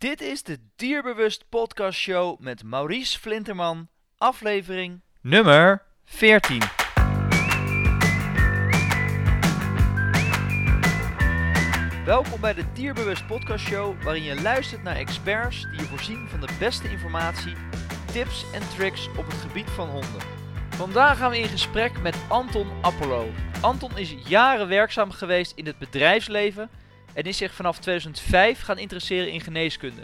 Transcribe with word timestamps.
Dit 0.00 0.20
is 0.20 0.42
de 0.42 0.58
Dierbewust 0.76 1.44
Podcast 1.48 1.98
Show 1.98 2.38
met 2.38 2.62
Maurice 2.62 3.18
Flinterman, 3.18 3.88
aflevering 4.18 5.00
nummer 5.20 5.82
14. 6.04 6.62
Welkom 12.04 12.40
bij 12.40 12.54
de 12.54 12.64
Dierbewust 12.72 13.26
Podcast 13.26 13.66
Show, 13.66 14.02
waarin 14.02 14.22
je 14.22 14.42
luistert 14.42 14.82
naar 14.82 14.96
experts 14.96 15.62
die 15.62 15.80
je 15.80 15.86
voorzien 15.86 16.28
van 16.28 16.40
de 16.40 16.56
beste 16.58 16.90
informatie, 16.90 17.54
tips 18.12 18.44
en 18.52 18.62
tricks 18.76 19.08
op 19.08 19.26
het 19.26 19.40
gebied 19.40 19.70
van 19.70 19.88
honden. 19.88 20.22
Vandaag 20.68 21.18
gaan 21.18 21.30
we 21.30 21.38
in 21.38 21.48
gesprek 21.48 22.00
met 22.02 22.16
Anton 22.28 22.68
Apollo. 22.82 23.28
Anton 23.60 23.98
is 23.98 24.14
jaren 24.26 24.68
werkzaam 24.68 25.10
geweest 25.10 25.52
in 25.56 25.66
het 25.66 25.78
bedrijfsleven 25.78 26.70
en 27.14 27.22
is 27.22 27.36
zich 27.36 27.54
vanaf 27.54 27.78
2005 27.78 28.60
gaan 28.60 28.78
interesseren 28.78 29.32
in 29.32 29.40
geneeskunde. 29.40 30.02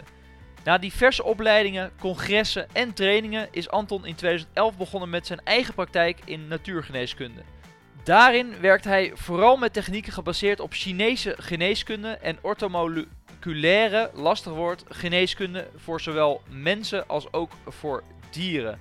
Na 0.63 0.77
diverse 0.77 1.23
opleidingen, 1.23 1.91
congressen 1.99 2.67
en 2.73 2.93
trainingen 2.93 3.47
is 3.51 3.69
Anton 3.69 4.05
in 4.05 4.15
2011 4.15 4.77
begonnen 4.77 5.09
met 5.09 5.27
zijn 5.27 5.39
eigen 5.43 5.73
praktijk 5.73 6.19
in 6.25 6.47
natuurgeneeskunde. 6.47 7.41
Daarin 8.03 8.59
werkt 8.59 8.83
hij 8.83 9.11
vooral 9.13 9.57
met 9.57 9.73
technieken 9.73 10.13
gebaseerd 10.13 10.59
op 10.59 10.73
Chinese 10.73 11.35
geneeskunde 11.37 12.09
en 12.09 12.37
ortomoleculaire, 12.41 14.11
lastig 14.13 14.53
woord, 14.53 14.83
geneeskunde 14.89 15.67
voor 15.75 16.01
zowel 16.01 16.41
mensen 16.49 17.07
als 17.07 17.33
ook 17.33 17.51
voor 17.65 18.03
dieren. 18.29 18.79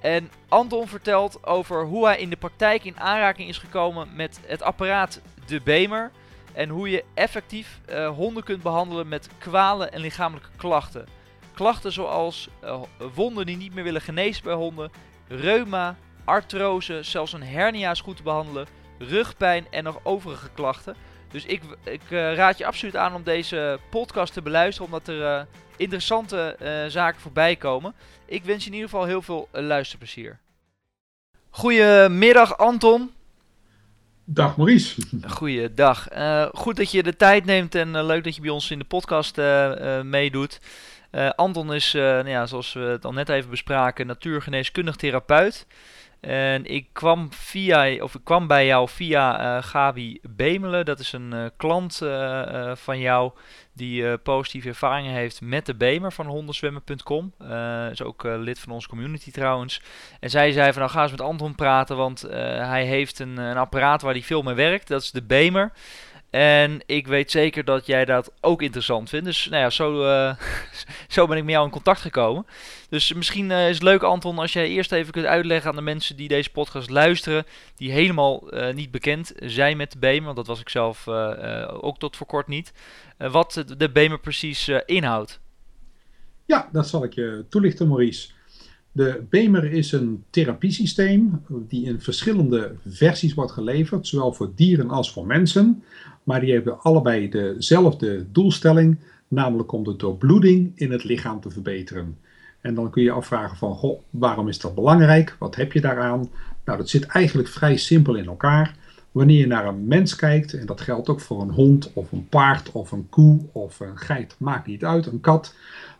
En 0.00 0.30
Anton 0.48 0.88
vertelt 0.88 1.46
over 1.46 1.84
hoe 1.84 2.06
hij 2.06 2.18
in 2.18 2.30
de 2.30 2.36
praktijk 2.36 2.84
in 2.84 3.00
aanraking 3.00 3.48
is 3.48 3.58
gekomen 3.58 4.08
met 4.14 4.40
het 4.46 4.62
apparaat 4.62 5.20
De 5.46 5.60
Bemer. 5.60 6.10
En 6.56 6.68
hoe 6.68 6.90
je 6.90 7.04
effectief 7.14 7.80
uh, 7.90 8.08
honden 8.08 8.42
kunt 8.42 8.62
behandelen 8.62 9.08
met 9.08 9.28
kwalen 9.38 9.92
en 9.92 10.00
lichamelijke 10.00 10.48
klachten. 10.56 11.06
Klachten 11.54 11.92
zoals 11.92 12.48
uh, 12.64 12.82
wonden 13.14 13.46
die 13.46 13.56
niet 13.56 13.74
meer 13.74 13.84
willen 13.84 14.00
genezen 14.00 14.44
bij 14.44 14.54
honden, 14.54 14.90
reuma, 15.28 15.96
artrose, 16.24 17.02
zelfs 17.02 17.32
een 17.32 17.42
hernia 17.42 17.90
is 17.90 18.00
goed 18.00 18.16
te 18.16 18.22
behandelen, 18.22 18.66
rugpijn 18.98 19.66
en 19.70 19.84
nog 19.84 20.00
overige 20.02 20.50
klachten. 20.54 20.96
Dus 21.30 21.44
ik, 21.44 21.62
ik 21.84 22.02
uh, 22.10 22.34
raad 22.34 22.58
je 22.58 22.66
absoluut 22.66 22.96
aan 22.96 23.14
om 23.14 23.22
deze 23.22 23.78
podcast 23.90 24.32
te 24.32 24.42
beluisteren, 24.42 24.92
omdat 24.92 25.08
er 25.08 25.46
interessante 25.76 26.56
zaken 26.88 27.20
voorbij 27.20 27.56
komen. 27.56 27.94
Ik 28.24 28.44
wens 28.44 28.64
je 28.64 28.70
in 28.70 28.76
ieder 28.76 28.90
geval 28.90 29.06
heel 29.06 29.22
veel 29.22 29.48
luisterplezier. 29.52 30.38
Goedemiddag 31.50 32.58
Anton. 32.58 33.15
Dag 34.28 34.56
Maurice. 34.56 35.00
Goeiedag. 35.26 36.12
Uh, 36.12 36.46
goed 36.52 36.76
dat 36.76 36.90
je 36.90 37.02
de 37.02 37.16
tijd 37.16 37.44
neemt 37.44 37.74
en 37.74 37.88
uh, 37.88 38.04
leuk 38.04 38.24
dat 38.24 38.34
je 38.34 38.40
bij 38.40 38.50
ons 38.50 38.70
in 38.70 38.78
de 38.78 38.84
podcast 38.84 39.38
uh, 39.38 40.00
meedoet. 40.00 40.60
Anton 41.36 41.74
is, 41.74 41.92
nou 41.92 42.28
ja, 42.28 42.46
zoals 42.46 42.72
we 42.72 42.80
het 42.80 43.04
al 43.04 43.12
net 43.12 43.28
even 43.28 43.50
bespraken, 43.50 44.06
natuurgeneeskundig 44.06 44.96
therapeut. 44.96 45.66
En 46.20 46.64
ik 46.64 46.86
kwam, 46.92 47.32
via, 47.32 48.02
of 48.02 48.14
ik 48.14 48.20
kwam 48.24 48.46
bij 48.46 48.66
jou 48.66 48.88
via 48.88 49.60
Gabi 49.60 50.20
Bemelen. 50.22 50.84
Dat 50.84 50.98
is 50.98 51.12
een 51.12 51.50
klant 51.56 51.96
van 52.74 52.98
jou 52.98 53.32
die 53.72 54.18
positieve 54.18 54.68
ervaringen 54.68 55.12
heeft 55.12 55.40
met 55.40 55.66
de 55.66 55.74
Bemer 55.74 56.12
van 56.12 56.26
hondenzwemmen.com. 56.26 57.32
is 57.90 58.02
ook 58.02 58.22
lid 58.22 58.58
van 58.58 58.72
onze 58.72 58.88
community 58.88 59.30
trouwens. 59.30 59.82
En 60.20 60.30
zij 60.30 60.52
zei 60.52 60.72
van 60.72 60.80
nou 60.80 60.92
ga 60.92 61.02
eens 61.02 61.10
met 61.10 61.20
Anton 61.20 61.54
praten, 61.54 61.96
want 61.96 62.20
hij 62.20 62.84
heeft 62.84 63.18
een, 63.18 63.36
een 63.36 63.56
apparaat 63.56 64.02
waar 64.02 64.12
hij 64.12 64.22
veel 64.22 64.42
mee 64.42 64.54
werkt. 64.54 64.88
Dat 64.88 65.02
is 65.02 65.10
de 65.10 65.22
Bemer. 65.22 65.72
En 66.36 66.80
ik 66.86 67.06
weet 67.06 67.30
zeker 67.30 67.64
dat 67.64 67.86
jij 67.86 68.04
dat 68.04 68.32
ook 68.40 68.62
interessant 68.62 69.08
vindt. 69.08 69.24
Dus 69.26 69.48
nou 69.48 69.62
ja, 69.62 69.70
zo, 69.70 70.02
uh, 70.02 70.34
zo 71.08 71.26
ben 71.26 71.36
ik 71.36 71.44
met 71.44 71.52
jou 71.52 71.64
in 71.64 71.70
contact 71.70 72.00
gekomen. 72.00 72.46
Dus 72.88 73.12
misschien 73.12 73.50
uh, 73.50 73.68
is 73.68 73.74
het 73.74 73.82
leuk, 73.82 74.02
Anton, 74.02 74.38
als 74.38 74.52
jij 74.52 74.68
eerst 74.68 74.92
even 74.92 75.12
kunt 75.12 75.26
uitleggen 75.26 75.70
aan 75.70 75.76
de 75.76 75.82
mensen 75.82 76.16
die 76.16 76.28
deze 76.28 76.50
podcast 76.50 76.90
luisteren, 76.90 77.44
die 77.76 77.90
helemaal 77.90 78.54
uh, 78.54 78.74
niet 78.74 78.90
bekend 78.90 79.32
zijn 79.36 79.76
met 79.76 79.92
de 79.92 79.98
Bemer, 79.98 80.24
want 80.24 80.36
dat 80.36 80.46
was 80.46 80.60
ik 80.60 80.68
zelf 80.68 81.08
ook 81.68 81.98
tot 81.98 82.16
voor 82.16 82.26
kort 82.26 82.46
niet, 82.46 82.72
wat 83.18 83.64
de 83.76 83.90
Bemer 83.90 84.20
precies 84.20 84.68
inhoudt. 84.86 85.40
Ja, 86.44 86.68
dat 86.72 86.88
zal 86.88 87.04
ik 87.04 87.14
je 87.14 87.44
toelichten, 87.48 87.88
Maurice. 87.88 88.28
De 88.96 89.24
Bemer 89.30 89.72
is 89.72 89.92
een 89.92 90.24
therapiesysteem 90.30 91.42
die 91.48 91.86
in 91.86 92.00
verschillende 92.00 92.74
versies 92.86 93.34
wordt 93.34 93.52
geleverd, 93.52 94.06
zowel 94.06 94.32
voor 94.32 94.52
dieren 94.54 94.90
als 94.90 95.12
voor 95.12 95.26
mensen. 95.26 95.82
Maar 96.22 96.40
die 96.40 96.52
hebben 96.52 96.80
allebei 96.80 97.28
dezelfde 97.28 98.26
doelstelling, 98.32 98.98
namelijk 99.28 99.72
om 99.72 99.84
de 99.84 99.96
doorbloeding 99.96 100.72
in 100.74 100.92
het 100.92 101.04
lichaam 101.04 101.40
te 101.40 101.50
verbeteren. 101.50 102.16
En 102.60 102.74
dan 102.74 102.90
kun 102.90 103.02
je 103.02 103.10
afvragen 103.10 103.56
van, 103.56 103.74
goh, 103.74 104.00
waarom 104.10 104.48
is 104.48 104.58
dat 104.58 104.74
belangrijk? 104.74 105.36
Wat 105.38 105.56
heb 105.56 105.72
je 105.72 105.80
daaraan? 105.80 106.28
Nou, 106.64 106.78
dat 106.78 106.88
zit 106.88 107.04
eigenlijk 107.04 107.48
vrij 107.48 107.76
simpel 107.76 108.14
in 108.14 108.26
elkaar. 108.26 108.76
Wanneer 109.12 109.38
je 109.38 109.46
naar 109.46 109.66
een 109.66 109.86
mens 109.86 110.16
kijkt, 110.16 110.54
en 110.54 110.66
dat 110.66 110.80
geldt 110.80 111.08
ook 111.08 111.20
voor 111.20 111.40
een 111.40 111.50
hond 111.50 111.90
of 111.92 112.12
een 112.12 112.28
paard 112.28 112.72
of 112.72 112.92
een 112.92 113.08
koe 113.08 113.40
of 113.52 113.80
een 113.80 113.98
geit, 113.98 114.34
maakt 114.38 114.66
niet 114.66 114.84
uit, 114.84 115.06
een 115.06 115.20
kat. 115.20 115.54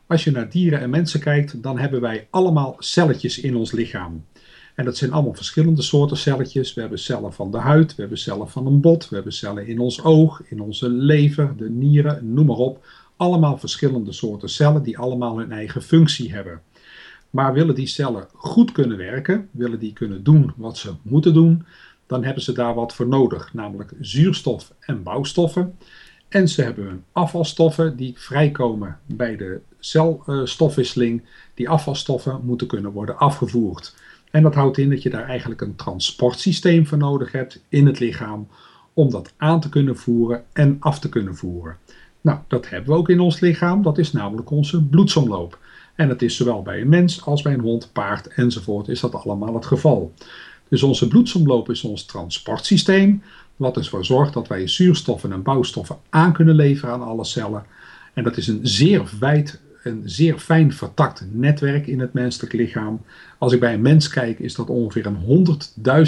Als 0.06 0.24
je 0.24 0.30
naar 0.30 0.50
dieren 0.50 0.80
en 0.80 0.90
mensen 0.90 1.20
kijkt, 1.20 1.62
dan 1.62 1.78
hebben 1.78 2.00
wij 2.00 2.26
allemaal 2.30 2.76
celletjes 2.78 3.38
in 3.38 3.56
ons 3.56 3.72
lichaam. 3.72 4.24
En 4.74 4.84
dat 4.84 4.96
zijn 4.96 5.12
allemaal 5.12 5.34
verschillende 5.34 5.82
soorten 5.82 6.16
celletjes. 6.16 6.74
We 6.74 6.80
hebben 6.80 6.98
cellen 6.98 7.32
van 7.32 7.50
de 7.50 7.58
huid, 7.58 7.94
we 7.94 8.00
hebben 8.00 8.18
cellen 8.18 8.50
van 8.50 8.66
een 8.66 8.80
bot, 8.80 9.08
we 9.08 9.14
hebben 9.14 9.32
cellen 9.32 9.66
in 9.66 9.78
ons 9.78 10.02
oog, 10.04 10.42
in 10.44 10.60
onze 10.60 10.88
lever, 10.88 11.54
de 11.56 11.70
nieren, 11.70 12.32
noem 12.32 12.46
maar 12.46 12.56
op. 12.56 12.86
Allemaal 13.16 13.58
verschillende 13.58 14.12
soorten 14.12 14.48
cellen 14.48 14.82
die 14.82 14.98
allemaal 14.98 15.38
hun 15.38 15.52
eigen 15.52 15.82
functie 15.82 16.32
hebben. 16.32 16.60
Maar 17.30 17.52
willen 17.52 17.74
die 17.74 17.86
cellen 17.86 18.26
goed 18.32 18.72
kunnen 18.72 18.96
werken, 18.96 19.48
willen 19.50 19.78
die 19.78 19.92
kunnen 19.92 20.22
doen 20.22 20.52
wat 20.56 20.78
ze 20.78 20.92
moeten 21.02 21.34
doen, 21.34 21.64
dan 22.06 22.24
hebben 22.24 22.42
ze 22.42 22.52
daar 22.52 22.74
wat 22.74 22.94
voor 22.94 23.08
nodig, 23.08 23.54
namelijk 23.54 23.92
zuurstof 24.00 24.72
en 24.80 25.02
bouwstoffen. 25.02 25.74
En 26.28 26.48
ze 26.48 26.62
hebben 26.62 27.04
afvalstoffen 27.12 27.96
die 27.96 28.14
vrijkomen 28.16 28.98
bij 29.06 29.36
de 29.36 29.60
celstofwisseling. 29.78 31.22
Die 31.54 31.68
afvalstoffen 31.68 32.40
moeten 32.44 32.66
kunnen 32.66 32.92
worden 32.92 33.18
afgevoerd. 33.18 33.94
En 34.30 34.42
dat 34.42 34.54
houdt 34.54 34.78
in 34.78 34.90
dat 34.90 35.02
je 35.02 35.10
daar 35.10 35.28
eigenlijk 35.28 35.60
een 35.60 35.76
transportsysteem 35.76 36.86
voor 36.86 36.98
nodig 36.98 37.32
hebt 37.32 37.64
in 37.68 37.86
het 37.86 37.98
lichaam 37.98 38.48
om 38.92 39.10
dat 39.10 39.32
aan 39.36 39.60
te 39.60 39.68
kunnen 39.68 39.96
voeren 39.96 40.44
en 40.52 40.76
af 40.80 40.98
te 40.98 41.08
kunnen 41.08 41.36
voeren. 41.36 41.76
Nou, 42.20 42.38
dat 42.48 42.68
hebben 42.68 42.90
we 42.90 42.96
ook 42.96 43.08
in 43.08 43.20
ons 43.20 43.40
lichaam. 43.40 43.82
Dat 43.82 43.98
is 43.98 44.12
namelijk 44.12 44.50
onze 44.50 44.84
bloedsomloop. 44.84 45.58
En 45.94 46.08
dat 46.08 46.22
is 46.22 46.36
zowel 46.36 46.62
bij 46.62 46.80
een 46.80 46.88
mens 46.88 47.24
als 47.24 47.42
bij 47.42 47.52
een 47.52 47.60
hond, 47.60 47.90
paard 47.92 48.26
enzovoort 48.26 48.88
is 48.88 49.00
dat 49.00 49.14
allemaal 49.14 49.54
het 49.54 49.66
geval. 49.66 50.12
Dus 50.68 50.82
onze 50.82 51.08
bloedsomloop 51.08 51.70
is 51.70 51.82
ons 51.82 52.04
transportsysteem, 52.04 53.22
wat 53.56 53.76
ervoor 53.76 54.04
zorgt 54.04 54.32
dat 54.32 54.48
wij 54.48 54.68
zuurstoffen 54.68 55.32
en 55.32 55.42
bouwstoffen 55.42 55.96
aan 56.10 56.32
kunnen 56.32 56.54
leveren 56.54 56.94
aan 56.94 57.02
alle 57.02 57.24
cellen. 57.24 57.64
En 58.14 58.24
dat 58.24 58.36
is 58.36 58.48
een 58.48 58.60
zeer 58.62 59.10
wijd 59.20 59.60
een 59.86 60.02
zeer 60.04 60.38
fijn 60.38 60.72
vertakt 60.72 61.26
netwerk 61.32 61.86
in 61.86 62.00
het 62.00 62.12
menselijk 62.12 62.52
lichaam. 62.52 63.00
Als 63.38 63.52
ik 63.52 63.60
bij 63.60 63.74
een 63.74 63.82
mens 63.82 64.08
kijk, 64.08 64.38
is 64.38 64.54
dat 64.54 64.68
ongeveer 64.68 65.06
een 65.06 65.46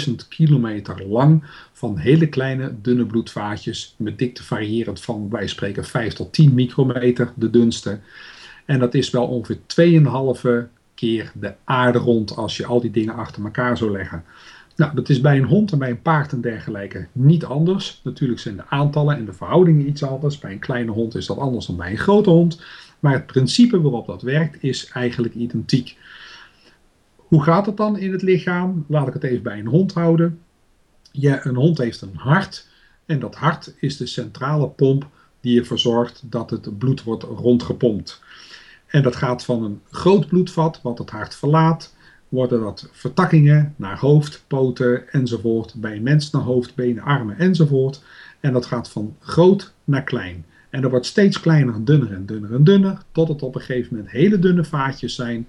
100.000 0.09 0.27
kilometer 0.29 1.07
lang 1.07 1.43
van 1.71 1.97
hele 1.97 2.27
kleine 2.27 2.75
dunne 2.81 3.05
bloedvaatjes 3.05 3.95
met 3.97 4.17
dikte 4.17 4.43
variërend 4.43 5.01
van, 5.01 5.29
wij 5.29 5.47
spreken 5.47 5.85
5 5.85 6.13
tot 6.13 6.33
10 6.33 6.53
micrometer, 6.53 7.31
de 7.35 7.49
dunste. 7.49 7.99
En 8.65 8.79
dat 8.79 8.93
is 8.93 9.09
wel 9.09 9.27
ongeveer 9.27 9.59
2,5 10.65 10.69
de 10.99 11.53
aarde 11.63 11.99
rond 11.99 12.35
als 12.35 12.57
je 12.57 12.65
al 12.65 12.81
die 12.81 12.91
dingen 12.91 13.15
achter 13.15 13.43
elkaar 13.43 13.77
zou 13.77 13.91
leggen. 13.91 14.23
Nou, 14.75 14.95
dat 14.95 15.09
is 15.09 15.21
bij 15.21 15.37
een 15.37 15.45
hond 15.45 15.71
en 15.71 15.77
bij 15.77 15.89
een 15.89 16.01
paard 16.01 16.31
en 16.31 16.41
dergelijke 16.41 17.07
niet 17.11 17.45
anders. 17.45 18.01
Natuurlijk 18.03 18.39
zijn 18.39 18.55
de 18.55 18.67
aantallen 18.69 19.15
en 19.15 19.25
de 19.25 19.33
verhoudingen 19.33 19.87
iets 19.87 20.03
anders. 20.03 20.39
Bij 20.39 20.51
een 20.51 20.59
kleine 20.59 20.91
hond 20.91 21.15
is 21.15 21.25
dat 21.25 21.37
anders 21.37 21.65
dan 21.65 21.75
bij 21.75 21.91
een 21.91 21.97
grote 21.97 22.29
hond. 22.29 22.61
Maar 22.99 23.13
het 23.13 23.25
principe 23.25 23.81
waarop 23.81 24.07
dat 24.07 24.21
werkt 24.21 24.63
is 24.63 24.87
eigenlijk 24.87 25.33
identiek. 25.33 25.97
Hoe 27.15 27.43
gaat 27.43 27.65
het 27.65 27.77
dan 27.77 27.97
in 27.97 28.11
het 28.11 28.21
lichaam? 28.21 28.85
Laat 28.87 29.07
ik 29.07 29.13
het 29.13 29.23
even 29.23 29.43
bij 29.43 29.59
een 29.59 29.67
hond 29.67 29.93
houden. 29.93 30.39
Een 31.11 31.55
hond 31.55 31.77
heeft 31.77 32.01
een 32.01 32.15
hart. 32.15 32.67
En 33.05 33.19
dat 33.19 33.35
hart 33.35 33.73
is 33.79 33.97
de 33.97 34.05
centrale 34.05 34.67
pomp 34.67 35.07
die 35.41 35.59
ervoor 35.59 35.79
zorgt 35.79 36.21
dat 36.25 36.49
het 36.49 36.77
bloed 36.77 37.03
wordt 37.03 37.23
rondgepompt. 37.23 38.21
En 38.89 39.03
dat 39.03 39.15
gaat 39.15 39.45
van 39.45 39.63
een 39.63 39.81
groot 39.89 40.27
bloedvat, 40.27 40.79
wat 40.83 40.97
het 40.97 41.09
hart 41.09 41.35
verlaat, 41.35 41.95
worden 42.29 42.59
dat 42.59 42.89
vertakkingen 42.91 43.73
naar 43.75 43.99
hoofd, 43.99 44.43
poten 44.47 45.09
enzovoort. 45.11 45.73
Bij 45.75 45.95
een 45.95 46.03
mens 46.03 46.31
naar 46.31 46.41
hoofd, 46.41 46.75
benen, 46.75 47.03
armen 47.03 47.37
enzovoort. 47.37 48.03
En 48.39 48.53
dat 48.53 48.65
gaat 48.65 48.89
van 48.89 49.15
groot 49.19 49.73
naar 49.83 50.03
klein. 50.03 50.45
En 50.69 50.81
dat 50.81 50.91
wordt 50.91 51.05
steeds 51.05 51.39
kleiner, 51.39 51.85
dunner 51.85 52.13
en 52.13 52.25
dunner 52.25 52.53
en 52.53 52.63
dunner, 52.63 53.01
tot 53.11 53.27
het 53.27 53.41
op 53.41 53.55
een 53.55 53.61
gegeven 53.61 53.95
moment 53.95 54.11
hele 54.11 54.39
dunne 54.39 54.63
vaatjes 54.63 55.15
zijn, 55.15 55.47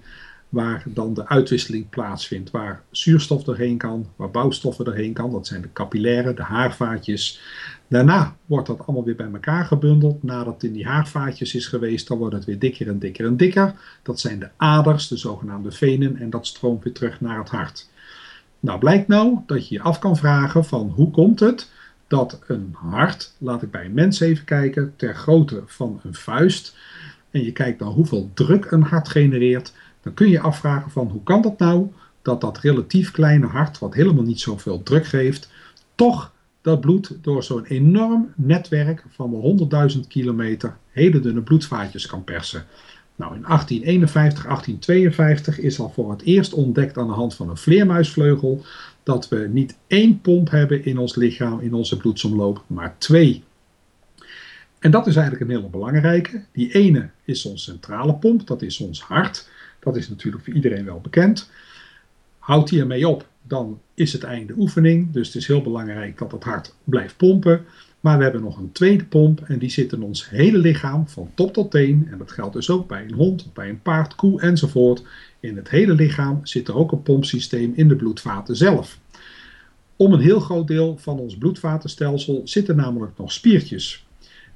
waar 0.51 0.83
dan 0.85 1.13
de 1.13 1.27
uitwisseling 1.27 1.89
plaatsvindt, 1.89 2.51
waar 2.51 2.83
zuurstof 2.89 3.43
doorheen 3.43 3.77
kan, 3.77 4.07
waar 4.15 4.31
bouwstoffen 4.31 4.85
doorheen 4.85 5.13
kan. 5.13 5.31
Dat 5.31 5.47
zijn 5.47 5.61
de 5.61 5.73
capillaire, 5.73 6.33
de 6.33 6.43
haarvaatjes. 6.43 7.41
Daarna 7.87 8.35
wordt 8.45 8.67
dat 8.67 8.79
allemaal 8.85 9.05
weer 9.05 9.15
bij 9.15 9.29
elkaar 9.33 9.65
gebundeld. 9.65 10.23
Nadat 10.23 10.53
het 10.53 10.63
in 10.63 10.73
die 10.73 10.87
haarvaatjes 10.87 11.55
is 11.55 11.67
geweest, 11.67 12.07
dan 12.07 12.17
wordt 12.17 12.35
het 12.35 12.45
weer 12.45 12.59
dikker 12.59 12.87
en 12.87 12.99
dikker 12.99 13.25
en 13.25 13.37
dikker. 13.37 13.73
Dat 14.03 14.19
zijn 14.19 14.39
de 14.39 14.49
aders, 14.57 15.07
de 15.07 15.17
zogenaamde 15.17 15.71
venen, 15.71 16.17
en 16.17 16.29
dat 16.29 16.47
stroomt 16.47 16.83
weer 16.83 16.93
terug 16.93 17.21
naar 17.21 17.37
het 17.37 17.49
hart. 17.49 17.89
Nou 18.59 18.79
blijkt 18.79 19.07
nou 19.07 19.39
dat 19.45 19.67
je 19.67 19.75
je 19.75 19.81
af 19.81 19.99
kan 19.99 20.17
vragen 20.17 20.65
van 20.65 20.89
hoe 20.95 21.11
komt 21.11 21.39
het 21.39 21.69
dat 22.07 22.39
een 22.47 22.75
hart, 22.77 23.33
laat 23.37 23.61
ik 23.61 23.71
bij 23.71 23.85
een 23.85 23.93
mens 23.93 24.19
even 24.19 24.45
kijken, 24.45 24.93
ter 24.95 25.15
grootte 25.15 25.63
van 25.65 25.99
een 26.03 26.13
vuist, 26.13 26.75
en 27.29 27.43
je 27.43 27.51
kijkt 27.51 27.79
dan 27.79 27.93
hoeveel 27.93 28.31
druk 28.33 28.71
een 28.71 28.81
hart 28.81 29.09
genereert, 29.09 29.73
dan 30.01 30.13
kun 30.13 30.29
je 30.29 30.39
afvragen 30.39 30.91
van 30.91 31.07
hoe 31.07 31.23
kan 31.23 31.41
dat 31.41 31.59
nou 31.59 31.91
dat 32.21 32.41
dat 32.41 32.59
relatief 32.59 33.11
kleine 33.11 33.45
hart, 33.45 33.79
wat 33.79 33.93
helemaal 33.93 34.23
niet 34.23 34.39
zoveel 34.39 34.83
druk 34.83 35.05
geeft, 35.05 35.49
toch 35.95 36.31
dat 36.61 36.81
bloed 36.81 37.17
door 37.21 37.43
zo'n 37.43 37.65
enorm 37.65 38.33
netwerk 38.35 39.03
van 39.09 39.59
100.000 39.93 39.99
kilometer 40.07 40.77
hele 40.91 41.19
dunne 41.19 41.41
bloedvaatjes 41.41 42.05
kan 42.05 42.23
persen. 42.23 42.65
Nou, 43.15 43.35
in 43.35 43.41
1851, 43.41 44.43
1852 44.43 45.59
is 45.59 45.79
al 45.79 45.89
voor 45.89 46.11
het 46.11 46.21
eerst 46.21 46.53
ontdekt 46.53 46.97
aan 46.97 47.07
de 47.07 47.13
hand 47.13 47.35
van 47.35 47.49
een 47.49 47.57
vleermuisvleugel 47.57 48.65
dat 49.03 49.29
we 49.29 49.49
niet 49.51 49.77
één 49.87 50.21
pomp 50.21 50.49
hebben 50.49 50.85
in 50.85 50.97
ons 50.97 51.15
lichaam, 51.15 51.59
in 51.59 51.73
onze 51.73 51.97
bloedsomloop, 51.97 52.63
maar 52.67 52.95
twee. 52.97 53.43
En 54.79 54.91
dat 54.91 55.07
is 55.07 55.15
eigenlijk 55.15 55.49
een 55.49 55.57
hele 55.57 55.69
belangrijke. 55.69 56.43
Die 56.51 56.73
ene 56.73 57.09
is 57.25 57.45
ons 57.45 57.63
centrale 57.63 58.13
pomp, 58.15 58.47
dat 58.47 58.61
is 58.61 58.79
ons 58.79 59.01
hart. 59.01 59.49
Dat 59.81 59.95
is 59.95 60.09
natuurlijk 60.09 60.43
voor 60.43 60.53
iedereen 60.53 60.85
wel 60.85 61.01
bekend. 61.01 61.49
Houdt 62.39 62.69
die 62.69 62.79
ermee 62.79 63.07
op, 63.07 63.27
dan 63.41 63.79
is 63.93 64.13
het 64.13 64.23
einde 64.23 64.53
oefening. 64.57 65.11
Dus 65.11 65.27
het 65.27 65.35
is 65.35 65.47
heel 65.47 65.61
belangrijk 65.61 66.17
dat 66.17 66.31
het 66.31 66.43
hart 66.43 66.75
blijft 66.83 67.17
pompen. 67.17 67.65
Maar 67.99 68.17
we 68.17 68.23
hebben 68.23 68.41
nog 68.41 68.57
een 68.57 68.71
tweede 68.71 69.05
pomp 69.05 69.41
en 69.41 69.59
die 69.59 69.69
zit 69.69 69.91
in 69.91 70.01
ons 70.01 70.29
hele 70.29 70.57
lichaam 70.57 71.07
van 71.07 71.31
top 71.33 71.53
tot 71.53 71.71
teen. 71.71 72.07
En 72.11 72.17
dat 72.17 72.31
geldt 72.31 72.53
dus 72.53 72.69
ook 72.69 72.87
bij 72.87 73.03
een 73.03 73.13
hond, 73.13 73.53
bij 73.53 73.69
een 73.69 73.81
paard, 73.81 74.15
koe 74.15 74.41
enzovoort. 74.41 75.03
In 75.39 75.55
het 75.55 75.69
hele 75.69 75.93
lichaam 75.93 76.39
zit 76.43 76.67
er 76.67 76.75
ook 76.75 76.91
een 76.91 77.03
pompsysteem 77.03 77.73
in 77.75 77.87
de 77.87 77.95
bloedvaten 77.95 78.55
zelf. 78.55 78.99
Om 79.95 80.13
een 80.13 80.19
heel 80.19 80.39
groot 80.39 80.67
deel 80.67 80.97
van 80.97 81.19
ons 81.19 81.37
bloedvatenstelsel 81.37 82.41
zitten 82.43 82.75
namelijk 82.75 83.17
nog 83.17 83.31
spiertjes. 83.31 84.05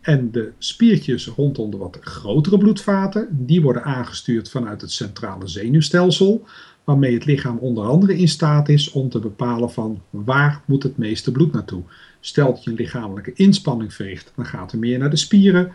En 0.06 0.32
de 0.32 0.52
spiertjes 0.58 1.28
rondom 1.28 1.72
de 1.72 1.78
wat 1.78 1.98
grotere 2.02 2.58
bloedvaten, 2.58 3.28
die 3.32 3.62
worden 3.62 3.84
aangestuurd 3.84 4.50
vanuit 4.50 4.82
het 4.82 4.92
centrale 4.92 5.48
zenuwstelsel, 5.48 6.46
waarmee 6.84 7.14
het 7.14 7.26
lichaam 7.26 7.58
onder 7.58 7.86
andere 7.86 8.18
in 8.18 8.28
staat 8.28 8.70
is 8.70 8.92
om 8.92 9.10
te 9.10 9.20
bepalen 9.20 9.72
van 9.72 10.02
waar 10.10 10.62
moet 10.66 10.84
het 10.84 10.98
meeste 10.98 11.32
bloed 11.32 11.52
naartoe. 11.52 11.84
Stel 12.20 12.54
dat 12.54 12.64
je 12.64 12.70
een 12.70 12.76
lichamelijke 12.76 13.34
inspanning 13.34 13.94
verricht, 13.94 14.32
dan 14.36 14.46
gaat 14.46 14.72
er 14.72 14.80
meer 14.80 15.00
naar 15.00 15.10
de 15.10 15.16
spieren. 15.16 15.72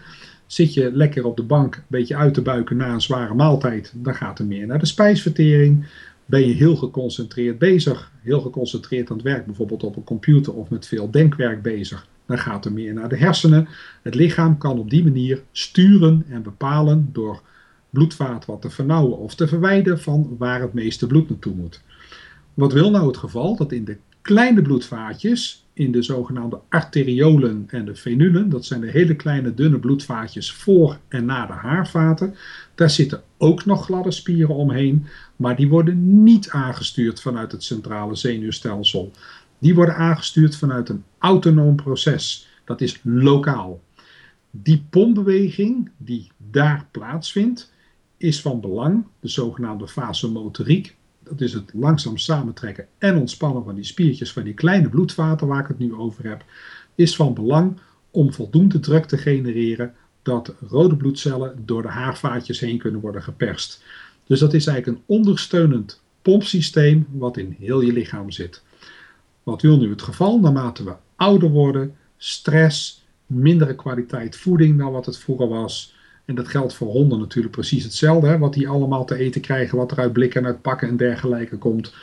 Zit 0.46 0.74
je 0.74 0.90
lekker 0.92 1.24
op 1.24 1.36
de 1.36 1.42
bank 1.42 1.76
een 1.76 1.82
beetje 1.86 2.16
uit 2.16 2.34
te 2.34 2.42
buiken 2.42 2.76
na 2.76 2.92
een 2.92 3.00
zware 3.00 3.34
maaltijd, 3.34 3.92
dan 3.96 4.14
gaat 4.14 4.38
er 4.38 4.46
meer 4.46 4.66
naar 4.66 4.78
de 4.78 4.86
spijsvertering. 4.86 5.86
Ben 6.26 6.46
je 6.46 6.54
heel 6.54 6.76
geconcentreerd 6.76 7.58
bezig, 7.58 8.12
heel 8.22 8.40
geconcentreerd 8.40 9.10
aan 9.10 9.16
het 9.16 9.24
werk, 9.26 9.46
bijvoorbeeld 9.46 9.82
op 9.82 9.96
een 9.96 10.04
computer 10.04 10.52
of 10.52 10.70
met 10.70 10.86
veel 10.86 11.10
denkwerk 11.10 11.62
bezig, 11.62 12.06
dan 12.30 12.38
gaat 12.38 12.64
er 12.64 12.72
meer 12.72 12.94
naar 12.94 13.08
de 13.08 13.16
hersenen. 13.16 13.68
Het 14.02 14.14
lichaam 14.14 14.58
kan 14.58 14.78
op 14.78 14.90
die 14.90 15.04
manier 15.04 15.42
sturen 15.52 16.24
en 16.28 16.42
bepalen 16.42 17.08
door 17.12 17.42
bloedvaat 17.90 18.44
wat 18.46 18.62
te 18.62 18.70
vernauwen 18.70 19.18
of 19.18 19.34
te 19.34 19.48
verwijden 19.48 20.00
van 20.00 20.36
waar 20.38 20.60
het 20.60 20.72
meeste 20.72 21.06
bloed 21.06 21.28
naartoe 21.28 21.54
moet. 21.54 21.82
Wat 22.54 22.72
wil 22.72 22.90
nou 22.90 23.06
het 23.06 23.16
geval? 23.16 23.56
Dat 23.56 23.72
in 23.72 23.84
de 23.84 23.96
kleine 24.22 24.62
bloedvaatjes, 24.62 25.66
in 25.72 25.92
de 25.92 26.02
zogenaamde 26.02 26.60
arteriolen 26.68 27.64
en 27.66 27.84
de 27.84 27.94
venulen, 27.94 28.48
dat 28.48 28.64
zijn 28.64 28.80
de 28.80 28.90
hele 28.90 29.16
kleine 29.16 29.54
dunne 29.54 29.78
bloedvaatjes 29.78 30.52
voor 30.52 30.98
en 31.08 31.24
na 31.24 31.46
de 31.46 31.52
haarvaten, 31.52 32.34
daar 32.74 32.90
zitten 32.90 33.22
ook 33.38 33.64
nog 33.64 33.84
gladde 33.84 34.10
spieren 34.10 34.54
omheen, 34.54 35.06
maar 35.36 35.56
die 35.56 35.68
worden 35.68 36.22
niet 36.22 36.50
aangestuurd 36.50 37.20
vanuit 37.20 37.52
het 37.52 37.64
centrale 37.64 38.14
zenuwstelsel. 38.14 39.12
Die 39.60 39.74
worden 39.74 39.96
aangestuurd 39.96 40.56
vanuit 40.56 40.88
een 40.88 41.04
autonoom 41.18 41.76
proces. 41.76 42.48
Dat 42.64 42.80
is 42.80 43.00
lokaal. 43.02 43.80
Die 44.50 44.86
pompbeweging 44.90 45.90
die 45.96 46.30
daar 46.36 46.86
plaatsvindt, 46.90 47.72
is 48.16 48.40
van 48.40 48.60
belang, 48.60 49.04
de 49.20 49.28
zogenaamde 49.28 49.86
vasomotoriek. 49.86 50.96
Dat 51.24 51.40
is 51.40 51.52
het 51.52 51.70
langzaam 51.74 52.16
samentrekken 52.16 52.86
en 52.98 53.16
ontspannen 53.16 53.64
van 53.64 53.74
die 53.74 53.84
spiertjes 53.84 54.32
van 54.32 54.42
die 54.42 54.54
kleine 54.54 54.88
bloedvaten 54.88 55.46
waar 55.46 55.60
ik 55.60 55.68
het 55.68 55.78
nu 55.78 55.94
over 55.94 56.28
heb, 56.28 56.44
is 56.94 57.16
van 57.16 57.34
belang 57.34 57.78
om 58.10 58.32
voldoende 58.32 58.80
druk 58.80 59.04
te 59.04 59.18
genereren 59.18 59.94
dat 60.22 60.54
rode 60.68 60.96
bloedcellen 60.96 61.62
door 61.64 61.82
de 61.82 61.88
haarvaatjes 61.88 62.60
heen 62.60 62.78
kunnen 62.78 63.00
worden 63.00 63.22
geperst. 63.22 63.82
Dus 64.26 64.40
dat 64.40 64.54
is 64.54 64.66
eigenlijk 64.66 64.98
een 64.98 65.16
ondersteunend 65.16 66.02
pompsysteem 66.22 67.06
wat 67.10 67.36
in 67.36 67.56
heel 67.58 67.80
je 67.80 67.92
lichaam 67.92 68.30
zit. 68.30 68.62
Wat 69.50 69.62
wil 69.62 69.79
nu 69.79 69.91
het 69.91 70.02
geval? 70.02 70.41
Naarmate 70.41 70.85
we 70.85 70.93
ouder 71.17 71.50
worden, 71.50 71.94
stress, 72.17 73.05
mindere 73.26 73.75
kwaliteit 73.75 74.37
voeding 74.37 74.79
dan 74.79 74.93
wat 74.93 75.06
het 75.06 75.19
vroeger 75.19 75.49
was. 75.49 75.94
En 76.25 76.35
dat 76.35 76.49
geldt 76.49 76.75
voor 76.75 76.88
honden 76.88 77.19
natuurlijk 77.19 77.55
precies 77.55 77.85
hetzelfde. 77.85 78.29
Hè? 78.29 78.38
Wat 78.38 78.52
die 78.52 78.69
allemaal 78.69 79.05
te 79.05 79.17
eten 79.17 79.41
krijgen, 79.41 79.79
wat 79.79 79.91
er 79.91 79.99
uit 79.99 80.12
blikken 80.12 80.41
en 80.41 80.47
uit 80.47 80.62
pakken 80.62 80.88
en 80.88 80.97
dergelijke 80.97 81.56
komt. 81.56 81.94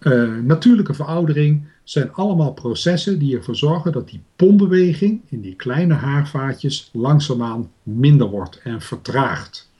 Uh, 0.00 0.36
natuurlijke 0.36 0.94
veroudering 0.94 1.64
zijn 1.84 2.12
allemaal 2.12 2.52
processen 2.52 3.18
die 3.18 3.36
ervoor 3.36 3.56
zorgen 3.56 3.92
dat 3.92 4.08
die 4.08 4.22
pompbeweging 4.36 5.20
in 5.28 5.40
die 5.40 5.54
kleine 5.54 5.94
haarvaatjes 5.94 6.90
langzaamaan 6.92 7.70
minder 7.82 8.26
wordt 8.26 8.60
en 8.62 8.80
vertraagt. 8.80 9.70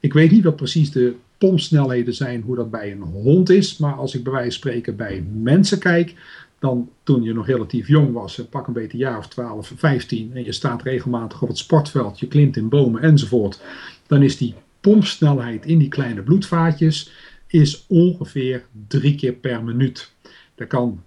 Ik 0.00 0.12
weet 0.12 0.30
niet 0.30 0.44
wat 0.44 0.56
precies 0.56 0.90
de 0.90 1.14
pompsnelheden 1.48 2.14
zijn, 2.14 2.42
hoe 2.42 2.56
dat 2.56 2.70
bij 2.70 2.92
een 2.92 3.00
hond 3.00 3.50
is. 3.50 3.76
Maar 3.76 3.94
als 3.94 4.14
ik 4.14 4.22
bij 4.22 4.32
wijze 4.32 4.50
van 4.50 4.58
spreken 4.58 4.96
bij 4.96 5.24
mensen 5.32 5.78
kijk, 5.78 6.14
dan 6.58 6.90
toen 7.02 7.22
je 7.22 7.34
nog 7.34 7.46
relatief 7.46 7.88
jong 7.88 8.12
was, 8.12 8.40
pak 8.50 8.66
een 8.66 8.72
beetje 8.72 8.98
jaar 8.98 9.18
of 9.18 9.28
12, 9.28 9.72
15, 9.76 10.30
en 10.34 10.44
je 10.44 10.52
staat 10.52 10.82
regelmatig 10.82 11.42
op 11.42 11.48
het 11.48 11.58
sportveld, 11.58 12.20
je 12.20 12.28
klimt 12.28 12.56
in 12.56 12.68
bomen 12.68 13.02
enzovoort, 13.02 13.60
dan 14.06 14.22
is 14.22 14.36
die 14.36 14.54
pompsnelheid 14.80 15.66
in 15.66 15.78
die 15.78 15.88
kleine 15.88 16.22
bloedvaatjes 16.22 17.12
is 17.46 17.84
ongeveer 17.88 18.64
drie 18.88 19.14
keer 19.14 19.32
per 19.32 19.64
minuut. 19.64 20.12
Dat 20.54 20.68
kan 20.68 21.02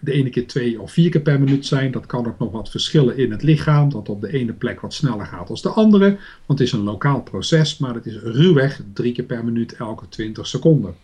de 0.00 0.12
ene 0.12 0.30
keer 0.30 0.46
twee 0.46 0.80
of 0.80 0.92
vier 0.92 1.10
keer 1.10 1.20
per 1.20 1.40
minuut 1.40 1.66
zijn. 1.66 1.90
Dat 1.90 2.06
kan 2.06 2.26
ook 2.26 2.38
nog 2.38 2.52
wat 2.52 2.70
verschillen 2.70 3.16
in 3.16 3.30
het 3.30 3.42
lichaam. 3.42 3.88
Dat 3.88 4.08
op 4.08 4.20
de 4.20 4.32
ene 4.32 4.52
plek 4.52 4.80
wat 4.80 4.94
sneller 4.94 5.26
gaat 5.26 5.50
als 5.50 5.62
de 5.62 5.68
andere. 5.68 6.08
Want 6.46 6.58
het 6.58 6.68
is 6.68 6.72
een 6.72 6.82
lokaal 6.82 7.22
proces, 7.22 7.78
maar 7.78 7.94
het 7.94 8.06
is 8.06 8.16
ruwweg 8.16 8.80
drie 8.92 9.12
keer 9.12 9.24
per 9.24 9.44
minuut 9.44 9.72
elke 9.72 10.08
20 10.08 10.46
seconden. 10.46 10.94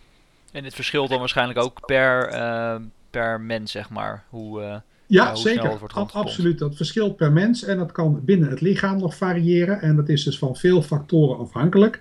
En 0.53 0.63
dit 0.63 0.75
verschilt 0.75 1.09
dan 1.09 1.19
waarschijnlijk 1.19 1.59
ook 1.59 1.87
per, 1.87 2.33
uh, 2.33 2.77
per 3.11 3.41
mens, 3.41 3.71
zeg 3.71 3.91
maar. 3.91 4.25
Hoe, 4.29 4.61
uh, 4.61 4.77
ja, 5.07 5.33
hoe 5.33 5.37
zeker. 5.37 5.79
absoluut. 6.13 6.59
Dat 6.59 6.77
verschilt 6.77 7.17
per 7.17 7.33
mens 7.33 7.65
en 7.65 7.79
dat 7.79 7.93
kan 7.93 8.25
binnen 8.25 8.51
het 8.51 8.61
lichaam 8.61 8.99
nog 8.99 9.17
variëren. 9.17 9.81
En 9.81 9.97
dat 9.97 10.09
is 10.09 10.25
dus 10.25 10.39
van 10.39 10.57
veel 10.57 10.83
factoren 10.83 11.39
afhankelijk. 11.39 12.01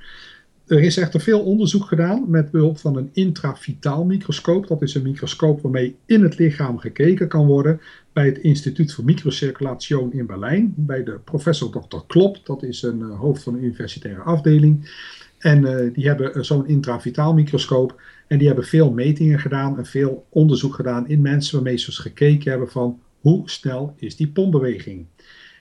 Er 0.72 0.84
is 0.84 0.98
echter 0.98 1.22
veel 1.22 1.42
onderzoek 1.42 1.86
gedaan 1.86 2.30
met 2.30 2.52
behulp 2.52 2.78
van 2.78 2.98
een 2.98 3.10
intravitaal 3.14 4.06
microscoop. 4.06 4.68
Dat 4.68 4.82
is 4.82 4.96
een 4.96 5.02
microscoop 5.02 5.62
waarmee 5.62 5.96
in 6.06 6.24
het 6.24 6.38
lichaam 6.38 6.78
gekeken 6.78 7.28
kan 7.28 7.46
worden 7.46 7.82
bij 8.14 8.26
het 8.26 8.38
Instituut 8.38 8.94
voor 8.94 9.04
Microcirculatie 9.04 10.12
in 10.12 10.26
Berlijn. 10.26 10.74
Bij 10.76 11.04
de 11.04 11.20
professor 11.24 11.70
Dr. 11.72 11.98
Klop, 12.08 12.40
dat 12.44 12.64
is 12.64 12.82
een 12.82 13.00
uh, 13.00 13.20
hoofd 13.20 13.44
van 13.44 13.54
een 13.54 13.64
universitaire 13.64 14.22
afdeling. 14.22 14.92
En 15.38 15.64
uh, 15.64 15.94
die 15.94 16.08
hebben 16.08 16.38
uh, 16.38 16.44
zo'n 16.44 16.68
intravitaal 16.68 17.34
microscoop. 17.34 18.02
En 18.28 18.38
die 18.38 18.48
hebben 18.48 18.66
veel 18.66 18.92
metingen 18.92 19.40
gedaan 19.40 19.78
en 19.78 19.86
veel 19.86 20.26
onderzoek 20.30 20.76
gedaan 20.76 21.08
in 21.08 21.22
mensen 21.22 21.56
waarmee 21.56 21.78
ze 21.78 21.86
dus 21.86 21.98
gekeken 21.98 22.50
hebben 22.50 22.70
van 22.70 23.00
hoe 23.20 23.50
snel 23.50 23.96
is 23.98 24.16
die 24.16 24.28
pompbeweging. 24.28 25.06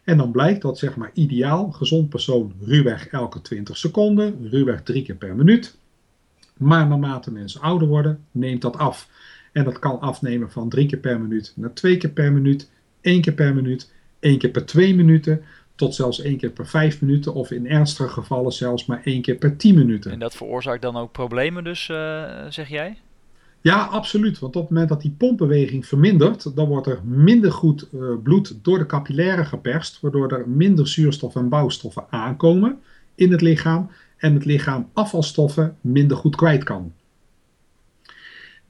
En 0.05 0.17
dan 0.17 0.31
blijkt 0.31 0.63
dat 0.63 0.79
zeg 0.79 0.97
maar 0.97 1.11
ideaal, 1.15 1.71
gezond 1.71 2.09
persoon 2.09 2.55
ruwweg 2.61 3.07
elke 3.07 3.43
20 3.43 3.77
seconden, 3.77 4.49
ruwweg 4.51 4.83
drie 4.83 5.03
keer 5.03 5.15
per 5.15 5.37
minuut. 5.37 5.77
Maar 6.57 6.87
naarmate 6.87 7.33
mensen 7.33 7.61
ouder 7.61 7.89
worden, 7.89 8.25
neemt 8.31 8.63
dat 8.63 8.79
af. 8.79 9.09
En 9.53 9.65
dat 9.65 9.79
kan 9.79 10.01
afnemen 10.01 10.51
van 10.51 10.69
drie 10.69 10.87
keer 10.87 10.99
per 10.99 11.21
minuut 11.21 11.53
naar 11.57 11.73
twee 11.73 11.97
keer 11.97 12.11
per 12.11 12.33
minuut, 12.33 12.71
één 13.01 13.21
keer 13.21 13.33
per 13.33 13.55
minuut, 13.55 13.93
één 14.19 14.39
keer 14.39 14.51
per 14.51 14.67
twee 14.67 14.95
minuten, 14.95 15.43
tot 15.75 15.95
zelfs 15.95 16.21
één 16.21 16.37
keer 16.37 16.51
per 16.51 16.67
vijf 16.67 17.01
minuten 17.01 17.35
of 17.35 17.51
in 17.51 17.67
ernstige 17.67 18.09
gevallen 18.09 18.53
zelfs 18.53 18.87
maar 18.87 19.01
één 19.05 19.23
keer 19.23 19.35
per 19.35 19.57
tien 19.57 19.75
minuten. 19.75 20.11
En 20.11 20.19
dat 20.19 20.35
veroorzaakt 20.35 20.83
dan 20.83 20.97
ook 20.97 21.13
problemen 21.13 21.65
dus, 21.65 21.89
uh, 21.89 22.25
zeg 22.49 22.69
jij? 22.69 22.99
Ja, 23.61 23.85
absoluut. 23.85 24.39
Want 24.39 24.57
op 24.57 24.63
het 24.63 24.71
moment 24.71 24.89
dat 24.89 25.03
die 25.03 25.15
pompbeweging 25.19 25.87
vermindert, 25.87 26.57
dan 26.57 26.69
wordt 26.69 26.87
er 26.87 27.01
minder 27.05 27.53
goed 27.53 27.89
uh, 27.93 28.11
bloed 28.23 28.59
door 28.63 28.79
de 28.79 28.87
capillaire 28.87 29.45
geperst, 29.45 30.01
waardoor 30.01 30.33
er 30.33 30.49
minder 30.49 30.89
zuurstof 30.89 31.37
en 31.37 31.49
bouwstoffen 31.49 32.05
aankomen 32.11 32.79
in 33.15 33.33
het 33.33 33.41
lichaam. 33.41 33.91
en 34.17 34.35
het 34.35 34.45
lichaam 34.45 34.89
afvalstoffen 34.93 35.77
minder 35.81 36.17
goed 36.17 36.37
kwijt 36.37 36.65
kan. 36.65 36.93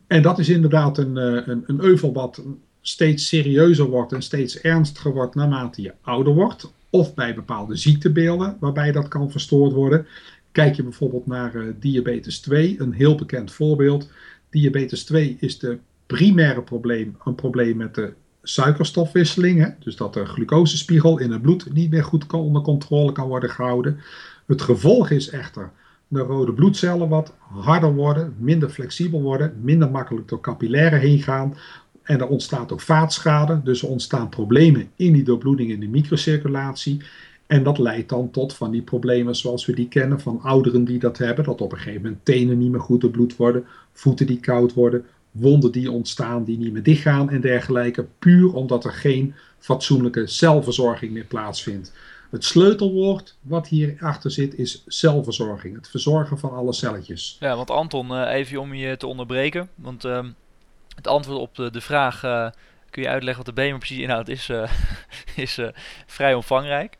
En 0.06 0.22
dat 0.22 0.38
is 0.38 0.48
inderdaad 0.48 0.98
een, 0.98 1.16
eh, 1.16 1.46
een, 1.46 1.62
een 1.66 1.80
euvel 1.80 2.12
wat 2.12 2.42
steeds 2.80 3.28
serieuzer 3.28 3.86
wordt 3.86 4.12
en 4.12 4.22
steeds 4.22 4.60
ernstiger 4.60 5.12
wordt 5.12 5.34
naarmate 5.34 5.82
je 5.82 5.92
ouder 6.00 6.34
wordt. 6.34 6.72
Of 6.90 7.14
bij 7.14 7.34
bepaalde 7.34 7.76
ziektebeelden 7.76 8.56
waarbij 8.60 8.92
dat 8.92 9.08
kan 9.08 9.30
verstoord 9.30 9.72
worden. 9.72 10.06
Kijk 10.52 10.74
je 10.74 10.82
bijvoorbeeld 10.82 11.26
naar 11.26 11.54
uh, 11.54 11.72
diabetes 11.80 12.40
2, 12.40 12.80
een 12.80 12.92
heel 12.92 13.14
bekend 13.14 13.52
voorbeeld. 13.52 14.08
Diabetes 14.50 15.04
2 15.04 15.36
is 15.40 15.58
de 15.58 15.78
primaire 16.06 16.62
probleem, 16.62 17.16
een 17.24 17.34
probleem 17.34 17.76
met 17.76 17.94
de 17.94 18.12
suikerstofwisseling. 18.42 19.60
Hè? 19.60 19.68
Dus 19.78 19.96
dat 19.96 20.14
de 20.14 20.26
glucosespiegel 20.26 21.18
in 21.18 21.32
het 21.32 21.42
bloed 21.42 21.72
niet 21.72 21.90
meer 21.90 22.04
goed 22.04 22.32
onder 22.32 22.62
controle 22.62 23.12
kan 23.12 23.28
worden 23.28 23.50
gehouden. 23.50 24.00
Het 24.46 24.62
gevolg 24.62 25.10
is 25.10 25.30
echter 25.30 25.70
de 26.08 26.20
rode 26.20 26.52
bloedcellen 26.52 27.08
wat 27.08 27.34
harder 27.38 27.94
worden, 27.94 28.34
minder 28.38 28.68
flexibel 28.68 29.22
worden, 29.22 29.54
minder 29.62 29.90
makkelijk 29.90 30.28
door 30.28 30.40
capillaren 30.40 31.00
heen 31.00 31.22
gaan. 31.22 31.56
En 32.02 32.20
er 32.20 32.28
ontstaat 32.28 32.72
ook 32.72 32.80
vaatschade, 32.80 33.60
dus 33.64 33.82
er 33.82 33.88
ontstaan 33.88 34.28
problemen 34.28 34.90
in 34.96 35.12
die 35.12 35.22
doorbloeding 35.22 35.70
in 35.70 35.80
de 35.80 35.88
microcirculatie. 35.88 37.02
En 37.50 37.62
dat 37.62 37.78
leidt 37.78 38.08
dan 38.08 38.30
tot 38.30 38.54
van 38.54 38.70
die 38.70 38.82
problemen 38.82 39.36
zoals 39.36 39.66
we 39.66 39.74
die 39.74 39.88
kennen 39.88 40.20
van 40.20 40.40
ouderen 40.42 40.84
die 40.84 40.98
dat 40.98 41.18
hebben. 41.18 41.44
Dat 41.44 41.60
op 41.60 41.72
een 41.72 41.78
gegeven 41.78 42.02
moment 42.02 42.24
tenen 42.24 42.58
niet 42.58 42.70
meer 42.70 42.80
goed 42.80 43.00
doorbloed 43.00 43.36
worden, 43.36 43.66
voeten 43.92 44.26
die 44.26 44.40
koud 44.40 44.74
worden, 44.74 45.04
wonden 45.30 45.72
die 45.72 45.90
ontstaan 45.90 46.44
die 46.44 46.58
niet 46.58 46.72
meer 46.72 46.82
dichtgaan 46.82 47.30
en 47.30 47.40
dergelijke. 47.40 48.06
Puur 48.18 48.54
omdat 48.54 48.84
er 48.84 48.92
geen 48.92 49.34
fatsoenlijke 49.58 50.26
celverzorging 50.26 51.12
meer 51.12 51.24
plaatsvindt. 51.24 51.92
Het 52.30 52.44
sleutelwoord 52.44 53.36
wat 53.42 53.68
hierachter 53.68 54.30
zit 54.30 54.58
is 54.58 54.82
zelfverzorging. 54.86 55.76
Het 55.76 55.88
verzorgen 55.88 56.38
van 56.38 56.52
alle 56.52 56.72
celletjes. 56.72 57.36
Ja, 57.40 57.56
want 57.56 57.70
Anton, 57.70 58.14
eh, 58.14 58.34
even 58.34 58.60
om 58.60 58.74
je 58.74 58.96
te 58.96 59.06
onderbreken. 59.06 59.68
Want 59.74 60.04
ehm, 60.04 60.28
het 60.94 61.06
antwoord 61.06 61.38
op 61.38 61.54
de, 61.54 61.70
de 61.70 61.80
vraag 61.80 62.24
eh, 62.24 62.46
kun 62.90 63.02
je 63.02 63.08
uitleggen 63.08 63.44
wat 63.44 63.54
de 63.54 63.62
BEMER 63.62 63.78
precies 63.78 63.98
inhoudt, 63.98 64.28
is, 64.28 64.48
uh, 64.48 64.70
is 65.36 65.58
uh, 65.58 65.68
vrij 66.06 66.34
omvangrijk. 66.34 66.96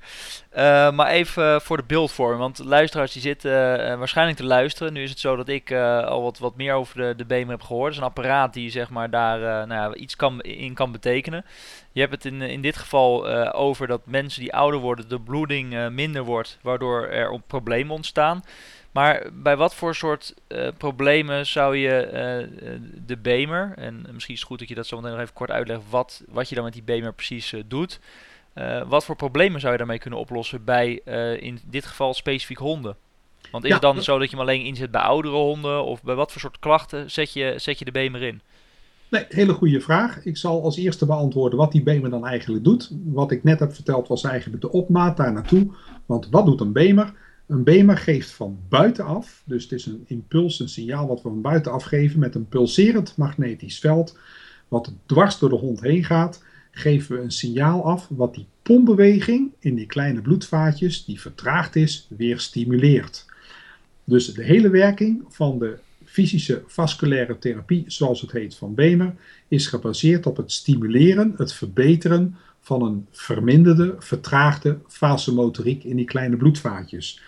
Uh, 0.56 0.90
maar 0.90 1.06
even 1.06 1.60
voor 1.60 1.76
de 1.76 1.82
beeldvorming, 1.86 2.40
want 2.40 2.58
luisteraars 2.58 3.12
die 3.12 3.22
zitten 3.22 3.98
waarschijnlijk 3.98 4.38
te 4.38 4.44
luisteren. 4.44 4.92
Nu 4.92 5.02
is 5.02 5.10
het 5.10 5.18
zo 5.18 5.36
dat 5.36 5.48
ik 5.48 5.72
al 5.72 6.22
wat, 6.22 6.38
wat 6.38 6.56
meer 6.56 6.74
over 6.74 7.16
de, 7.16 7.26
de 7.26 7.34
heb 7.34 7.62
gehoord. 7.62 7.84
Het 7.84 7.92
is 7.92 7.98
een 7.98 8.08
apparaat 8.08 8.52
die 8.52 8.70
zeg 8.70 8.90
maar, 8.90 9.10
daar 9.10 9.66
nou 9.66 9.90
ja, 9.90 9.94
iets 9.94 10.16
kan, 10.16 10.40
in 10.40 10.74
kan 10.74 10.92
betekenen. 10.92 11.44
Je 11.92 12.00
hebt 12.00 12.12
het 12.12 12.24
in, 12.24 12.42
in 12.42 12.60
dit 12.60 12.76
geval 12.76 13.28
over 13.52 13.86
dat 13.86 14.00
mensen 14.04 14.40
die 14.40 14.54
ouder 14.54 14.80
worden, 14.80 15.08
de 15.08 15.20
bloeding 15.20 15.88
minder 15.88 16.22
wordt, 16.22 16.58
waardoor 16.62 17.06
er 17.06 17.40
problemen 17.46 17.94
ontstaan. 17.94 18.42
Maar 18.92 19.26
bij 19.32 19.56
wat 19.56 19.74
voor 19.74 19.94
soort 19.94 20.34
uh, 20.48 20.68
problemen 20.78 21.46
zou 21.46 21.76
je 21.76 22.06
uh, 22.06 22.90
de 23.06 23.16
Bemer, 23.16 23.72
en 23.76 24.06
misschien 24.12 24.34
is 24.34 24.40
het 24.40 24.48
goed 24.48 24.58
dat 24.58 24.68
je 24.68 24.74
dat 24.74 24.86
zo 24.86 24.96
meteen 24.96 25.12
nog 25.12 25.20
even 25.20 25.34
kort 25.34 25.50
uitlegt, 25.50 25.80
wat, 25.90 26.22
wat 26.28 26.48
je 26.48 26.54
dan 26.54 26.64
met 26.64 26.72
die 26.72 26.82
Bemer 26.82 27.12
precies 27.12 27.52
uh, 27.52 27.62
doet. 27.66 28.00
wat 28.88 29.04
voor 29.04 29.16
problemen 29.16 29.60
zou 29.60 29.72
je 29.72 29.78
daarmee 29.78 29.98
kunnen 29.98 30.18
oplossen 30.18 30.64
bij 30.64 30.94
in 31.40 31.60
dit 31.66 31.86
geval 31.86 32.14
specifiek 32.14 32.58
honden? 32.58 32.96
Want 33.50 33.64
is 33.64 33.68
ja, 33.68 33.76
het 33.76 33.84
dan 33.84 34.02
zo 34.02 34.18
dat 34.18 34.30
je 34.30 34.36
hem 34.36 34.46
alleen 34.46 34.64
inzet 34.64 34.90
bij 34.90 35.00
oudere 35.00 35.36
honden? 35.36 35.84
Of 35.84 36.02
bij 36.02 36.14
wat 36.14 36.32
voor 36.32 36.40
soort 36.40 36.58
klachten 36.58 37.10
zet 37.10 37.32
je, 37.32 37.54
zet 37.56 37.78
je 37.78 37.84
de 37.84 37.90
Bemer 37.90 38.22
in? 38.22 38.40
Nee, 39.10 39.24
hele 39.28 39.52
goede 39.52 39.80
vraag. 39.80 40.24
Ik 40.24 40.36
zal 40.36 40.62
als 40.62 40.76
eerste 40.76 41.06
beantwoorden 41.06 41.58
wat 41.58 41.72
die 41.72 41.82
Bemer 41.82 42.10
dan 42.10 42.26
eigenlijk 42.26 42.64
doet. 42.64 42.90
Wat 43.04 43.30
ik 43.30 43.44
net 43.44 43.60
heb 43.60 43.74
verteld 43.74 44.08
was 44.08 44.24
eigenlijk 44.24 44.62
de 44.62 44.72
opmaat 44.72 45.16
daar 45.16 45.32
naartoe. 45.32 45.70
Want 46.06 46.28
wat 46.30 46.46
doet 46.46 46.60
een 46.60 46.72
Bemer? 46.72 47.12
Een 47.50 47.64
BEMA 47.64 47.94
geeft 47.94 48.30
van 48.30 48.58
buitenaf, 48.68 49.42
dus 49.44 49.62
het 49.62 49.72
is 49.72 49.86
een 49.86 50.04
impuls, 50.06 50.60
een 50.60 50.68
signaal 50.68 51.06
wat 51.06 51.22
we 51.22 51.28
van 51.28 51.40
buitenaf 51.40 51.84
geven 51.84 52.18
met 52.18 52.34
een 52.34 52.48
pulserend 52.48 53.16
magnetisch 53.16 53.78
veld, 53.78 54.18
wat 54.68 54.92
dwars 55.06 55.38
door 55.38 55.48
de 55.48 55.56
hond 55.56 55.80
heen 55.80 56.04
gaat, 56.04 56.42
geven 56.70 57.16
we 57.16 57.22
een 57.22 57.30
signaal 57.30 57.84
af 57.84 58.08
wat 58.10 58.34
die 58.34 58.46
pompbeweging 58.62 59.50
in 59.58 59.74
die 59.74 59.86
kleine 59.86 60.20
bloedvaatjes, 60.20 61.04
die 61.04 61.20
vertraagd 61.20 61.76
is, 61.76 62.06
weer 62.16 62.40
stimuleert. 62.40 63.26
Dus 64.04 64.34
de 64.34 64.44
hele 64.44 64.70
werking 64.70 65.24
van 65.28 65.58
de 65.58 65.78
fysische 66.04 66.62
vasculaire 66.66 67.38
therapie, 67.38 67.84
zoals 67.86 68.20
het 68.20 68.32
heet 68.32 68.54
van 68.54 68.74
Bemer, 68.74 69.14
is 69.48 69.66
gebaseerd 69.66 70.26
op 70.26 70.36
het 70.36 70.52
stimuleren, 70.52 71.34
het 71.36 71.52
verbeteren 71.52 72.36
van 72.60 72.82
een 72.82 73.06
verminderde, 73.10 73.94
vertraagde 73.98 74.78
vasomotoriek 74.86 75.84
in 75.84 75.96
die 75.96 76.04
kleine 76.04 76.36
bloedvaatjes. 76.36 77.20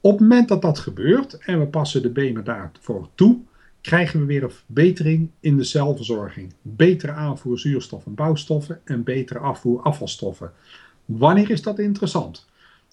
Op 0.00 0.10
het 0.10 0.20
moment 0.20 0.48
dat 0.48 0.62
dat 0.62 0.78
gebeurt 0.78 1.38
en 1.38 1.58
we 1.58 1.66
passen 1.66 2.02
de 2.02 2.10
BEMER 2.10 2.44
daarvoor 2.44 3.08
toe, 3.14 3.38
krijgen 3.80 4.20
we 4.20 4.26
weer 4.26 4.42
een 4.42 4.50
verbetering 4.50 5.30
in 5.40 5.56
de 5.56 5.64
celverzorging. 5.64 6.52
Betere 6.62 7.12
aanvoer 7.12 7.58
zuurstof 7.58 8.06
en 8.06 8.14
bouwstoffen 8.14 8.80
en 8.84 9.02
betere 9.02 9.38
afvoer 9.38 9.82
afvalstoffen. 9.82 10.52
Wanneer 11.04 11.50
is 11.50 11.62
dat 11.62 11.78
interessant? 11.78 12.46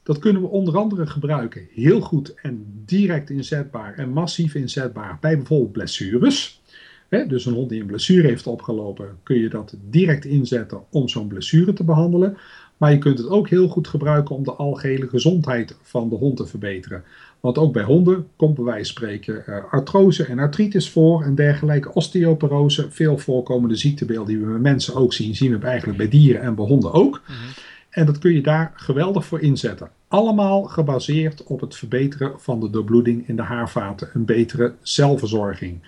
Dat 0.04 0.20
kunnen 0.20 0.42
we 0.42 0.48
onder 0.48 0.78
andere 0.78 1.08
gebruiken 1.08 1.68
heel 1.72 2.02
goed 2.02 2.34
en 2.34 2.84
direct 2.86 3.30
inzetbaar 3.30 3.94
en 3.94 4.10
massief 4.10 4.56
inzetbaar 4.56 5.18
bij 5.22 5.38
bijvoorbeeld 5.38 5.72
blessures. 5.72 6.62
dus 7.10 7.46
een 7.46 7.54
hond 7.54 7.70
die 7.70 7.82
een 7.82 7.88
blessure 7.88 8.28
heeft 8.28 8.48
opgelopen, 8.48 9.18
kun 9.24 9.40
je 9.40 9.50
dat 9.50 9.76
direct 9.90 10.26
inzetten 10.26 10.84
om 10.90 11.10
zo'n 11.10 11.28
blessure 11.28 11.74
te 11.74 11.84
behandelen. 11.84 12.38
Maar 12.78 12.92
je 12.92 12.98
kunt 12.98 13.18
het 13.18 13.30
ook 13.30 13.50
heel 13.50 13.68
goed 13.68 13.88
gebruiken 13.88 14.36
om 14.36 14.44
de 14.44 14.54
algehele 14.54 15.08
gezondheid 15.08 15.78
van 15.82 16.10
de 16.10 16.16
hond 16.16 16.38
te 16.38 16.46
verbeteren. 16.46 17.04
Want 17.40 17.58
ook 17.58 17.74
bij 17.74 17.84
honden 17.84 18.28
komt 18.36 18.56
bij 18.56 18.64
wijze 18.64 18.94
van 18.94 19.04
spreken 19.04 19.44
uh, 19.50 19.58
artrose 19.72 20.26
en 20.26 20.40
artritis 20.40 20.90
voor 20.90 21.24
en 21.24 21.36
dergelijke 21.36 21.94
osteoporose. 21.94 22.92
Veel 22.92 23.18
voorkomende 23.18 23.76
ziektebeelden 23.76 24.28
die 24.28 24.46
we 24.46 24.52
bij 24.52 24.60
mensen 24.60 24.96
ook 24.96 25.14
zien, 25.14 25.36
zien 25.36 25.60
we 25.60 25.66
eigenlijk 25.66 25.98
bij 25.98 26.10
dieren 26.10 26.42
en 26.42 26.56
bij 26.56 26.66
honden 26.66 26.94
ook. 26.94 27.22
Mhm. 27.24 27.36
En 27.90 28.06
dat 28.06 28.18
kun 28.18 28.34
je 28.34 28.42
daar 28.42 28.72
geweldig 28.76 29.26
voor 29.26 29.42
inzetten. 29.42 29.90
Allemaal 30.08 30.64
gebaseerd 30.64 31.44
op 31.44 31.62
het 31.62 31.76
verbeteren 31.76 32.34
van 32.38 32.60
de 32.60 32.70
doorbloeding 32.70 33.28
in 33.28 33.36
de 33.36 33.42
haarvaten, 33.42 34.10
een 34.14 34.26
betere 34.26 34.74
celverzorging. 34.82 35.80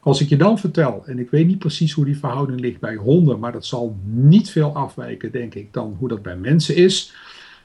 Als 0.00 0.20
ik 0.20 0.28
je 0.28 0.36
dan 0.36 0.58
vertel, 0.58 1.02
en 1.06 1.18
ik 1.18 1.30
weet 1.30 1.46
niet 1.46 1.58
precies 1.58 1.92
hoe 1.92 2.04
die 2.04 2.18
verhouding 2.18 2.60
ligt 2.60 2.80
bij 2.80 2.94
honden, 2.94 3.38
maar 3.38 3.52
dat 3.52 3.66
zal 3.66 3.96
niet 4.04 4.50
veel 4.50 4.74
afwijken, 4.74 5.32
denk 5.32 5.54
ik, 5.54 5.72
dan 5.72 5.96
hoe 5.98 6.08
dat 6.08 6.22
bij 6.22 6.36
mensen 6.36 6.76
is. 6.76 7.14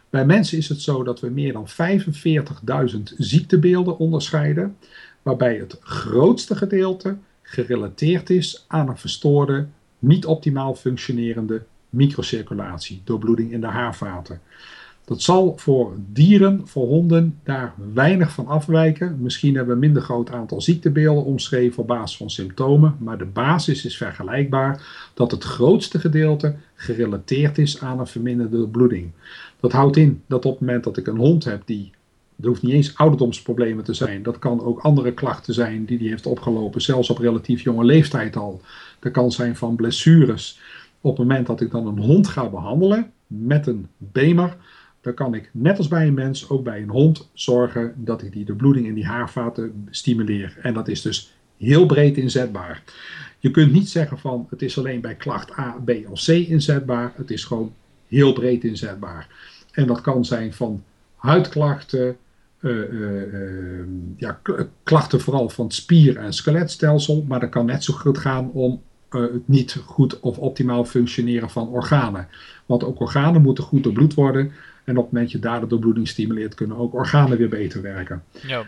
Bij 0.10 0.26
mensen 0.26 0.58
is 0.58 0.70
het 0.70 0.82
zo 0.82 1.04
dat 1.04 1.20
we 1.20 1.30
meer 1.30 1.54
dan 1.54 1.68
45.000 1.68 3.02
ziektebeelden 3.18 3.98
onderscheiden, 3.98 4.78
waarbij 5.22 5.56
het 5.56 5.78
grootste 5.80 6.56
gedeelte 6.56 7.18
gerelateerd 7.42 8.30
is 8.30 8.66
aan 8.68 8.90
een 8.90 8.98
verstoorde, 8.98 9.68
niet 10.00 10.26
optimaal 10.26 10.76
functionerende 10.76 11.64
microcirculatie, 11.90 13.02
doorbloeding 13.04 13.52
in 13.52 13.62
de 13.62 13.68
haarvaten. 13.68 14.42
Dat 15.06 15.22
zal 15.22 15.54
voor 15.58 15.94
dieren, 16.12 16.62
voor 16.68 16.88
honden, 16.88 17.40
daar 17.44 17.74
weinig 17.94 18.32
van 18.32 18.48
afwijken. 18.48 19.18
Misschien 19.22 19.56
hebben 19.56 19.68
we 19.68 19.74
een 19.74 19.88
minder 19.88 20.02
groot 20.02 20.32
aantal 20.32 20.62
ziektebeelden 20.62 21.24
omschreven 21.24 21.82
op 21.82 21.88
basis 21.88 22.18
van 22.18 22.30
symptomen, 22.30 22.96
maar 23.00 23.18
de 23.18 23.26
basis 23.26 23.86
is 23.86 23.98
vergelijkbaar 23.98 24.82
dat 25.14 25.32
het 25.32 25.44
grootste 25.44 26.00
gedeelte 26.00 26.56
gerelateerd 26.76 27.58
is 27.58 27.82
aan 27.82 28.00
een 28.00 28.08
verminderde 28.08 28.68
bloeding. 28.68 29.12
Dat 29.60 29.72
houdt 29.72 29.98
in 29.98 30.22
dat 30.28 30.46
op 30.46 30.52
het 30.52 30.60
moment 30.60 30.84
dat 30.84 30.98
ik 30.98 31.08
een 31.08 31.18
hond 31.18 31.44
heb 31.44 31.62
die 31.66 31.92
er 32.42 32.48
hoeft 32.48 32.62
niet 32.62 32.74
eens 32.74 32.98
ouderdomsproblemen 32.98 33.84
te 33.84 33.94
zijn. 33.94 34.24
Dat 34.24 34.40
kan 34.40 34.64
ook 34.64 34.80
andere 34.80 35.14
klachten 35.14 35.54
zijn 35.54 35.86
die 35.86 35.98
die 35.98 36.10
heeft 36.10 36.26
opgelopen, 36.26 36.82
zelfs 36.82 37.10
op 37.10 37.18
relatief 37.18 37.62
jonge 37.62 37.84
leeftijd 37.84 38.36
al. 38.36 38.62
Dat 39.00 39.12
kan 39.12 39.32
zijn 39.32 39.56
van 39.56 39.76
blessures. 39.76 40.60
Op 41.02 41.18
het 41.18 41.28
moment 41.28 41.48
dat 41.48 41.62
ik 41.62 41.72
dan 41.72 41.88
een 41.88 42.00
hond 42.00 42.28
ga 42.28 42.50
behandelen 42.50 43.12
met 43.28 43.68
een 43.68 43.88
bemer, 43.98 44.58
dan 45.06 45.14
kan 45.14 45.34
ik 45.34 45.50
net 45.54 45.78
als 45.78 45.88
bij 45.88 46.08
een 46.08 46.14
mens 46.14 46.50
ook 46.50 46.64
bij 46.64 46.82
een 46.82 46.90
hond 46.90 47.30
zorgen 47.34 47.94
dat 47.96 48.22
ik 48.22 48.32
die 48.32 48.46
de 48.46 48.54
bloeding 48.54 48.86
in 48.88 48.94
die 48.94 49.06
haarvaten 49.06 49.88
stimuleer. 49.90 50.58
En 50.62 50.74
dat 50.74 50.88
is 50.88 51.02
dus 51.02 51.36
heel 51.58 51.86
breed 51.86 52.18
inzetbaar. 52.18 52.84
Je 53.40 53.52
kunt 53.52 53.72
niet 53.72 53.90
zeggen 53.90 54.20
van 54.20 54.48
het 54.50 54.62
is 54.62 54.78
alleen 54.78 55.02
bij 55.02 55.16
klacht 55.16 55.58
A, 55.58 55.82
B 55.86 55.92
of 56.10 56.24
C 56.24 56.28
inzetbaar. 56.28 57.14
Het 57.16 57.32
is 57.32 57.44
gewoon 57.44 57.74
heel 58.08 58.34
breed 58.34 58.64
inzetbaar. 58.64 59.28
En 59.72 59.88
dat 59.88 60.02
kan 60.02 60.26
zijn 60.26 60.54
van 60.54 60.84
huidklachten, 61.16 62.18
uh, 62.60 62.92
uh, 62.92 63.86
ja, 64.18 64.40
klachten 64.84 65.22
vooral 65.22 65.50
van 65.50 65.72
spier- 65.72 66.18
en 66.18 66.34
skeletstelsel. 66.34 67.26
Maar 67.28 67.40
dat 67.40 67.50
kan 67.50 67.66
net 67.66 67.84
zo 67.84 67.94
goed 67.94 68.18
gaan 68.18 68.52
om 68.52 68.82
het 69.10 69.48
niet 69.48 69.82
goed 69.86 70.20
of 70.20 70.38
optimaal 70.38 70.86
functioneren 70.86 71.50
van 71.50 71.68
organen. 71.68 72.28
Want 72.66 72.84
ook 72.84 73.00
organen 73.00 73.42
moeten 73.42 73.64
goed 73.64 73.84
doorbloed 73.84 74.14
worden. 74.14 74.52
En 74.86 74.98
op 74.98 75.04
het 75.04 75.14
moment 75.14 75.32
je 75.32 75.40
daar 75.40 75.60
de 75.60 75.68
doorbloeding 75.68 76.08
stimuleert, 76.08 76.56
kunnen 76.56 76.78
ook 76.78 76.94
organen 76.94 77.38
weer 77.38 77.50
beter 77.50 77.82
werken. 77.82 78.24
Ja. 78.48 78.66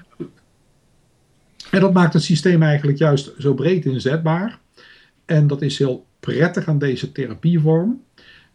En 1.72 1.80
dat 1.80 1.94
maakt 1.94 2.14
het 2.14 2.24
systeem 2.24 2.64
eigenlijk 2.64 2.98
juist 2.98 3.32
zo 3.38 3.54
breed 3.54 3.86
inzetbaar. 3.86 4.60
En 5.26 5.48
dat 5.48 5.62
is 5.62 5.78
heel 5.78 6.06
prettig 6.20 6.68
aan 6.68 6.80
deze 6.80 7.12
therapievorm. 7.12 8.02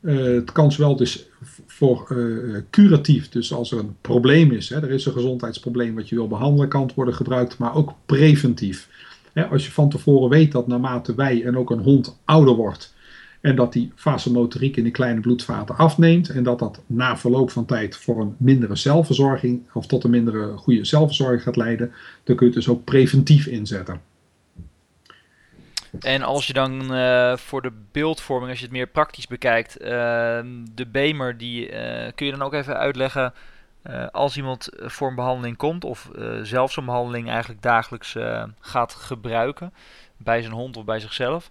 het 0.00 0.52
kan 0.52 0.73
zowel 0.73 0.97
dus 0.97 1.28
voor 1.66 2.16
curatief, 2.71 3.28
dus 3.28 3.52
als 3.52 3.73
er 3.73 3.78
een 3.78 3.97
probleem 4.00 4.50
is, 4.50 4.69
hè, 4.69 4.76
er 4.76 4.90
is 4.90 5.07
een 5.07 5.12
gezondheidsprobleem 5.12 5.95
wat 5.95 6.09
je 6.09 6.14
wil 6.14 6.28
behandelen, 6.28 6.69
kan 6.69 6.83
het 6.83 6.95
worden 6.95 7.14
gebruikt, 7.14 7.59
maar 7.59 7.75
ook 7.75 7.95
preventief. 8.07 8.88
Hè, 9.33 9.47
als 9.47 9.64
je 9.66 9.73
van 9.73 9.90
tevoren 9.90 10.31
weet 10.31 10.52
dat 10.52 10.66
naarmate 10.66 11.14
wij 11.14 11.45
en 11.45 11.57
ook 11.57 11.71
een 11.71 11.83
hond 11.83 12.21
ouder 12.25 12.54
wordt, 12.54 12.95
en 13.42 13.56
dat 13.56 13.72
die 13.72 13.92
vasomotoriek 13.94 14.76
in 14.76 14.84
de 14.84 14.90
kleine 14.90 15.20
bloedvaten 15.20 15.76
afneemt. 15.76 16.28
En 16.28 16.42
dat 16.42 16.58
dat 16.58 16.80
na 16.87 17.16
verloop 17.16 17.50
van 17.50 17.66
tijd 17.66 17.96
voor 17.96 18.20
een 18.20 18.34
mindere 18.38 18.76
zelfverzorging 18.76 19.62
of 19.72 19.87
tot 19.87 20.04
een 20.04 20.11
mindere 20.11 20.56
goede 20.56 20.84
zelfverzorging 20.84 21.42
gaat 21.42 21.56
leiden. 21.56 21.92
Dan 22.25 22.37
kun 22.37 22.46
je 22.46 22.52
het 22.52 22.64
dus 22.64 22.75
ook 22.75 22.84
preventief 22.84 23.46
inzetten. 23.46 24.00
En 26.00 26.22
als 26.22 26.46
je 26.46 26.52
dan 26.52 26.94
uh, 26.94 27.37
voor 27.37 27.62
de 27.62 27.72
beeldvorming, 27.92 28.50
als 28.50 28.58
je 28.58 28.64
het 28.64 28.75
meer 28.75 28.87
praktisch 28.87 29.26
bekijkt, 29.26 29.82
uh, 29.82 29.88
de 30.75 30.87
Bemer, 30.90 31.38
die 31.38 31.70
uh, 31.70 32.06
kun 32.14 32.26
je 32.26 32.32
dan 32.32 32.42
ook 32.42 32.54
even 32.54 32.76
uitleggen 32.76 33.32
als 34.11 34.37
iemand 34.37 34.68
voor 34.76 35.08
een 35.08 35.14
behandeling 35.14 35.56
komt 35.56 35.84
of 35.84 36.11
zelf 36.42 36.72
zo'n 36.72 36.84
behandeling 36.84 37.28
eigenlijk 37.28 37.62
dagelijks 37.62 38.16
gaat 38.61 38.94
gebruiken 38.94 39.72
bij 40.16 40.40
zijn 40.42 40.52
hond 40.52 40.76
of 40.76 40.84
bij 40.84 41.00
zichzelf 41.00 41.50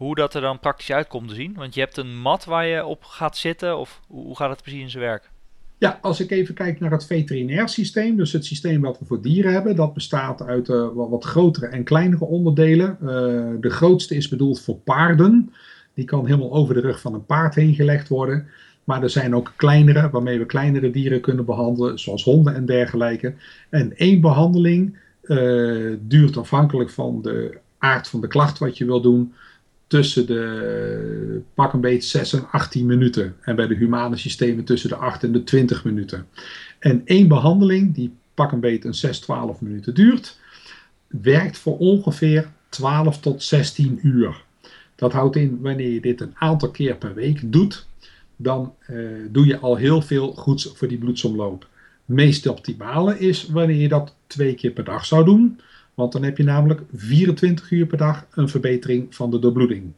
hoe 0.00 0.14
dat 0.14 0.34
er 0.34 0.40
dan 0.40 0.58
praktisch 0.58 0.92
uit 0.92 1.08
komt 1.08 1.28
te 1.28 1.34
zien? 1.34 1.54
Want 1.54 1.74
je 1.74 1.80
hebt 1.80 1.96
een 1.96 2.20
mat 2.20 2.44
waar 2.44 2.66
je 2.66 2.84
op 2.84 3.04
gaat 3.04 3.36
zitten, 3.36 3.78
of 3.78 4.00
hoe 4.06 4.36
gaat 4.36 4.50
het 4.50 4.62
precies 4.62 4.80
in 4.80 4.90
zijn 4.90 5.02
werk? 5.02 5.30
Ja, 5.78 5.98
als 6.02 6.20
ik 6.20 6.30
even 6.30 6.54
kijk 6.54 6.80
naar 6.80 6.90
het 6.90 7.06
veterinair 7.06 7.68
systeem, 7.68 8.16
dus 8.16 8.32
het 8.32 8.44
systeem 8.44 8.80
wat 8.80 8.98
we 8.98 9.04
voor 9.04 9.22
dieren 9.22 9.52
hebben, 9.52 9.76
dat 9.76 9.94
bestaat 9.94 10.42
uit 10.42 10.68
uh, 10.68 10.88
wat, 10.94 11.24
grotere 11.24 11.66
en 11.66 11.84
kleinere 11.84 12.24
onderdelen. 12.24 12.98
Uh, 13.02 13.08
de 13.60 13.70
grootste 13.70 14.14
is 14.14 14.28
bedoeld 14.28 14.60
voor 14.60 14.76
paarden. 14.76 15.52
Die 15.94 16.04
kan 16.04 16.26
helemaal 16.26 16.52
over 16.52 16.74
de 16.74 16.80
rug 16.80 17.00
van 17.00 17.14
een 17.14 17.26
paard 17.26 17.54
heen 17.54 17.74
gelegd 17.74 18.08
worden. 18.08 18.46
Maar 18.84 19.02
er 19.02 19.10
zijn 19.10 19.34
ook 19.34 19.52
kleinere, 19.56 20.10
waarmee 20.10 20.38
we 20.38 20.46
kleinere 20.46 20.90
dieren 20.90 21.20
kunnen 21.20 21.44
behandelen, 21.44 21.98
zoals 21.98 22.24
honden 22.24 22.54
en 22.54 22.66
dergelijke. 22.66 23.34
En 23.68 23.96
één 23.96 24.20
behandeling 24.20 24.98
uh, 25.22 25.96
duurt 26.00 26.36
afhankelijk 26.36 26.90
van 26.90 27.22
de 27.22 27.58
aard 27.78 28.08
van 28.08 28.20
de 28.20 28.28
klacht 28.28 28.58
wat 28.58 28.78
je 28.78 28.84
wil 28.84 29.00
doen, 29.00 29.32
tussen 29.90 30.26
de 30.26 31.42
pak 31.54 31.72
een 31.72 31.80
beetje 31.80 32.08
6 32.08 32.32
en 32.32 32.50
18 32.50 32.86
minuten. 32.86 33.36
En 33.40 33.56
bij 33.56 33.66
de 33.66 33.74
humane 33.74 34.16
systemen 34.16 34.64
tussen 34.64 34.88
de 34.88 34.96
8 34.96 35.22
en 35.22 35.32
de 35.32 35.44
20 35.44 35.84
minuten. 35.84 36.26
En 36.78 37.02
één 37.04 37.28
behandeling, 37.28 37.94
die 37.94 38.12
pak 38.34 38.52
een 38.52 38.60
beetje 38.60 38.88
een 38.88 38.94
6, 38.94 39.18
12 39.18 39.60
minuten 39.60 39.94
duurt, 39.94 40.38
werkt 41.06 41.58
voor 41.58 41.78
ongeveer 41.78 42.48
12 42.68 43.20
tot 43.20 43.42
16 43.42 43.98
uur. 44.02 44.44
Dat 44.94 45.12
houdt 45.12 45.36
in, 45.36 45.58
wanneer 45.60 45.90
je 45.90 46.00
dit 46.00 46.20
een 46.20 46.34
aantal 46.34 46.70
keer 46.70 46.96
per 46.96 47.14
week 47.14 47.52
doet, 47.52 47.86
dan 48.36 48.74
uh, 48.90 49.08
doe 49.30 49.46
je 49.46 49.58
al 49.58 49.76
heel 49.76 50.02
veel 50.02 50.32
goeds 50.32 50.72
voor 50.74 50.88
die 50.88 50.98
bloedsomloop. 50.98 51.68
Meest 52.04 52.46
optimale 52.46 53.18
is 53.18 53.46
wanneer 53.46 53.76
je 53.80 53.88
dat 53.88 54.14
twee 54.26 54.54
keer 54.54 54.70
per 54.70 54.84
dag 54.84 55.04
zou 55.04 55.24
doen. 55.24 55.60
Want 56.00 56.12
dan 56.12 56.22
heb 56.22 56.36
je 56.36 56.44
namelijk 56.44 56.80
24 56.94 57.70
uur 57.70 57.86
per 57.86 57.98
dag 57.98 58.26
een 58.30 58.48
verbetering 58.48 59.14
van 59.14 59.30
de 59.30 59.38
doorbloeding. 59.38 59.92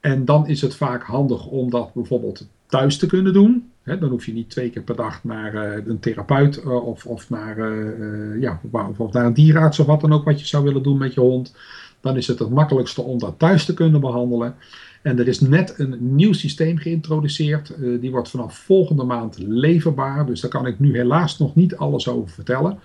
En 0.00 0.24
dan 0.24 0.48
is 0.48 0.60
het 0.60 0.74
vaak 0.74 1.02
handig 1.02 1.46
om 1.46 1.70
dat 1.70 1.94
bijvoorbeeld 1.94 2.48
thuis 2.66 2.98
te 2.98 3.06
kunnen 3.06 3.32
doen. 3.32 3.70
dan 3.84 4.04
hoef 4.04 4.26
je 4.26 4.32
niet 4.32 4.50
twee 4.50 4.70
keer 4.70 4.82
per 4.82 4.96
dag 4.96 5.24
naar 5.24 5.54
uh, 5.54 5.86
een 5.86 6.00
therapeut 6.00 6.62
uh, 6.64 6.86
of, 6.86 7.06
of, 7.06 7.30
naar, 7.30 7.58
uh, 7.58 8.40
ja, 8.40 8.60
of, 8.72 8.98
of, 9.00 9.12
naar 9.12 9.24
een 9.24 9.34
dierenarts 9.34 9.78
of 9.78 9.86
wat 9.86 10.00
dan 10.00 10.12
ook 10.12 10.24
wat 10.24 10.40
je 10.40 10.46
zou 10.46 10.64
willen 10.64 10.82
doen 10.82 10.98
met 10.98 11.14
je 11.14 11.20
hond. 11.20 11.56
Dan 12.00 12.16
is 12.16 12.26
het 12.26 12.38
het 12.38 12.50
makkelijkste 12.50 13.02
om 13.02 13.18
dat 13.18 13.34
thuis 13.38 13.64
te 13.64 13.74
kunnen 13.74 14.00
behandelen. 14.00 14.54
En 15.02 15.18
er 15.18 15.28
is 15.28 15.40
net 15.40 15.74
een 15.76 15.96
nieuw 16.00 16.32
systeem 16.32 16.78
geïntroduceerd. 16.78 17.74
die 18.00 18.10
wordt 18.10 18.30
vanaf 18.30 18.58
volgende 18.58 19.04
maand 19.04 19.38
leverbaar. 19.38 20.26
Dus 20.26 20.40
daar 20.40 20.50
kan 20.50 20.66
ik 20.66 20.78
nu 20.78 20.96
helaas 20.96 21.38
nog 21.38 21.54
niet 21.54 21.76
alles 21.76 22.08
over 22.08 22.28
vertellen 22.28 22.78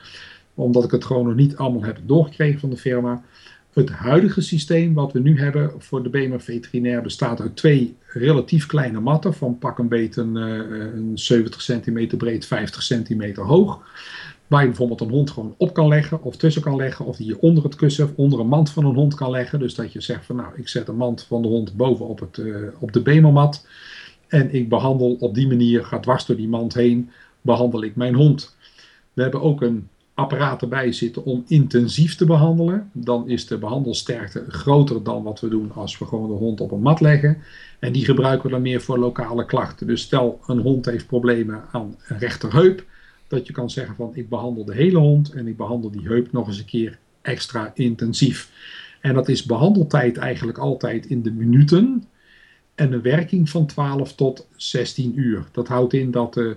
omdat 0.54 0.84
ik 0.84 0.92
het 0.92 1.06
gewoon 1.06 1.26
nog 1.26 1.36
niet 1.36 1.56
allemaal 1.56 1.84
heb 1.84 2.00
doorgekregen 2.06 2.60
van 2.60 2.70
de 2.70 2.78
firma. 2.78 3.24
Het 3.74 3.90
huidige 3.90 4.42
systeem 4.42 4.94
wat 4.94 5.12
we 5.12 5.20
nu 5.20 5.40
hebben 5.40 5.72
voor 5.78 6.04
de 6.04 6.10
BEMER 6.10 6.42
veterinair 6.42 7.02
bestaat 7.02 7.42
uit 7.42 7.56
twee 7.56 7.98
relatief 8.08 8.66
kleine 8.66 9.00
matten 9.00 9.34
van 9.34 9.58
pak 9.58 9.80
een 9.80 9.88
beet 9.88 10.16
een, 10.16 10.38
eh, 10.38 10.94
een 10.94 11.12
70 11.14 11.62
centimeter 11.62 12.18
breed, 12.18 12.46
50 12.46 12.84
centimeter 12.84 13.44
hoog. 13.44 13.82
Waar 14.48 14.62
je 14.62 14.68
bijvoorbeeld 14.68 15.02
een 15.02 15.10
hond 15.10 15.32
gewoon 15.32 15.56
op 15.58 15.74
kan 15.74 15.88
leggen 15.88 16.24
of 16.24 16.38
tussen 16.38 16.62
kan 16.62 16.76
leggen. 16.76 17.06
Of 17.06 17.16
die 17.16 17.28
je 17.28 17.42
onder 17.42 17.64
het 17.64 17.76
kussen 17.76 18.06
of 18.06 18.12
onder 18.16 18.40
een 18.40 18.48
mand 18.48 18.70
van 18.70 18.86
een 18.86 18.96
hond 18.96 19.16
kan 19.16 19.32
leggen. 19.32 19.60
Dus 19.60 19.76
dat 19.76 19.94
je 19.94 20.02
zegt 20.02 20.26
van 20.26 20.36
nou 20.36 20.50
ik 20.56 20.68
zet 20.68 20.88
een 20.88 20.96
mand 20.96 21.24
van 21.24 21.42
de 21.42 21.48
hond 21.48 21.76
boven 21.76 22.08
op, 22.08 22.20
het, 22.20 22.38
uh, 22.38 22.68
op 22.80 22.92
de 22.92 23.02
BEMER-mat. 23.02 23.68
En 24.28 24.54
ik 24.54 24.70
behandel 24.70 25.16
op 25.20 25.34
die 25.36 25.48
manier, 25.48 25.86
gaat 25.86 26.04
dwars 26.04 26.26
door 26.26 26.36
die 26.36 26.48
mand 26.48 26.74
heen, 26.74 27.10
behandel 27.42 27.84
ik 27.84 27.96
mijn 27.96 28.16
hond. 28.16 28.56
We 29.14 29.22
hebben 29.22 29.42
ook 29.42 29.62
een 29.62 29.88
apparaten 30.14 30.70
bij 30.70 30.92
zitten 30.92 31.26
om 31.26 31.44
intensief 31.48 32.16
te 32.16 32.26
behandelen, 32.26 32.90
dan 32.92 33.30
is 33.30 33.48
de 33.48 33.58
behandelsterkte 33.58 34.46
groter 34.48 35.04
dan 35.04 35.24
wat 35.24 35.40
we 35.40 35.48
doen 35.48 35.72
als 35.74 35.98
we 35.98 36.06
gewoon 36.06 36.30
de 36.30 36.36
hond 36.36 36.62
op 36.62 36.72
een 36.72 36.82
mat 36.82 37.02
leggen. 37.02 37.38
En 37.80 37.92
die 37.92 38.06
gebruiken 38.06 38.46
we 38.46 38.52
dan 38.52 38.62
meer 38.62 38.82
voor 38.82 38.98
lokale 38.98 39.46
klachten. 39.46 39.88
Dus 39.88 40.02
stel 40.02 40.40
een 40.48 40.60
hond 40.60 40.86
heeft 40.86 41.08
problemen 41.08 41.64
aan 41.72 41.96
een 42.08 42.18
rechterheup, 42.18 42.86
dat 43.28 43.48
je 43.48 43.54
kan 43.54 43.70
zeggen 43.70 43.96
van 43.96 44.12
ik 44.14 44.30
behandel 44.30 44.66
de 44.66 44.74
hele 44.74 45.00
hond 45.00 45.32
en 45.32 45.48
ik 45.48 45.58
behandel 45.58 45.92
die 45.92 46.08
heup 46.08 46.32
nog 46.32 46.48
eens 46.48 46.60
een 46.60 46.66
keer 46.66 46.98
extra 47.22 47.72
intensief. 47.76 48.52
En 49.02 49.14
dat 49.14 49.30
is 49.30 49.44
behandeltijd 49.44 50.18
eigenlijk 50.18 50.58
altijd 50.58 51.06
in 51.06 51.22
de 51.22 51.32
minuten 51.32 52.04
en 52.76 52.94
een 52.94 53.02
werking 53.02 53.50
van 53.50 53.66
12 53.66 54.16
tot 54.16 54.48
16 54.56 55.20
uur. 55.20 55.46
Dat 55.52 55.68
houdt 55.68 55.94
in 55.94 56.12
dat 56.12 56.34
de 56.34 56.56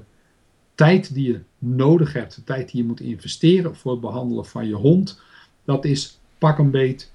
tijd 0.77 1.15
die 1.15 1.33
je 1.33 1.41
nodig 1.59 2.12
hebt, 2.12 2.35
de 2.35 2.45
tijd 2.45 2.71
die 2.71 2.81
je 2.81 2.87
moet 2.87 3.01
investeren 3.01 3.77
voor 3.77 3.93
het 3.93 4.01
behandelen 4.01 4.47
van 4.47 4.69
je 4.69 4.75
hond, 4.75 5.21
dat 5.65 5.85
is 5.85 6.19
pak 6.39 6.59
een 6.59 6.71
beet 6.71 7.12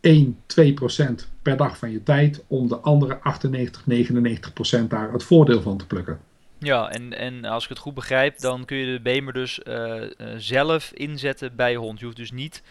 1, 0.00 0.38
2 0.46 0.74
procent 0.74 1.28
per 1.42 1.56
dag 1.56 1.78
van 1.78 1.90
je 1.90 2.02
tijd 2.02 2.44
om 2.46 2.68
de 2.68 2.76
andere 2.76 3.20
98, 3.20 3.86
99 3.86 4.52
procent 4.52 4.90
daar 4.90 5.12
het 5.12 5.22
voordeel 5.22 5.62
van 5.62 5.76
te 5.76 5.86
plukken. 5.86 6.20
Ja, 6.58 6.90
en, 6.90 7.18
en 7.18 7.44
als 7.44 7.62
ik 7.62 7.68
het 7.68 7.78
goed 7.78 7.94
begrijp, 7.94 8.38
dan 8.38 8.64
kun 8.64 8.76
je 8.76 8.92
de 8.92 9.02
bemer 9.02 9.32
dus 9.32 9.60
uh, 9.64 9.74
uh, 9.74 10.08
zelf 10.36 10.92
inzetten 10.92 11.56
bij 11.56 11.70
je 11.70 11.76
hond. 11.76 11.98
Je 11.98 12.04
hoeft 12.04 12.16
dus 12.16 12.32
niet 12.32 12.62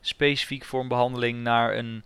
specifiek 0.00 0.64
voor 0.64 0.80
een 0.80 0.88
behandeling 0.88 1.42
naar 1.42 1.76
een 1.76 2.02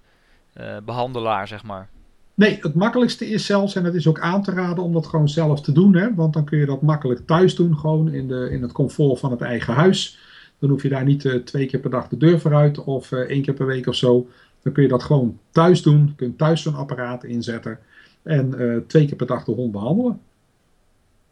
uh, 0.61 0.77
behandelaar, 0.85 1.49
zeg 1.49 1.63
maar. 1.63 1.89
Nee, 2.37 2.59
het 2.61 2.75
makkelijkste 2.75 3.29
is 3.29 3.47
zelfs, 3.47 3.75
en 3.75 3.83
dat 3.83 3.95
is 3.95 4.07
ook 4.07 4.21
aan 4.21 4.43
te 4.43 4.51
raden 4.51 4.85
om 4.85 4.93
dat 4.93 5.07
gewoon 5.07 5.29
zelf 5.29 5.61
te 5.61 5.73
doen. 5.73 5.95
Hè? 5.95 6.15
Want 6.15 6.33
dan 6.33 6.45
kun 6.45 6.59
je 6.59 6.67
dat 6.67 6.83
makkelijk 6.83 7.27
thuis 7.27 7.55
doen, 7.55 7.79
gewoon 7.79 8.13
in, 8.13 8.29
de, 8.29 8.49
in 8.51 8.63
het 8.63 8.73
comfort 8.73 9.19
van 9.19 9.31
het 9.31 9.41
eigen 9.41 9.75
huis. 9.75 10.19
Dan 10.59 10.71
hoef 10.71 10.83
je 10.83 10.89
daar 10.89 11.05
niet 11.05 11.25
uh, 11.25 11.43
twee 11.43 11.67
keer 11.67 11.81
per 11.81 11.91
dag 11.91 12.09
de 12.09 12.17
deur 12.17 12.41
vooruit 12.41 12.85
of 12.85 13.11
uh, 13.11 13.19
één 13.21 13.43
keer 13.43 13.55
per 13.55 13.67
week 13.67 13.87
of 13.87 13.95
zo. 13.95 14.29
Dan 14.63 14.73
kun 14.73 14.83
je 14.83 14.89
dat 14.89 15.03
gewoon 15.03 15.39
thuis 15.51 15.83
doen. 15.83 16.07
Je 16.07 16.15
kunt 16.15 16.39
thuis 16.39 16.63
zo'n 16.63 16.75
apparaat 16.75 17.25
inzetten 17.25 17.79
en 18.23 18.55
uh, 18.59 18.81
twee 18.87 19.07
keer 19.07 19.17
per 19.17 19.27
dag 19.27 19.45
de 19.45 19.53
hond 19.53 19.73
behandelen. 19.73 20.21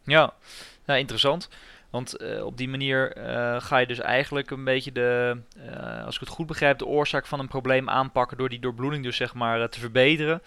Ja, 0.03 0.33
interessant. 0.85 1.49
Want 1.89 2.41
op 2.43 2.57
die 2.57 2.69
manier 2.69 3.15
ga 3.61 3.77
je 3.77 3.87
dus 3.87 3.99
eigenlijk 3.99 4.51
een 4.51 4.63
beetje 4.63 4.91
de, 4.91 5.37
als 6.05 6.15
ik 6.15 6.19
het 6.19 6.29
goed 6.29 6.47
begrijp, 6.47 6.77
de 6.77 6.85
oorzaak 6.85 7.25
van 7.25 7.39
een 7.39 7.47
probleem 7.47 7.89
aanpakken 7.89 8.37
door 8.37 8.49
die 8.49 8.59
doorbloeding 8.59 9.03
dus 9.03 9.15
zeg 9.15 9.33
maar 9.33 9.69
te 9.69 9.79
verbeteren 9.79 10.41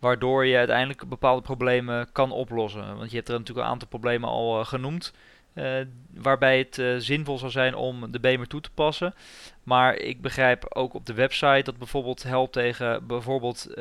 waardoor 0.00 0.46
je 0.46 0.56
uiteindelijk 0.56 1.08
bepaalde 1.08 1.42
problemen 1.42 2.12
kan 2.12 2.32
oplossen. 2.32 2.96
Want 2.96 3.10
je 3.10 3.16
hebt 3.16 3.28
er 3.28 3.38
natuurlijk 3.38 3.66
een 3.66 3.72
aantal 3.72 3.88
problemen 3.88 4.28
al 4.28 4.58
uh, 4.58 4.66
genoemd. 4.66 5.12
Uh, 5.54 5.80
waarbij 6.14 6.58
het 6.58 6.78
uh, 6.78 6.94
zinvol 6.98 7.38
zou 7.38 7.50
zijn 7.50 7.74
om 7.74 8.12
de 8.12 8.20
BEMER 8.20 8.46
toe 8.46 8.60
te 8.60 8.70
passen. 8.74 9.14
Maar 9.62 9.96
ik 9.96 10.20
begrijp 10.20 10.74
ook 10.74 10.94
op 10.94 11.06
de 11.06 11.14
website 11.14 11.62
dat 11.62 11.78
bijvoorbeeld 11.78 12.22
helpt 12.22 12.52
tegen 12.52 13.06
bijvoorbeeld 13.06 13.76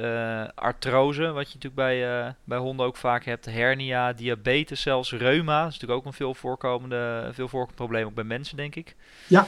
artrose, 0.56 1.32
wat 1.32 1.52
je 1.52 1.58
natuurlijk 1.60 1.76
bij, 1.76 2.36
bij 2.44 2.58
honden 2.58 2.86
ook 2.86 2.98
vaak 2.98 3.26
hebt, 3.26 3.46
hernia, 3.46 4.14
diabetes 4.14 4.82
zelfs, 4.82 5.12
reuma. 5.12 5.60
Dat 5.60 5.68
is 5.68 5.74
natuurlijk 5.74 6.00
ook 6.00 6.06
een 6.06 6.18
veel 6.18 6.34
voorkomende, 6.34 7.30
veel 7.32 7.48
voorkomend 7.48 7.76
probleem 7.76 8.06
ook 8.06 8.14
bij 8.14 8.24
mensen, 8.24 8.58
denk 8.58 8.76
ik. 8.76 8.96
Ja. 9.28 9.48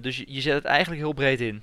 dus 0.00 0.16
je, 0.16 0.24
je 0.26 0.40
zet 0.40 0.54
het 0.54 0.64
eigenlijk 0.64 1.00
heel 1.00 1.12
breed 1.12 1.40
in. 1.40 1.62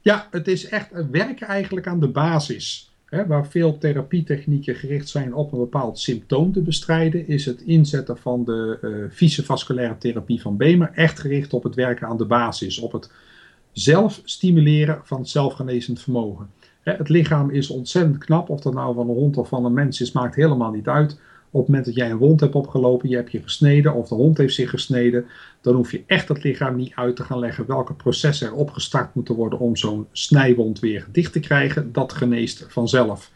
Ja, 0.00 0.28
het 0.30 0.48
is 0.48 0.68
echt 0.68 0.88
werken 1.10 1.46
eigenlijk 1.46 1.86
aan 1.86 2.00
de 2.00 2.08
basis. 2.08 2.93
Waar 3.26 3.46
veel 3.46 3.78
therapietechnieken 3.78 4.74
gericht 4.74 5.08
zijn 5.08 5.34
op 5.34 5.52
een 5.52 5.58
bepaald 5.58 5.98
symptoom 5.98 6.52
te 6.52 6.60
bestrijden, 6.60 7.28
is 7.28 7.46
het 7.46 7.60
inzetten 7.60 8.18
van 8.18 8.44
de 8.44 8.78
uh, 8.82 9.04
viscevasculaire 9.10 9.98
therapie 9.98 10.40
van 10.40 10.56
Bemer 10.56 10.90
echt 10.94 11.18
gericht 11.18 11.52
op 11.52 11.62
het 11.62 11.74
werken 11.74 12.06
aan 12.06 12.16
de 12.16 12.24
basis, 12.24 12.78
op 12.78 12.92
het 12.92 13.10
zelf 13.72 14.20
stimuleren 14.24 15.00
van 15.04 15.18
het 15.18 15.28
zelfgenezend 15.28 16.00
vermogen. 16.00 16.50
Hè, 16.80 16.92
het 16.92 17.08
lichaam 17.08 17.50
is 17.50 17.70
ontzettend 17.70 18.18
knap, 18.18 18.48
of 18.48 18.60
dat 18.60 18.74
nou 18.74 18.94
van 18.94 19.08
een 19.08 19.14
hond 19.14 19.36
of 19.36 19.48
van 19.48 19.64
een 19.64 19.72
mens 19.72 20.00
is, 20.00 20.12
maakt 20.12 20.34
helemaal 20.34 20.70
niet 20.70 20.88
uit. 20.88 21.20
Op 21.54 21.60
het 21.60 21.68
moment 21.68 21.86
dat 21.86 21.94
jij 21.94 22.10
een 22.10 22.18
wond 22.18 22.40
hebt 22.40 22.54
opgelopen, 22.54 23.08
je 23.08 23.16
hebt 23.16 23.32
je 23.32 23.42
gesneden 23.42 23.94
of 23.94 24.08
de 24.08 24.14
hond 24.14 24.38
heeft 24.38 24.54
zich 24.54 24.70
gesneden, 24.70 25.26
dan 25.60 25.74
hoef 25.74 25.92
je 25.92 26.02
echt 26.06 26.28
het 26.28 26.42
lichaam 26.42 26.76
niet 26.76 26.92
uit 26.94 27.16
te 27.16 27.24
gaan 27.24 27.38
leggen 27.38 27.66
welke 27.66 27.94
processen 27.94 28.46
er 28.46 28.54
opgestart 28.54 29.14
moeten 29.14 29.34
worden 29.34 29.58
om 29.58 29.76
zo'n 29.76 30.06
snijwond 30.12 30.80
weer 30.80 31.06
dicht 31.12 31.32
te 31.32 31.40
krijgen. 31.40 31.92
Dat 31.92 32.12
geneest 32.12 32.66
vanzelf. 32.68 33.30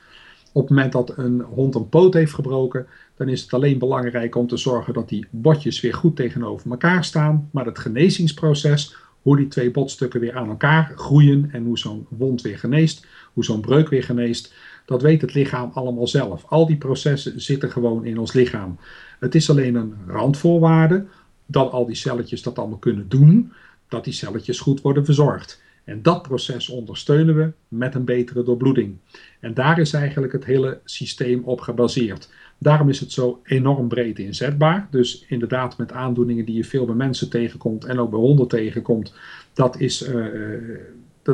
Op 0.52 0.60
het 0.60 0.70
moment 0.70 0.92
dat 0.92 1.18
een 1.18 1.40
hond 1.40 1.74
een 1.74 1.88
poot 1.88 2.14
heeft 2.14 2.34
gebroken, 2.34 2.86
dan 3.16 3.28
is 3.28 3.42
het 3.42 3.54
alleen 3.54 3.78
belangrijk 3.78 4.34
om 4.34 4.46
te 4.46 4.56
zorgen 4.56 4.94
dat 4.94 5.08
die 5.08 5.26
botjes 5.30 5.80
weer 5.80 5.94
goed 5.94 6.16
tegenover 6.16 6.70
elkaar 6.70 7.04
staan. 7.04 7.48
Maar 7.52 7.66
het 7.66 7.78
genezingsproces, 7.78 8.96
hoe 9.22 9.36
die 9.36 9.48
twee 9.48 9.70
botstukken 9.70 10.20
weer 10.20 10.36
aan 10.36 10.48
elkaar 10.48 10.92
groeien 10.96 11.48
en 11.52 11.64
hoe 11.64 11.78
zo'n 11.78 12.06
wond 12.08 12.42
weer 12.42 12.58
geneest, 12.58 13.06
hoe 13.32 13.44
zo'n 13.44 13.60
breuk 13.60 13.88
weer 13.88 14.04
geneest, 14.04 14.54
dat 14.88 15.02
weet 15.02 15.20
het 15.20 15.34
lichaam 15.34 15.70
allemaal 15.74 16.06
zelf. 16.06 16.44
Al 16.46 16.66
die 16.66 16.76
processen 16.76 17.40
zitten 17.40 17.70
gewoon 17.70 18.04
in 18.04 18.18
ons 18.18 18.32
lichaam. 18.32 18.78
Het 19.18 19.34
is 19.34 19.50
alleen 19.50 19.74
een 19.74 19.94
randvoorwaarde 20.06 21.04
dat 21.46 21.72
al 21.72 21.86
die 21.86 21.94
celletjes 21.94 22.42
dat 22.42 22.58
allemaal 22.58 22.78
kunnen 22.78 23.08
doen, 23.08 23.52
dat 23.88 24.04
die 24.04 24.12
celletjes 24.12 24.60
goed 24.60 24.80
worden 24.80 25.04
verzorgd. 25.04 25.62
En 25.84 26.02
dat 26.02 26.22
proces 26.22 26.68
ondersteunen 26.68 27.36
we 27.36 27.52
met 27.68 27.94
een 27.94 28.04
betere 28.04 28.42
doorbloeding. 28.42 28.96
En 29.40 29.54
daar 29.54 29.78
is 29.78 29.92
eigenlijk 29.92 30.32
het 30.32 30.44
hele 30.44 30.80
systeem 30.84 31.42
op 31.44 31.60
gebaseerd. 31.60 32.28
Daarom 32.58 32.88
is 32.88 33.00
het 33.00 33.12
zo 33.12 33.40
enorm 33.44 33.88
breed 33.88 34.18
inzetbaar. 34.18 34.88
Dus 34.90 35.24
inderdaad 35.28 35.78
met 35.78 35.92
aandoeningen 35.92 36.44
die 36.44 36.56
je 36.56 36.64
veel 36.64 36.84
bij 36.84 36.94
mensen 36.94 37.30
tegenkomt 37.30 37.84
en 37.84 37.98
ook 37.98 38.10
bij 38.10 38.18
honden 38.18 38.48
tegenkomt, 38.48 39.14
dat 39.52 39.80
is, 39.80 40.08
uh, 40.08 40.26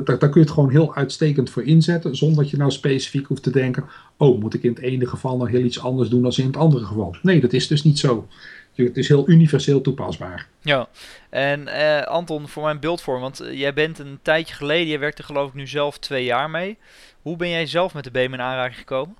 daar 0.03 0.19
kun 0.19 0.31
je 0.33 0.41
het 0.41 0.51
gewoon 0.51 0.71
heel 0.71 0.95
uitstekend 0.95 1.51
voor 1.51 1.63
inzetten, 1.63 2.17
zonder 2.17 2.43
dat 2.43 2.51
je 2.51 2.57
nou 2.57 2.71
specifiek 2.71 3.27
hoeft 3.27 3.43
te 3.43 3.51
denken, 3.51 3.85
oh 4.17 4.41
moet 4.41 4.55
ik 4.55 4.63
in 4.63 4.71
het 4.71 4.79
ene 4.79 5.07
geval 5.07 5.37
nou 5.37 5.51
heel 5.51 5.65
iets 5.65 5.81
anders 5.81 6.09
doen 6.09 6.23
dan 6.23 6.33
in 6.37 6.47
het 6.47 6.57
andere 6.57 6.85
geval. 6.85 7.17
Nee, 7.23 7.41
dat 7.41 7.53
is 7.53 7.69
dus 7.69 7.83
niet 7.85 7.99
zo. 7.99 8.29
Het 8.75 8.97
is 8.97 9.09
heel 9.09 9.29
universeel 9.29 9.81
toepasbaar. 9.81 10.49
Ja, 10.63 10.89
en 11.31 11.61
uh, 11.61 12.03
Anton, 12.03 12.49
voor 12.49 12.63
mijn 12.63 12.81
beeldvorm, 12.81 13.21
want 13.21 13.43
uh, 13.43 13.59
jij 13.59 13.75
bent 13.75 13.99
een 13.99 14.19
tijdje 14.23 14.55
geleden, 14.55 14.89
jij 14.89 14.99
werkte 14.99 15.23
geloof 15.23 15.49
ik 15.49 15.55
nu 15.55 15.67
zelf 15.67 15.99
twee 15.99 16.25
jaar 16.25 16.51
mee. 16.51 16.79
Hoe 17.23 17.37
ben 17.37 17.49
jij 17.49 17.67
zelf 17.67 17.95
met 17.95 18.05
de 18.05 18.11
BEM 18.11 18.33
in 18.35 18.41
aanraking 18.41 18.79
gekomen? 18.79 19.17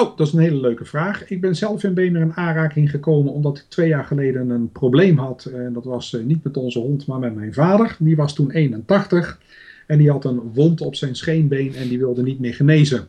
Oh, 0.00 0.16
dat 0.16 0.26
is 0.26 0.32
een 0.32 0.40
hele 0.40 0.60
leuke 0.60 0.84
vraag. 0.84 1.28
Ik 1.28 1.40
ben 1.40 1.56
zelf 1.56 1.84
in 1.84 1.94
Bemer 1.94 2.20
in 2.20 2.32
aanraking 2.32 2.90
gekomen 2.90 3.32
omdat 3.32 3.58
ik 3.58 3.64
twee 3.68 3.88
jaar 3.88 4.04
geleden 4.04 4.50
een 4.50 4.72
probleem 4.72 5.18
had. 5.18 5.44
En 5.44 5.72
dat 5.72 5.84
was 5.84 6.12
uh, 6.12 6.24
niet 6.24 6.44
met 6.44 6.56
onze 6.56 6.78
hond, 6.78 7.06
maar 7.06 7.18
met 7.18 7.34
mijn 7.34 7.54
vader. 7.54 7.96
Die 7.98 8.16
was 8.16 8.34
toen 8.34 8.50
81 8.50 9.40
en 9.86 9.98
die 9.98 10.10
had 10.10 10.24
een 10.24 10.40
wond 10.54 10.80
op 10.80 10.94
zijn 10.94 11.16
scheenbeen 11.16 11.74
en 11.74 11.88
die 11.88 11.98
wilde 11.98 12.22
niet 12.22 12.40
meer 12.40 12.54
genezen. 12.54 13.08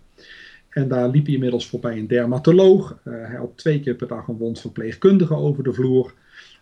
En 0.69 0.87
daar 0.87 1.09
liep 1.09 1.25
hij 1.25 1.33
inmiddels 1.33 1.67
voorbij 1.67 1.97
een 1.97 2.07
dermatoloog. 2.07 2.97
Uh, 3.03 3.13
hij 3.13 3.37
had 3.37 3.51
twee 3.55 3.79
keer 3.79 3.95
per 3.95 4.07
dag 4.07 4.27
een 4.27 4.37
wondverpleegkundige 4.37 5.35
over 5.35 5.63
de 5.63 5.73
vloer. 5.73 6.13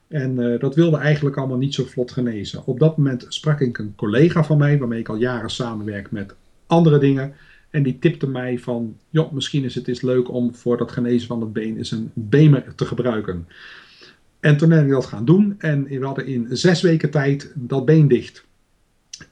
En 0.07 0.59
dat 0.59 0.75
wilde 0.75 0.97
eigenlijk 0.97 1.37
allemaal 1.37 1.57
niet 1.57 1.73
zo 1.73 1.83
vlot 1.83 2.11
genezen. 2.11 2.65
Op 2.65 2.79
dat 2.79 2.97
moment 2.97 3.25
sprak 3.27 3.61
ik 3.61 3.77
een 3.77 3.93
collega 3.95 4.43
van 4.43 4.57
mij, 4.57 4.77
waarmee 4.77 4.99
ik 4.99 5.09
al 5.09 5.15
jaren 5.15 5.49
samenwerk 5.49 6.11
met 6.11 6.35
andere 6.67 6.97
dingen. 6.97 7.33
En 7.73 7.83
die 7.83 7.99
tipte 7.99 8.27
mij 8.27 8.59
van, 8.59 8.97
joh, 9.09 9.31
misschien 9.31 9.63
is 9.63 9.75
het 9.75 9.87
eens 9.87 10.01
leuk 10.01 10.31
om 10.31 10.55
voor 10.55 10.77
dat 10.77 10.91
genezen 10.91 11.27
van 11.27 11.41
het 11.41 11.53
been 11.53 11.77
eens 11.77 11.91
een 11.91 12.11
bemer 12.13 12.75
te 12.75 12.85
gebruiken. 12.85 13.47
En 14.39 14.57
toen 14.57 14.69
ben 14.69 14.83
ik 14.83 14.89
dat 14.89 15.05
gaan 15.05 15.25
doen 15.25 15.55
en 15.57 15.83
we 15.83 16.05
hadden 16.05 16.25
in 16.25 16.47
zes 16.49 16.81
weken 16.81 17.09
tijd 17.09 17.51
dat 17.55 17.85
been 17.85 18.07
dicht. 18.07 18.45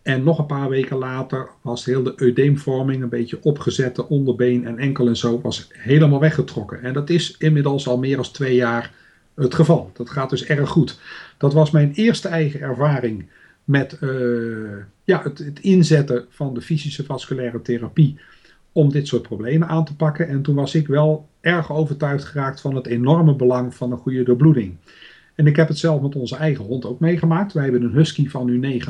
En 0.01 0.23
nog 0.23 0.39
een 0.39 0.45
paar 0.45 0.69
weken 0.69 0.97
later 0.97 1.49
was 1.61 1.85
heel 1.85 2.03
de 2.03 2.13
eudeemvorming, 2.15 3.03
een 3.03 3.09
beetje 3.09 3.43
opgezette 3.43 4.07
onderbeen 4.07 4.65
en 4.65 4.77
enkel 4.77 5.07
en 5.07 5.17
zo, 5.17 5.41
was 5.41 5.67
helemaal 5.71 6.19
weggetrokken. 6.19 6.81
En 6.81 6.93
dat 6.93 7.09
is 7.09 7.35
inmiddels 7.37 7.87
al 7.87 7.97
meer 7.97 8.15
dan 8.15 8.31
twee 8.31 8.55
jaar 8.55 8.93
het 9.35 9.55
geval. 9.55 9.91
Dat 9.93 10.09
gaat 10.09 10.29
dus 10.29 10.45
erg 10.45 10.69
goed. 10.69 10.99
Dat 11.37 11.53
was 11.53 11.71
mijn 11.71 11.91
eerste 11.93 12.27
eigen 12.27 12.59
ervaring 12.59 13.25
met 13.71 13.97
uh, 14.01 14.77
ja, 15.03 15.21
het, 15.23 15.37
het, 15.37 15.59
inzetten 15.59 16.25
van 16.29 16.53
de 16.53 16.61
fysische 16.61 17.05
vasculaire 17.05 17.61
therapie 17.61 18.19
om 18.71 18.91
dit 18.91 19.07
soort 19.07 19.21
problemen 19.21 19.67
aan 19.67 19.85
te 19.85 19.95
pakken. 19.95 20.27
En 20.27 20.41
toen 20.41 20.55
was 20.55 20.75
ik 20.75 20.87
wel 20.87 21.27
erg 21.41 21.71
overtuigd 21.71 22.23
geraakt 22.23 22.61
van 22.61 22.75
het 22.75 22.87
enorme 22.87 23.35
belang 23.35 23.75
van 23.75 23.91
een 23.91 23.97
goede 23.97 24.23
doorbloeding. 24.23 24.75
En 25.35 25.47
ik 25.47 25.55
heb 25.55 25.67
het 25.67 25.77
zelf 25.77 26.01
met 26.01 26.15
onze 26.15 26.35
eigen 26.35 26.65
hond 26.65 26.85
ook 26.85 26.99
meegemaakt. 26.99 27.53
Wij 27.53 27.63
hebben 27.63 27.83
een 27.83 27.91
husky 27.91 28.29
van 28.29 28.45
nu 28.45 28.81
9,5. 28.81 28.89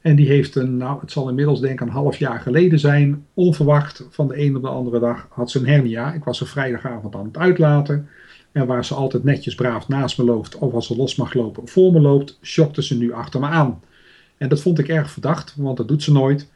En 0.00 0.16
die 0.16 0.28
heeft 0.28 0.54
een, 0.54 0.76
nou 0.76 1.00
het 1.00 1.12
zal 1.12 1.28
inmiddels 1.28 1.60
denk 1.60 1.72
ik 1.72 1.80
een 1.80 1.92
half 1.92 2.16
jaar 2.16 2.40
geleden 2.40 2.78
zijn, 2.78 3.24
onverwacht 3.34 4.06
van 4.10 4.28
de 4.28 4.38
een 4.38 4.56
op 4.56 4.62
de 4.62 4.68
andere 4.68 4.98
dag 4.98 5.26
had 5.30 5.50
ze 5.50 5.58
een 5.58 5.66
hernia. 5.66 6.12
Ik 6.12 6.24
was 6.24 6.40
er 6.40 6.46
vrijdagavond 6.46 7.14
aan 7.14 7.24
het 7.24 7.36
uitlaten. 7.36 8.08
En 8.52 8.66
waar 8.66 8.84
ze 8.84 8.94
altijd 8.94 9.24
netjes 9.24 9.54
braaf 9.54 9.88
naast 9.88 10.18
me 10.18 10.24
loopt, 10.24 10.58
of 10.58 10.72
als 10.72 10.86
ze 10.86 10.96
los 10.96 11.16
mag 11.16 11.34
lopen 11.34 11.68
voor 11.68 11.92
me 11.92 12.00
loopt, 12.00 12.38
schokte 12.40 12.82
ze 12.82 12.96
nu 12.96 13.12
achter 13.12 13.40
me 13.40 13.46
aan. 13.46 13.80
En 14.36 14.48
dat 14.48 14.60
vond 14.60 14.78
ik 14.78 14.88
erg 14.88 15.10
verdacht, 15.10 15.54
want 15.56 15.76
dat 15.76 15.88
doet 15.88 16.02
ze 16.02 16.12
nooit. 16.12 16.48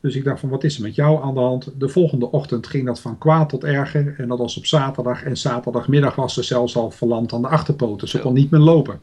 Dus 0.00 0.14
ik 0.14 0.24
dacht 0.24 0.40
van 0.40 0.48
wat 0.48 0.64
is 0.64 0.76
er 0.76 0.82
met 0.82 0.94
jou 0.94 1.22
aan 1.22 1.34
de 1.34 1.40
hand? 1.40 1.72
De 1.78 1.88
volgende 1.88 2.30
ochtend 2.30 2.66
ging 2.66 2.86
dat 2.86 3.00
van 3.00 3.18
kwaad 3.18 3.48
tot 3.48 3.64
erger. 3.64 4.14
En 4.18 4.28
dat 4.28 4.38
was 4.38 4.56
op 4.56 4.66
zaterdag. 4.66 5.22
En 5.22 5.36
zaterdagmiddag 5.36 6.14
was 6.14 6.34
ze 6.34 6.42
zelfs 6.42 6.76
al 6.76 6.90
verlamd 6.90 7.32
aan 7.32 7.42
de 7.42 7.48
achterpoten. 7.48 8.08
Ze 8.08 8.18
kon 8.18 8.34
niet 8.34 8.50
meer 8.50 8.60
lopen. 8.60 9.00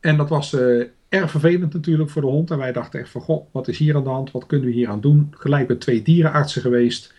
En 0.00 0.16
dat 0.16 0.28
was 0.28 0.52
uh, 0.52 0.84
erg 1.08 1.30
vervelend 1.30 1.72
natuurlijk 1.72 2.10
voor 2.10 2.22
de 2.22 2.28
hond. 2.28 2.50
En 2.50 2.58
wij 2.58 2.72
dachten 2.72 3.00
echt 3.00 3.10
van, 3.10 3.20
goh, 3.20 3.46
wat 3.52 3.68
is 3.68 3.78
hier 3.78 3.96
aan 3.96 4.04
de 4.04 4.08
hand? 4.08 4.30
Wat 4.30 4.46
kunnen 4.46 4.66
we 4.66 4.72
hier 4.72 4.88
aan 4.88 5.00
doen? 5.00 5.28
Gelijk 5.30 5.66
bij 5.66 5.76
twee 5.76 6.02
dierenartsen 6.02 6.62
geweest. 6.62 7.14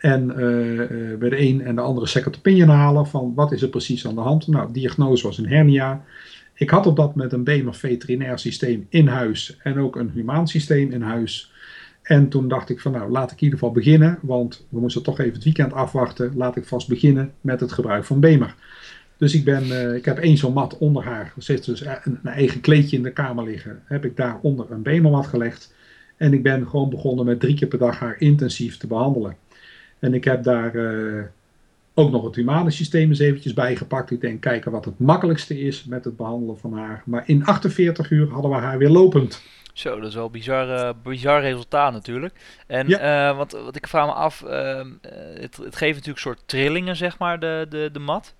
En 0.00 0.32
uh, 0.36 0.78
uh, 0.78 1.18
bij 1.18 1.28
de 1.28 1.40
een 1.40 1.62
en 1.62 1.74
de 1.74 1.80
andere 1.80 2.06
second 2.06 2.36
opinion 2.36 2.68
halen 2.68 3.06
van, 3.06 3.32
wat 3.34 3.52
is 3.52 3.62
er 3.62 3.68
precies 3.68 4.06
aan 4.06 4.14
de 4.14 4.20
hand? 4.20 4.46
Nou, 4.46 4.72
diagnose 4.72 5.26
was 5.26 5.38
een 5.38 5.48
hernia. 5.48 6.04
Ik 6.54 6.70
had 6.70 6.86
op 6.86 6.96
dat 6.96 7.14
met 7.14 7.32
een 7.32 7.44
BEMER 7.44 7.74
veterinair 7.74 8.38
systeem 8.38 8.86
in 8.88 9.06
huis. 9.06 9.56
En 9.62 9.78
ook 9.78 9.96
een 9.96 10.10
humaan 10.10 10.48
systeem 10.48 10.90
in 10.90 11.02
huis. 11.02 11.52
En 12.02 12.28
toen 12.28 12.48
dacht 12.48 12.70
ik 12.70 12.80
van, 12.80 12.92
nou, 12.92 13.10
laat 13.10 13.30
ik 13.30 13.36
in 13.36 13.44
ieder 13.44 13.58
geval 13.58 13.74
beginnen. 13.74 14.18
Want 14.22 14.66
we 14.68 14.80
moesten 14.80 15.02
toch 15.02 15.18
even 15.18 15.32
het 15.32 15.44
weekend 15.44 15.72
afwachten. 15.72 16.32
Laat 16.36 16.56
ik 16.56 16.64
vast 16.64 16.88
beginnen 16.88 17.32
met 17.40 17.60
het 17.60 17.72
gebruik 17.72 18.04
van 18.04 18.20
BEMER. 18.20 18.54
Dus 19.16 19.34
ik, 19.34 19.44
ben, 19.44 19.66
uh, 19.66 19.94
ik 19.94 20.04
heb 20.04 20.18
één 20.18 20.36
zo'n 20.36 20.52
mat 20.52 20.78
onder 20.78 21.04
haar. 21.04 21.32
Er 21.36 21.42
zit 21.42 21.64
dus 21.64 21.80
een, 21.80 21.98
een, 22.02 22.18
eigen 22.22 22.60
kleedje 22.60 22.96
in 22.96 23.02
de 23.02 23.12
kamer 23.12 23.44
liggen. 23.44 23.82
Heb 23.84 24.04
ik 24.04 24.16
daaronder 24.16 24.70
een 24.70 24.82
bemermat 24.82 25.26
gelegd. 25.26 25.74
En 26.16 26.32
ik 26.32 26.42
ben 26.42 26.66
gewoon 26.68 26.90
begonnen 26.90 27.24
met 27.24 27.40
drie 27.40 27.54
keer 27.54 27.68
per 27.68 27.78
dag 27.78 27.98
haar 27.98 28.16
intensief 28.18 28.76
te 28.76 28.86
behandelen. 28.86 29.36
En 30.00 30.14
ik 30.14 30.24
heb 30.24 30.42
daar 30.42 30.74
uh, 30.74 31.22
ook 31.94 32.10
nog 32.10 32.24
het 32.24 32.34
humane 32.34 32.70
systeem 32.70 33.08
eens 33.08 33.18
eventjes 33.18 33.54
bijgepakt. 33.54 34.10
Ik 34.10 34.20
denk 34.20 34.40
kijken 34.40 34.70
wat 34.70 34.84
het 34.84 34.98
makkelijkste 34.98 35.60
is 35.60 35.84
met 35.84 36.04
het 36.04 36.16
behandelen 36.16 36.58
van 36.58 36.72
haar. 36.72 37.02
Maar 37.04 37.22
in 37.26 37.44
48 37.44 38.10
uur 38.10 38.28
hadden 38.28 38.50
we 38.50 38.56
haar 38.56 38.78
weer 38.78 38.90
lopend. 38.90 39.42
Zo, 39.72 40.00
dat 40.00 40.08
is 40.08 40.14
wel 40.14 40.24
een 40.24 40.30
bizar, 40.30 40.68
uh, 40.68 40.90
bizar 41.02 41.40
resultaat 41.40 41.92
natuurlijk. 41.92 42.34
En 42.66 42.88
ja. 42.88 43.30
uh, 43.30 43.36
wat, 43.36 43.52
wat 43.52 43.76
ik 43.76 43.86
vraag 43.86 44.06
me 44.06 44.12
af, 44.12 44.42
uh, 44.46 44.80
het, 45.34 45.56
het 45.56 45.76
geeft 45.76 45.94
natuurlijk 45.94 46.18
soort 46.18 46.42
trillingen, 46.46 46.96
zeg 46.96 47.18
maar, 47.18 47.40
de, 47.40 47.66
de, 47.68 47.88
de 47.92 47.98
mat. 47.98 48.34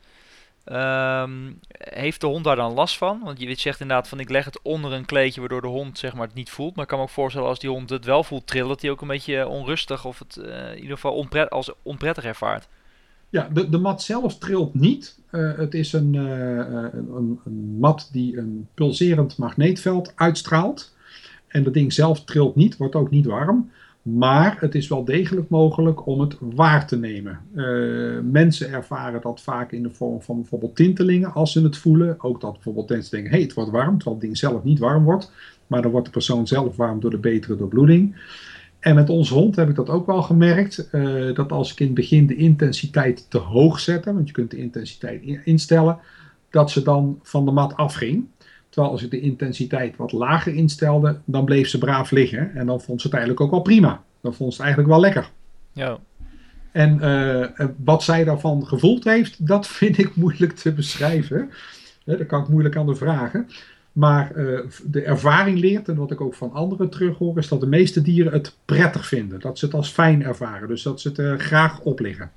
Um, 0.72 1.59
heeft 1.70 2.20
de 2.20 2.26
hond 2.26 2.44
daar 2.44 2.56
dan 2.56 2.72
last 2.72 2.98
van? 2.98 3.20
Want 3.24 3.40
je 3.40 3.54
zegt 3.54 3.80
inderdaad 3.80 4.09
van 4.09 4.20
ik 4.20 4.30
leg 4.30 4.44
het 4.44 4.62
onder 4.62 4.92
een 4.92 5.04
kleedje 5.04 5.40
waardoor 5.40 5.61
de 5.61 5.66
hond 5.66 5.98
zeg 5.98 6.14
maar, 6.14 6.26
het 6.26 6.35
niet 6.35 6.50
voelt. 6.50 6.74
Maar 6.74 6.83
ik 6.83 6.90
kan 6.90 6.98
me 6.98 7.04
ook 7.04 7.11
voorstellen 7.11 7.48
als 7.48 7.59
die 7.59 7.70
hond 7.70 7.90
het 7.90 8.04
wel 8.04 8.24
voelt 8.24 8.46
trillen, 8.46 8.68
dat 8.68 8.80
hij 8.80 8.90
ook 8.90 9.00
een 9.00 9.09
beetje 9.09 9.48
onrustig 9.48 10.04
of 10.04 10.18
het 10.18 10.37
uh, 10.37 10.70
in 10.70 10.80
ieder 10.80 10.94
geval 10.94 11.28
als 11.48 11.72
onprettig 11.83 12.24
ervaart. 12.24 12.68
Ja, 13.28 13.48
de, 13.52 13.68
de 13.68 13.78
mat 13.78 14.02
zelf 14.02 14.38
trilt 14.38 14.74
niet. 14.74 15.18
Uh, 15.30 15.56
het 15.56 15.74
is 15.74 15.92
een, 15.92 16.14
uh, 16.14 16.56
een, 16.92 17.40
een, 17.44 17.76
mat 17.78 18.09
die 18.12 18.38
een 18.38 18.68
pulserend 18.74 19.37
magneetveld 19.37 20.12
uitstraalt. 20.14 20.94
En 21.46 21.62
dat 21.62 21.74
ding 21.74 21.92
zelf 21.92 22.24
trilt 22.24 22.56
niet, 22.56 22.76
wordt 22.76 22.94
ook 22.94 23.11
niet 23.11 23.26
warm. 23.26 23.70
Maar 24.02 24.56
het 24.60 24.74
is 24.74 24.88
wel 24.88 25.04
degelijk 25.04 25.48
mogelijk 25.48 26.06
om 26.06 26.20
het 26.20 26.36
waar 26.40 26.86
te 26.86 26.98
nemen. 26.98 27.40
Uh, 27.54 28.18
mensen 28.30 28.70
ervaren 28.70 29.20
dat 29.20 29.40
vaak 29.40 29.72
in 29.72 29.82
de 29.82 29.90
vorm 29.90 30.22
van 30.22 30.36
bijvoorbeeld 30.36 30.76
tintelingen 30.76 31.32
als 31.32 31.52
ze 31.52 31.62
het 31.62 31.76
voelen. 31.76 32.16
Ook 32.18 32.40
dat 32.40 32.52
bijvoorbeeld 32.52 32.88
mensen 32.88 33.10
denken, 33.10 33.30
hey, 33.30 33.40
het 33.40 33.54
wordt 33.54 33.70
warm, 33.70 33.94
terwijl 33.94 34.16
het 34.16 34.24
ding 34.24 34.36
zelf 34.36 34.64
niet 34.64 34.78
warm 34.78 35.04
wordt. 35.04 35.32
Maar 35.66 35.82
dan 35.82 35.90
wordt 35.90 36.06
de 36.06 36.12
persoon 36.12 36.46
zelf 36.46 36.76
warm 36.76 37.00
door 37.00 37.10
de 37.10 37.18
betere 37.18 37.56
doorbloeding. 37.56 38.16
En 38.78 38.94
met 38.94 39.08
onze 39.08 39.34
hond 39.34 39.56
heb 39.56 39.68
ik 39.68 39.74
dat 39.74 39.88
ook 39.88 40.06
wel 40.06 40.22
gemerkt. 40.22 40.88
Uh, 40.92 41.34
dat 41.34 41.52
als 41.52 41.72
ik 41.72 41.80
in 41.80 41.86
het 41.86 41.94
begin 41.94 42.26
de 42.26 42.36
intensiteit 42.36 43.30
te 43.30 43.38
hoog 43.38 43.80
zette, 43.80 44.14
want 44.14 44.26
je 44.26 44.34
kunt 44.34 44.50
de 44.50 44.56
intensiteit 44.56 45.22
instellen, 45.44 45.98
dat 46.50 46.70
ze 46.70 46.82
dan 46.82 47.18
van 47.22 47.44
de 47.44 47.50
mat 47.50 47.76
afging. 47.76 48.26
Terwijl 48.70 48.92
als 48.92 49.02
ik 49.02 49.11
de 49.11 49.20
intensiteit 49.20 49.96
wat 49.96 50.12
lager 50.12 50.54
instelde, 50.54 51.18
dan 51.24 51.44
bleef 51.44 51.68
ze 51.68 51.78
braaf 51.78 52.11
liggen. 52.11 52.54
En 52.54 52.66
dan 52.66 52.80
vond 52.80 53.00
ze 53.00 53.06
het 53.06 53.16
eigenlijk 53.16 53.44
ook 53.44 53.50
wel 53.50 53.62
prima. 53.62 54.02
Dan 54.20 54.35
vond 54.35 54.54
ze 54.54 54.62
het 54.62 54.66
eigenlijk 54.66 54.88
wel 54.88 55.00
lekker. 55.00 55.30
Ja. 55.72 55.98
En 56.72 56.98
uh, 57.02 57.66
wat 57.85 58.02
zij 58.02 58.24
daarvan 58.24 58.66
gevoeld 58.66 59.04
heeft, 59.04 59.46
dat 59.46 59.66
vind 59.78 59.98
ik 59.98 60.16
moeilijk 60.16 60.52
te 60.52 60.72
beschrijven. 60.72 61.50
Dat 62.04 62.26
kan 62.26 62.42
ik 62.42 62.48
moeilijk 62.48 62.76
aan 62.76 62.87
de 62.87 62.94
vragen. 62.94 63.48
Maar 63.92 64.37
uh, 64.37 64.61
de 64.85 65.02
ervaring 65.02 65.59
leert, 65.59 65.88
en 65.88 65.96
wat 65.96 66.11
ik 66.11 66.20
ook 66.20 66.35
van 66.35 66.52
anderen 66.52 66.90
terughoor, 66.90 67.38
is 67.38 67.48
dat 67.48 67.61
de 67.61 67.66
meeste 67.66 68.02
dieren 68.02 68.33
het 68.33 68.56
prettig 68.64 69.06
vinden. 69.06 69.40
Dat 69.40 69.59
ze 69.59 69.64
het 69.64 69.74
als 69.74 69.88
fijn 69.88 70.24
ervaren. 70.24 70.68
Dus 70.68 70.83
dat 70.83 71.00
ze 71.00 71.09
het 71.09 71.18
uh, 71.18 71.37
graag 71.37 71.80
opliggen. 71.80 72.30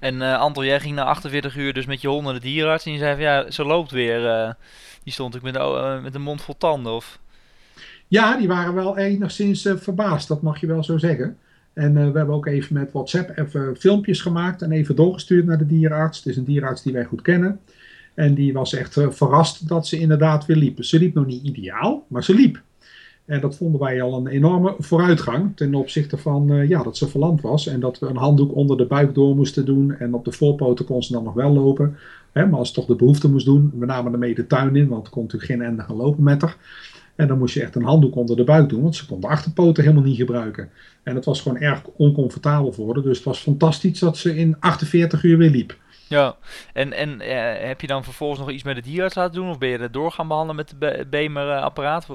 En 0.00 0.14
uh, 0.14 0.38
Anton, 0.38 0.64
jij 0.64 0.80
ging 0.80 0.94
na 0.94 1.04
48 1.04 1.56
uur 1.56 1.72
dus 1.72 1.86
met 1.86 2.00
je 2.00 2.08
hond 2.08 2.24
naar 2.24 2.34
de 2.34 2.40
dierenarts 2.40 2.86
en 2.86 2.92
je 2.92 2.98
zei 2.98 3.12
van 3.12 3.22
ja, 3.22 3.50
ze 3.50 3.64
loopt 3.64 3.90
weer. 3.90 4.56
die 5.04 5.12
stond 5.12 5.34
ik 5.34 5.42
met, 5.42 5.52
met 6.02 6.14
een 6.14 6.22
mond 6.22 6.42
vol 6.42 6.56
tanden 6.56 6.92
of... 6.92 7.20
Ja, 8.08 8.36
die 8.36 8.48
waren 8.48 8.74
wel 8.74 8.98
enigszins 8.98 9.68
verbaasd, 9.76 10.28
dat 10.28 10.42
mag 10.42 10.60
je 10.60 10.66
wel 10.66 10.84
zo 10.84 10.98
zeggen. 10.98 11.38
En 11.72 11.94
we 11.94 12.18
hebben 12.18 12.34
ook 12.34 12.46
even 12.46 12.74
met 12.74 12.92
WhatsApp 12.92 13.38
even 13.38 13.76
filmpjes 13.76 14.20
gemaakt 14.20 14.62
en 14.62 14.72
even 14.72 14.96
doorgestuurd 14.96 15.46
naar 15.46 15.58
de 15.58 15.66
dierenarts. 15.66 16.18
Het 16.18 16.26
is 16.26 16.36
een 16.36 16.44
dierenarts 16.44 16.82
die 16.82 16.92
wij 16.92 17.04
goed 17.04 17.22
kennen. 17.22 17.60
En 18.14 18.34
die 18.34 18.52
was 18.52 18.74
echt 18.74 19.00
verrast 19.08 19.68
dat 19.68 19.86
ze 19.86 19.98
inderdaad 19.98 20.46
weer 20.46 20.56
liep. 20.56 20.84
Ze 20.84 20.98
liep 20.98 21.14
nog 21.14 21.26
niet 21.26 21.44
ideaal, 21.44 22.06
maar 22.08 22.24
ze 22.24 22.34
liep. 22.34 22.62
En 23.24 23.40
dat 23.40 23.56
vonden 23.56 23.80
wij 23.80 24.02
al 24.02 24.16
een 24.16 24.26
enorme 24.26 24.74
vooruitgang 24.78 25.56
ten 25.56 25.74
opzichte 25.74 26.16
van 26.16 26.52
uh, 26.52 26.68
ja, 26.68 26.82
dat 26.82 26.96
ze 26.96 27.08
verlamd 27.08 27.40
was. 27.40 27.66
En 27.66 27.80
dat 27.80 27.98
we 27.98 28.06
een 28.06 28.16
handdoek 28.16 28.54
onder 28.54 28.76
de 28.76 28.86
buik 28.86 29.14
door 29.14 29.36
moesten 29.36 29.64
doen. 29.64 29.96
En 29.96 30.14
op 30.14 30.24
de 30.24 30.32
voorpoten 30.32 30.84
kon 30.84 31.02
ze 31.02 31.12
dan 31.12 31.24
nog 31.24 31.34
wel 31.34 31.52
lopen. 31.52 31.96
Hè, 32.32 32.46
maar 32.46 32.58
als 32.58 32.68
ze 32.68 32.74
toch 32.74 32.86
de 32.86 32.96
behoefte 32.96 33.30
moest 33.30 33.46
doen, 33.46 33.72
we 33.74 33.86
namen 33.86 34.12
ermee 34.12 34.34
de 34.34 34.46
tuin 34.46 34.76
in. 34.76 34.88
Want 34.88 35.08
kon 35.08 35.22
natuurlijk 35.22 35.50
geen 35.52 35.62
ende 35.62 35.82
gaan 35.82 35.96
lopen 35.96 36.22
met 36.22 36.42
haar. 36.42 36.56
En 37.14 37.28
dan 37.28 37.38
moest 37.38 37.54
je 37.54 37.62
echt 37.62 37.74
een 37.74 37.84
handdoek 37.84 38.16
onder 38.16 38.36
de 38.36 38.44
buik 38.44 38.68
doen. 38.68 38.82
Want 38.82 38.96
ze 38.96 39.06
kon 39.06 39.20
de 39.20 39.26
achterpoten 39.26 39.82
helemaal 39.82 40.04
niet 40.04 40.16
gebruiken. 40.16 40.70
En 41.02 41.14
het 41.14 41.24
was 41.24 41.40
gewoon 41.40 41.58
erg 41.58 41.82
oncomfortabel 41.96 42.72
voor 42.72 42.94
haar. 42.94 43.02
Dus 43.02 43.16
het 43.16 43.26
was 43.26 43.38
fantastisch 43.38 43.98
dat 43.98 44.16
ze 44.16 44.36
in 44.36 44.56
48 44.60 45.22
uur 45.22 45.38
weer 45.38 45.50
liep. 45.50 45.76
Ja, 46.08 46.36
en, 46.72 46.92
en 46.92 47.20
eh, 47.20 47.66
heb 47.66 47.80
je 47.80 47.86
dan 47.86 48.04
vervolgens 48.04 48.40
nog 48.40 48.50
iets 48.50 48.62
met 48.62 48.74
de 48.74 48.82
dierarts 48.82 49.14
laten 49.14 49.34
doen? 49.34 49.50
Of 49.50 49.58
ben 49.58 49.68
je 49.68 49.78
er 49.78 49.92
door 49.92 50.12
gaan 50.12 50.28
behandelen 50.28 50.56
met 50.56 50.74
de 50.78 51.06
Bemer-apparaat? 51.10 52.06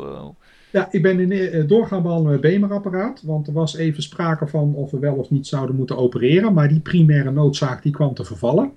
Ja, 0.72 0.88
ik 0.92 1.02
ben 1.02 1.20
in, 1.20 1.32
uh, 1.32 1.68
doorgaan 1.68 2.02
behandelen 2.02 2.32
met 2.32 2.42
Bemer-apparaat. 2.42 3.22
Want 3.24 3.48
er 3.48 3.54
was 3.54 3.76
even 3.76 4.04
sprake 4.04 4.48
van 4.48 4.74
of 4.74 4.92
we 4.92 5.00
wel 5.00 5.16
of 5.16 5.30
niet 5.30 5.48
zouden 5.48 5.76
moeten 5.76 5.98
opereren. 5.98 6.54
Maar 6.54 6.68
die 6.68 6.80
primaire 6.80 7.32
noodzaak 7.32 7.84
die 7.84 7.92
kwam 7.92 8.14
te 8.14 8.26
vervallen. 8.26 8.72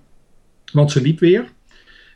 Want 0.72 0.90
ze 0.90 1.00
liep 1.00 1.18
weer. 1.18 1.53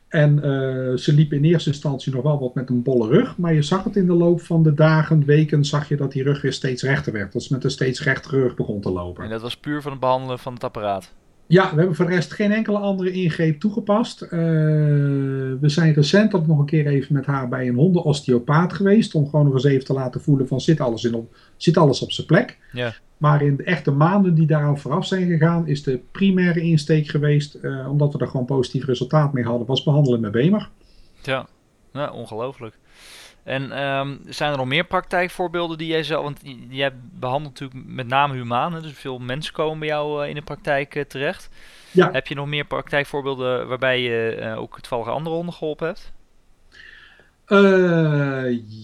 En 0.08 0.37
uh, 0.37 0.96
ze 0.96 1.12
liep 1.14 1.32
in 1.32 1.44
eerste 1.44 1.68
instantie 1.68 2.12
nog 2.12 2.22
wel 2.22 2.40
wat 2.40 2.54
met 2.54 2.70
een 2.70 2.82
bolle 2.82 3.08
rug. 3.08 3.38
Maar 3.38 3.54
je 3.54 3.62
zag 3.62 3.84
het 3.84 3.96
in 3.96 4.06
de 4.06 4.12
loop 4.12 4.40
van 4.40 4.62
de 4.62 4.74
dagen, 4.74 5.24
weken, 5.24 5.64
zag 5.64 5.88
je 5.88 5.96
dat 5.96 6.12
die 6.12 6.22
rug 6.22 6.42
weer 6.42 6.52
steeds 6.52 6.82
rechter 6.82 7.12
werd. 7.12 7.32
Dat 7.32 7.42
ze 7.42 7.52
met 7.52 7.64
een 7.64 7.70
steeds 7.70 8.02
rechtere 8.02 8.40
rug 8.40 8.54
begon 8.54 8.80
te 8.80 8.90
lopen. 8.90 9.24
En 9.24 9.30
dat 9.30 9.42
was 9.42 9.56
puur 9.56 9.82
van 9.82 9.90
het 9.90 10.00
behandelen 10.00 10.38
van 10.38 10.54
het 10.54 10.64
apparaat? 10.64 11.12
Ja, 11.46 11.70
we 11.70 11.76
hebben 11.76 11.96
voor 11.96 12.07
de 12.07 12.14
rest 12.14 12.33
geen 12.33 12.52
enkele 12.52 12.78
andere 12.78 13.11
ingreep 13.11 13.61
toegepast. 13.61 14.22
Uh, 14.22 14.30
we 14.30 15.68
zijn 15.68 15.94
recent 15.94 16.35
ook 16.35 16.46
nog 16.46 16.59
een 16.59 16.66
keer 16.66 16.87
even 16.87 17.14
met 17.14 17.26
haar 17.26 17.48
bij 17.48 17.68
een 17.68 17.74
hondenosteopaat 17.74 18.72
geweest. 18.72 19.14
Om 19.14 19.28
gewoon 19.28 19.44
nog 19.44 19.54
eens 19.54 19.64
even 19.64 19.85
te 19.85 19.92
laten 19.92 20.20
voelen 20.20 20.48
van 20.48 20.61
zit 20.61 20.80
alles, 20.80 21.04
in 21.04 21.14
op, 21.14 21.37
zit 21.57 21.76
alles 21.76 22.02
op 22.02 22.12
zijn 22.12 22.26
plek. 22.26 22.59
Ja. 22.72 22.94
Maar 23.16 23.42
in 23.42 23.57
de 23.57 23.62
echte 23.62 23.90
maanden 23.90 24.35
die 24.35 24.46
daaraan 24.46 24.78
vooraf 24.78 25.07
zijn 25.07 25.26
gegaan, 25.26 25.66
is 25.66 25.83
de 25.83 26.00
primaire 26.12 26.61
insteek 26.61 27.09
geweest, 27.09 27.59
uh, 27.62 27.90
omdat 27.90 28.12
we 28.12 28.18
er 28.18 28.28
gewoon 28.28 28.46
positief 28.46 28.85
resultaat 28.85 29.33
mee 29.33 29.44
hadden, 29.44 29.66
was 29.66 29.83
behandelen 29.83 30.20
met 30.20 30.33
Bemer. 30.33 30.70
Ja, 31.22 31.46
ja 31.92 32.12
ongelooflijk. 32.12 32.78
En 33.44 33.83
um, 33.83 34.20
zijn 34.28 34.50
er 34.50 34.57
nog 34.57 34.66
meer 34.66 34.85
praktijkvoorbeelden 34.85 35.78
die 35.78 35.87
jij 35.87 36.02
zo... 36.02 36.22
Want 36.22 36.40
jij 36.68 36.92
behandelt 37.18 37.61
natuurlijk 37.61 37.88
met 37.88 38.09
name 38.09 38.35
humanen, 38.35 38.83
dus 38.83 38.92
veel 38.92 39.18
mensen 39.18 39.52
komen 39.52 39.78
bij 39.78 39.88
jou 39.88 40.22
uh, 40.22 40.28
in 40.28 40.35
de 40.35 40.42
praktijk 40.42 40.94
uh, 40.94 41.02
terecht. 41.02 41.48
Ja. 41.90 42.11
Heb 42.12 42.26
je 42.26 42.35
nog 42.35 42.46
meer 42.46 42.64
praktijkvoorbeelden 42.64 43.68
waarbij 43.68 44.02
je 44.02 44.38
uh, 44.40 44.59
ook 44.59 44.80
toevallig 44.80 45.09
andere 45.09 45.35
honden 45.35 45.54
geholpen 45.54 45.87
hebt? 45.87 46.12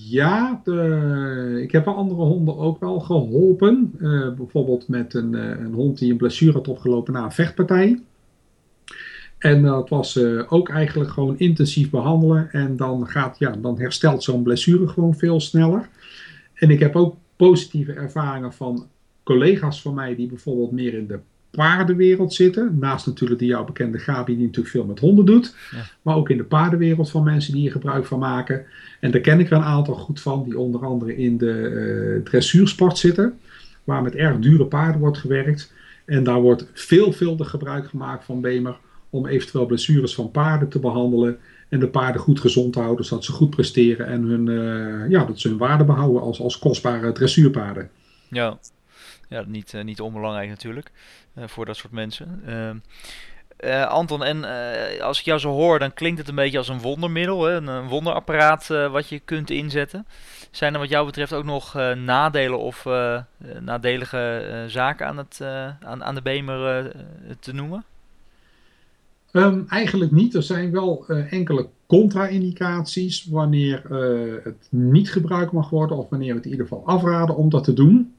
ja, 0.09 0.61
de, 0.65 1.61
ik 1.63 1.73
heb 1.73 1.89
andere 1.89 2.21
honden 2.23 2.57
ook 2.57 2.81
wel 2.81 3.01
geholpen. 3.01 3.95
bijvoorbeeld 4.37 4.89
met 4.89 5.15
een, 5.15 5.35
een 5.35 5.73
hond 5.73 5.99
die 5.99 6.11
een 6.11 6.17
blessure 6.17 6.53
had 6.53 6.69
opgelopen 6.69 7.13
na 7.13 7.25
een 7.25 7.33
vechtpartij. 7.33 8.01
En 9.41 9.63
dat 9.63 9.89
was 9.89 10.17
uh, 10.17 10.43
ook 10.49 10.69
eigenlijk 10.69 11.11
gewoon 11.11 11.39
intensief 11.39 11.91
behandelen. 11.91 12.53
En 12.53 12.77
dan, 12.77 13.07
gaat, 13.09 13.39
ja, 13.39 13.51
dan 13.51 13.79
herstelt 13.79 14.23
zo'n 14.23 14.43
blessure 14.43 14.89
gewoon 14.89 15.15
veel 15.15 15.41
sneller. 15.41 15.89
En 16.55 16.71
ik 16.71 16.81
heb 16.81 16.97
ook 16.97 17.17
positieve 17.37 17.93
ervaringen 17.93 18.53
van 18.53 18.87
collega's 19.23 19.83
van 19.83 19.95
mij 19.95 20.15
die 20.15 20.27
bijvoorbeeld 20.27 20.73
meer 20.73 20.95
in 20.95 21.07
de 21.07 21.19
paardenwereld 21.51 22.35
zitten. 22.35 22.77
Naast 22.79 23.07
natuurlijk 23.07 23.41
die 23.41 23.49
jouw 23.49 23.65
bekende 23.65 23.99
Gabi 23.99 24.37
die 24.37 24.45
natuurlijk 24.45 24.75
veel 24.75 24.85
met 24.85 24.99
honden 24.99 25.27
doet. 25.27 25.55
Ja. 25.71 25.79
Maar 26.03 26.17
ook 26.17 26.31
in 26.31 26.37
de 26.37 26.45
paardenwereld 26.45 27.11
van 27.11 27.23
mensen 27.23 27.53
die 27.53 27.61
hier 27.61 27.71
gebruik 27.71 28.07
van 28.07 28.19
maken. 28.19 28.65
En 29.01 29.11
daar 29.11 29.21
ken 29.21 29.41
ik 29.41 29.51
er 29.51 29.57
een 29.57 29.63
aantal 29.63 29.95
goed 29.95 30.21
van 30.21 30.45
die 30.45 30.59
onder 30.59 30.85
andere 30.85 31.17
in 31.17 31.39
de 31.39 31.55
uh, 32.17 32.25
dressuursport 32.25 32.99
zitten. 32.99 33.39
Waar 33.85 34.03
met 34.03 34.15
erg 34.15 34.39
dure 34.39 34.67
paarden 34.67 35.01
wordt 35.01 35.19
gewerkt. 35.19 35.73
En 36.05 36.25
daar 36.25 36.41
wordt 36.41 36.67
veelvuldig 36.73 37.51
gebruik 37.51 37.89
gemaakt 37.89 38.25
van 38.25 38.41
Bemer 38.41 38.79
om 39.11 39.27
eventueel 39.27 39.67
blessures 39.67 40.15
van 40.15 40.31
paarden 40.31 40.69
te 40.69 40.79
behandelen 40.79 41.39
en 41.69 41.81
de 41.81 41.89
paarden 41.89 42.21
goed 42.21 42.41
gezond 42.41 42.73
te 42.73 42.81
houden, 42.81 43.05
zodat 43.05 43.25
ze 43.25 43.33
goed 43.33 43.51
presteren 43.51 44.07
en 44.07 44.23
hun, 44.23 44.47
uh, 44.47 45.11
ja, 45.11 45.25
dat 45.25 45.41
ze 45.41 45.49
hun 45.49 45.59
waarde 45.59 45.85
behouden 45.85 46.23
als, 46.23 46.41
als 46.41 46.59
kostbare 46.59 47.13
dressuurpaarden. 47.13 47.91
Ja, 48.29 48.59
ja 49.29 49.45
niet, 49.47 49.73
uh, 49.73 49.83
niet 49.83 50.01
onbelangrijk 50.01 50.49
natuurlijk 50.49 50.91
uh, 51.39 51.45
voor 51.47 51.65
dat 51.65 51.77
soort 51.77 51.93
mensen. 51.93 52.43
Ehm, 52.47 52.77
Anton, 53.89 54.25
en 54.25 54.45
als 55.01 55.19
ik 55.19 55.25
jou 55.25 55.39
zo 55.39 55.51
hoor, 55.51 55.79
dan 55.79 55.95
klinkt 55.95 56.19
het 56.19 56.29
een 56.29 56.35
beetje 56.35 56.59
als 56.59 56.69
een 56.69 56.81
wondermiddel, 56.81 57.45
hè? 57.45 57.55
Een, 57.55 57.67
een 57.67 57.89
wonderapparaat 57.89 58.67
wat 58.67 59.09
je 59.09 59.19
kunt 59.19 59.51
inzetten. 59.51 60.07
Zijn 60.51 60.73
er 60.75 60.81
wat 60.81 60.89
jou 60.89 61.07
betreft 61.07 61.33
ook 61.33 61.45
nog 61.45 61.75
nadelen 61.95 62.59
of 62.59 62.85
nadelige 63.61 64.65
zaken 64.67 65.07
aan, 65.07 65.17
het, 65.17 65.41
aan, 65.85 66.05
aan 66.05 66.15
de 66.15 66.23
Bemer 66.23 66.93
te 67.41 67.55
noemen? 67.55 67.85
Um, 69.33 69.65
eigenlijk 69.69 70.11
niet. 70.11 70.35
Er 70.35 70.43
zijn 70.43 70.71
wel 70.71 71.05
uh, 71.09 71.33
enkele 71.33 71.69
contra-indicaties 71.87 73.27
wanneer 73.27 73.83
uh, 73.91 74.45
het 74.45 74.67
niet 74.71 75.13
gebruikt 75.13 75.53
mag 75.53 75.71
worden 75.71 75.97
of 75.97 76.09
wanneer 76.09 76.29
we 76.29 76.37
het 76.37 76.45
in 76.45 76.51
ieder 76.51 76.67
geval 76.67 76.87
afraden 76.87 77.37
om 77.37 77.49
dat 77.49 77.65
te 77.65 77.73
doen. 77.73 78.15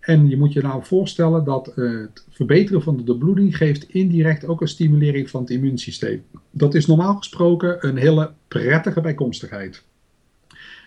En 0.00 0.28
je 0.28 0.36
moet 0.36 0.52
je 0.52 0.62
nou 0.62 0.84
voorstellen 0.84 1.44
dat 1.44 1.72
uh, 1.76 2.00
het 2.00 2.24
verbeteren 2.30 2.82
van 2.82 2.96
de 2.96 3.04
doorbloeding 3.04 3.56
geeft 3.56 3.88
indirect 3.88 4.46
ook 4.46 4.60
een 4.60 4.68
stimulering 4.68 5.30
van 5.30 5.40
het 5.40 5.50
immuunsysteem. 5.50 6.24
Dat 6.50 6.74
is 6.74 6.86
normaal 6.86 7.16
gesproken 7.16 7.86
een 7.88 7.96
hele 7.96 8.32
prettige 8.48 9.00
bijkomstigheid. 9.00 9.84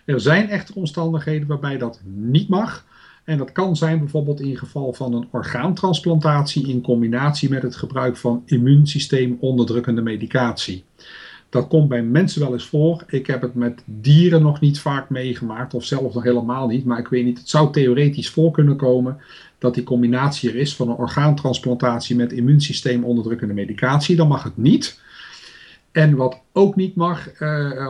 Er 0.04 0.20
zijn 0.20 0.48
echter 0.48 0.74
omstandigheden 0.74 1.48
waarbij 1.48 1.78
dat 1.78 2.00
niet 2.04 2.48
mag. 2.48 2.86
En 3.24 3.38
dat 3.38 3.52
kan 3.52 3.76
zijn 3.76 3.98
bijvoorbeeld 3.98 4.40
in 4.40 4.56
geval 4.56 4.92
van 4.92 5.14
een 5.14 5.28
orgaantransplantatie 5.30 6.68
in 6.68 6.80
combinatie 6.80 7.48
met 7.48 7.62
het 7.62 7.76
gebruik 7.76 8.16
van 8.16 8.42
immuunsysteem 8.46 9.36
onderdrukkende 9.40 10.02
medicatie. 10.02 10.84
Dat 11.50 11.68
komt 11.68 11.88
bij 11.88 12.02
mensen 12.02 12.40
wel 12.40 12.52
eens 12.52 12.66
voor. 12.66 13.04
Ik 13.06 13.26
heb 13.26 13.42
het 13.42 13.54
met 13.54 13.82
dieren 13.84 14.42
nog 14.42 14.60
niet 14.60 14.80
vaak 14.80 15.08
meegemaakt, 15.08 15.74
of 15.74 15.84
zelfs 15.84 16.14
nog 16.14 16.22
helemaal 16.22 16.66
niet. 16.66 16.84
Maar 16.84 16.98
ik 16.98 17.08
weet 17.08 17.24
niet, 17.24 17.38
het 17.38 17.48
zou 17.48 17.72
theoretisch 17.72 18.30
voor 18.30 18.50
kunnen 18.50 18.76
komen 18.76 19.18
dat 19.58 19.74
die 19.74 19.84
combinatie 19.84 20.50
er 20.50 20.56
is 20.56 20.76
van 20.76 20.88
een 20.88 20.96
orgaantransplantatie 20.96 22.16
met 22.16 22.32
immuunsysteem 22.32 23.04
onderdrukkende 23.04 23.54
medicatie. 23.54 24.16
Dan 24.16 24.28
mag 24.28 24.42
het 24.42 24.56
niet. 24.56 25.00
En 25.92 26.16
wat 26.16 26.40
ook 26.52 26.76
niet 26.76 26.94
mag, 26.94 27.32
uh, 27.32 27.38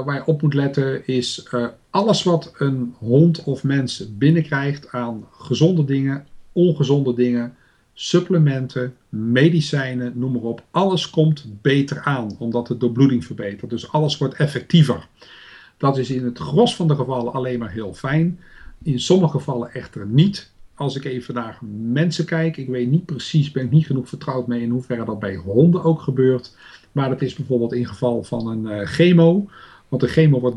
waar 0.04 0.14
je 0.14 0.26
op 0.26 0.42
moet 0.42 0.54
letten, 0.54 1.06
is 1.06 1.48
uh, 1.54 1.66
alles 1.90 2.22
wat 2.22 2.52
een 2.58 2.94
hond 2.98 3.44
of 3.44 3.64
mens 3.64 4.16
binnenkrijgt 4.18 4.92
aan 4.92 5.24
gezonde 5.30 5.84
dingen, 5.84 6.26
ongezonde 6.52 7.14
dingen, 7.14 7.54
supplementen, 7.92 8.96
medicijnen, 9.08 10.12
noem 10.14 10.32
maar 10.32 10.42
op. 10.42 10.62
Alles 10.70 11.10
komt 11.10 11.44
beter 11.62 12.00
aan, 12.00 12.36
omdat 12.38 12.66
de 12.66 12.76
doorbloeding 12.76 13.24
verbetert. 13.24 13.70
Dus 13.70 13.92
alles 13.92 14.18
wordt 14.18 14.34
effectiever. 14.34 15.06
Dat 15.76 15.98
is 15.98 16.10
in 16.10 16.24
het 16.24 16.38
gros 16.38 16.76
van 16.76 16.88
de 16.88 16.94
gevallen 16.94 17.32
alleen 17.32 17.58
maar 17.58 17.70
heel 17.70 17.94
fijn. 17.94 18.38
In 18.82 19.00
sommige 19.00 19.38
gevallen 19.38 19.72
echter 19.74 20.06
niet. 20.06 20.50
Als 20.74 20.96
ik 20.96 21.04
even 21.04 21.34
naar 21.34 21.58
mensen 21.92 22.24
kijk, 22.24 22.56
ik 22.56 22.68
weet 22.68 22.90
niet 22.90 23.06
precies, 23.06 23.50
ben 23.50 23.64
ik 23.64 23.70
niet 23.70 23.86
genoeg 23.86 24.08
vertrouwd 24.08 24.46
mee 24.46 24.62
in 24.62 24.70
hoeverre 24.70 25.04
dat 25.04 25.18
bij 25.18 25.36
honden 25.36 25.84
ook 25.84 26.00
gebeurt. 26.00 26.56
Maar 26.92 27.08
dat 27.08 27.22
is 27.22 27.34
bijvoorbeeld 27.34 27.72
in 27.72 27.86
geval 27.86 28.22
van 28.22 28.48
een 28.48 28.80
uh, 28.80 28.86
chemo. 28.86 29.48
Want 29.88 30.02
de 30.02 30.08
chemo 30.08 30.40
wordt 30.40 30.56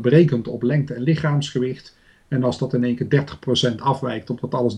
berekend, 0.00 0.48
op 0.48 0.62
lengte 0.62 0.94
en 0.94 1.02
lichaamsgewicht. 1.02 1.96
En 2.28 2.44
als 2.44 2.58
dat 2.58 2.74
in 2.74 2.84
één 2.84 2.96
keer 2.96 3.24
30% 3.72 3.74
afwijkt, 3.76 4.30
omdat 4.30 4.54
alles 4.54 4.74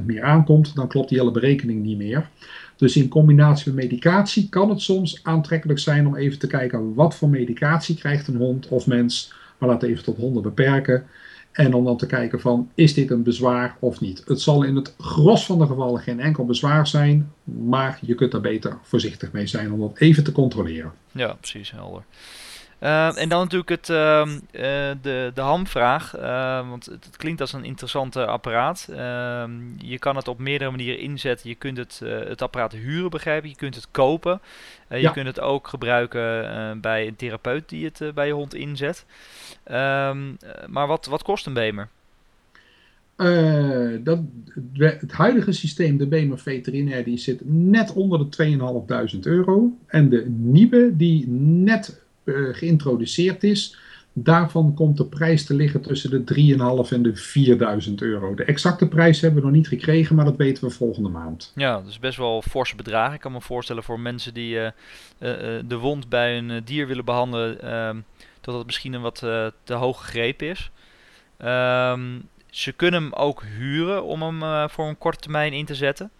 30% 0.00 0.04
meer 0.04 0.22
aankomt, 0.22 0.74
dan 0.74 0.88
klopt 0.88 1.08
die 1.08 1.18
hele 1.18 1.30
berekening 1.30 1.82
niet 1.82 1.96
meer. 1.96 2.28
Dus 2.76 2.96
in 2.96 3.08
combinatie 3.08 3.72
met 3.72 3.82
medicatie 3.84 4.48
kan 4.48 4.68
het 4.68 4.80
soms 4.80 5.20
aantrekkelijk 5.22 5.78
zijn 5.78 6.06
om 6.06 6.16
even 6.16 6.38
te 6.38 6.46
kijken 6.46 6.94
wat 6.94 7.14
voor 7.14 7.28
medicatie 7.28 7.96
krijgt 7.96 8.28
een 8.28 8.36
hond 8.36 8.68
of 8.68 8.86
mens. 8.86 9.32
Maar 9.58 9.78
we 9.78 9.86
even 9.86 10.04
tot 10.04 10.16
honden 10.16 10.42
beperken. 10.42 11.06
En 11.56 11.74
om 11.74 11.84
dan 11.84 11.96
te 11.96 12.06
kijken 12.06 12.40
van, 12.40 12.70
is 12.74 12.94
dit 12.94 13.10
een 13.10 13.22
bezwaar 13.22 13.76
of 13.80 14.00
niet? 14.00 14.22
Het 14.26 14.40
zal 14.40 14.62
in 14.62 14.76
het 14.76 14.94
gros 14.98 15.46
van 15.46 15.58
de 15.58 15.66
gevallen 15.66 16.00
geen 16.00 16.20
enkel 16.20 16.44
bezwaar 16.44 16.86
zijn, 16.86 17.32
maar 17.44 17.98
je 18.02 18.14
kunt 18.14 18.32
er 18.32 18.40
beter 18.40 18.78
voorzichtig 18.82 19.32
mee 19.32 19.46
zijn 19.46 19.72
om 19.72 19.80
dat 19.80 19.98
even 19.98 20.24
te 20.24 20.32
controleren. 20.32 20.92
Ja, 21.12 21.32
precies, 21.32 21.70
helder. 21.70 22.02
Uh, 22.80 23.18
en 23.18 23.28
dan 23.28 23.40
natuurlijk 23.40 23.70
het, 23.70 23.88
uh, 23.88 24.26
uh, 24.26 24.40
de, 25.02 25.30
de 25.34 25.40
hamvraag, 25.40 26.16
ehm, 26.16 26.68
want 26.68 26.86
het, 26.86 27.04
het, 27.04 27.16
klinkt 27.16 27.40
als 27.40 27.52
een 27.52 27.64
interessant 27.64 28.16
apparaat. 28.16 28.88
Ehm, 28.90 29.50
je 29.78 29.98
kan 29.98 30.16
het 30.16 30.28
op 30.28 30.38
meerdere 30.38 30.70
manieren 30.70 31.00
inzetten. 31.00 31.48
Je 31.48 31.54
kunt 31.54 31.76
het, 31.76 32.00
eh, 32.02 32.18
het 32.18 32.42
apparaat 32.42 32.72
huren, 32.72 33.10
begrijpen. 33.10 33.48
Je 33.48 33.56
kunt 33.56 33.74
het 33.74 33.88
kopen. 33.90 34.40
Eh, 34.88 35.00
je 35.00 35.12
kunt 35.12 35.26
het 35.26 35.40
ook 35.40 35.68
gebruiken 35.68 36.50
eh, 36.50 36.80
bij 36.80 37.06
een 37.06 37.16
therapeut 37.16 37.68
die 37.68 37.84
het 37.84 38.14
bij 38.14 38.26
je 38.26 38.32
hond 38.32 38.54
inzet. 38.54 39.04
maar 40.66 40.86
wat, 40.86 41.06
wat 41.06 41.22
kost 41.22 41.46
een 41.46 41.54
Bemer? 41.54 41.88
Dat, 44.02 44.18
het 44.78 45.12
huidige 45.12 45.52
systeem, 45.52 45.96
de 45.96 46.06
BEMER 46.06 46.38
veterinair, 46.38 47.04
die 47.04 47.18
zit 47.18 47.40
net 47.44 47.92
onder 47.92 48.18
de 48.18 48.58
2.500 49.16 49.20
euro. 49.20 49.76
En 49.86 50.08
de 50.08 50.24
nieuwe, 50.28 50.96
die 50.96 51.28
net 51.28 52.05
uh, 52.26 52.54
geïntroduceerd 52.54 53.44
is, 53.44 53.76
daarvan 54.12 54.74
komt 54.74 54.96
de 54.96 55.04
prijs 55.04 55.44
te 55.44 55.54
liggen 55.54 55.80
tussen 55.80 56.10
de 56.10 56.54
3.500 56.88 56.92
en 56.92 57.02
de 57.02 57.84
4.000 57.88 57.94
euro. 57.94 58.34
De 58.34 58.44
exacte 58.44 58.88
prijs 58.88 59.20
hebben 59.20 59.40
we 59.40 59.46
nog 59.46 59.56
niet 59.56 59.68
gekregen, 59.68 60.16
maar 60.16 60.24
dat 60.24 60.36
weten 60.36 60.64
we 60.64 60.70
volgende 60.70 61.08
maand. 61.08 61.52
Ja, 61.54 61.80
dat 61.80 61.86
is 61.86 61.98
best 61.98 62.18
wel 62.18 62.42
forse 62.42 62.76
bedragen. 62.76 63.14
Ik 63.14 63.20
kan 63.20 63.32
me 63.32 63.40
voorstellen 63.40 63.82
voor 63.82 64.00
mensen 64.00 64.34
die 64.34 64.54
uh, 64.54 64.68
de 65.66 65.76
wond 65.80 66.08
bij 66.08 66.38
een 66.38 66.64
dier 66.64 66.86
willen 66.86 67.04
behandelen, 67.04 67.62
ehm, 67.62 67.96
dat 68.40 68.54
het 68.54 68.66
misschien 68.66 68.92
een 68.92 69.00
wat 69.00 69.18
te 69.64 69.74
hoog 69.74 70.00
gegrepen 70.04 70.48
is. 70.48 70.70
Um, 71.44 72.28
ze 72.50 72.72
kunnen 72.72 73.02
hem 73.02 73.12
ook 73.12 73.42
huren 73.42 74.04
om 74.04 74.22
hem 74.22 74.70
voor 74.70 74.88
een 74.88 74.98
korte 74.98 75.18
termijn 75.18 75.52
in 75.52 75.64
te 75.64 75.74
zetten. 75.74 76.10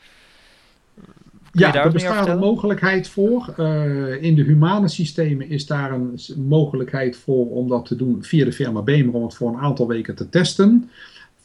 Ja, 1.59 1.75
er 1.75 1.93
bestaat 1.93 2.29
een 2.29 2.39
mogelijkheid 2.39 3.09
voor. 3.09 3.55
Uh, 3.59 4.23
in 4.23 4.35
de 4.35 4.43
humane 4.43 4.89
systemen 4.89 5.49
is 5.49 5.67
daar 5.67 5.93
een 5.93 6.19
mogelijkheid 6.37 7.17
voor 7.17 7.51
om 7.51 7.69
dat 7.69 7.87
te 7.87 7.97
doen 7.97 8.25
via 8.25 8.45
de 8.45 8.53
firma 8.53 8.83
Bemer 8.83 9.15
om 9.15 9.23
het 9.23 9.35
voor 9.35 9.49
een 9.49 9.61
aantal 9.61 9.87
weken 9.87 10.15
te 10.15 10.29
testen. 10.29 10.91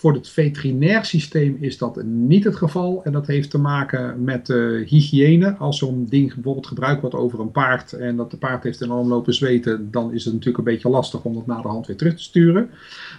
Voor 0.01 0.13
het 0.13 0.29
veterinair 0.29 1.05
systeem 1.05 1.57
is 1.59 1.77
dat 1.77 2.03
niet 2.03 2.43
het 2.43 2.55
geval. 2.55 3.03
En 3.03 3.11
dat 3.11 3.27
heeft 3.27 3.49
te 3.49 3.57
maken 3.57 4.23
met 4.23 4.49
uh, 4.49 4.87
hygiëne. 4.87 5.55
Als 5.55 5.77
zo'n 5.77 6.05
ding 6.09 6.33
bijvoorbeeld 6.33 6.67
gebruikt 6.67 7.01
wordt 7.01 7.15
over 7.15 7.39
een 7.39 7.51
paard 7.51 7.93
en 7.93 8.15
dat 8.15 8.31
de 8.31 8.37
paard 8.37 8.63
heeft 8.63 8.81
enorm 8.81 9.07
lopen 9.07 9.33
zweten, 9.33 9.91
dan 9.91 10.13
is 10.13 10.23
het 10.23 10.33
natuurlijk 10.33 10.57
een 10.57 10.73
beetje 10.73 10.89
lastig 10.89 11.23
om 11.23 11.33
dat 11.33 11.45
na 11.45 11.61
de 11.61 11.67
hand 11.67 11.87
weer 11.87 11.95
terug 11.95 12.15
te 12.15 12.23
sturen. 12.23 12.69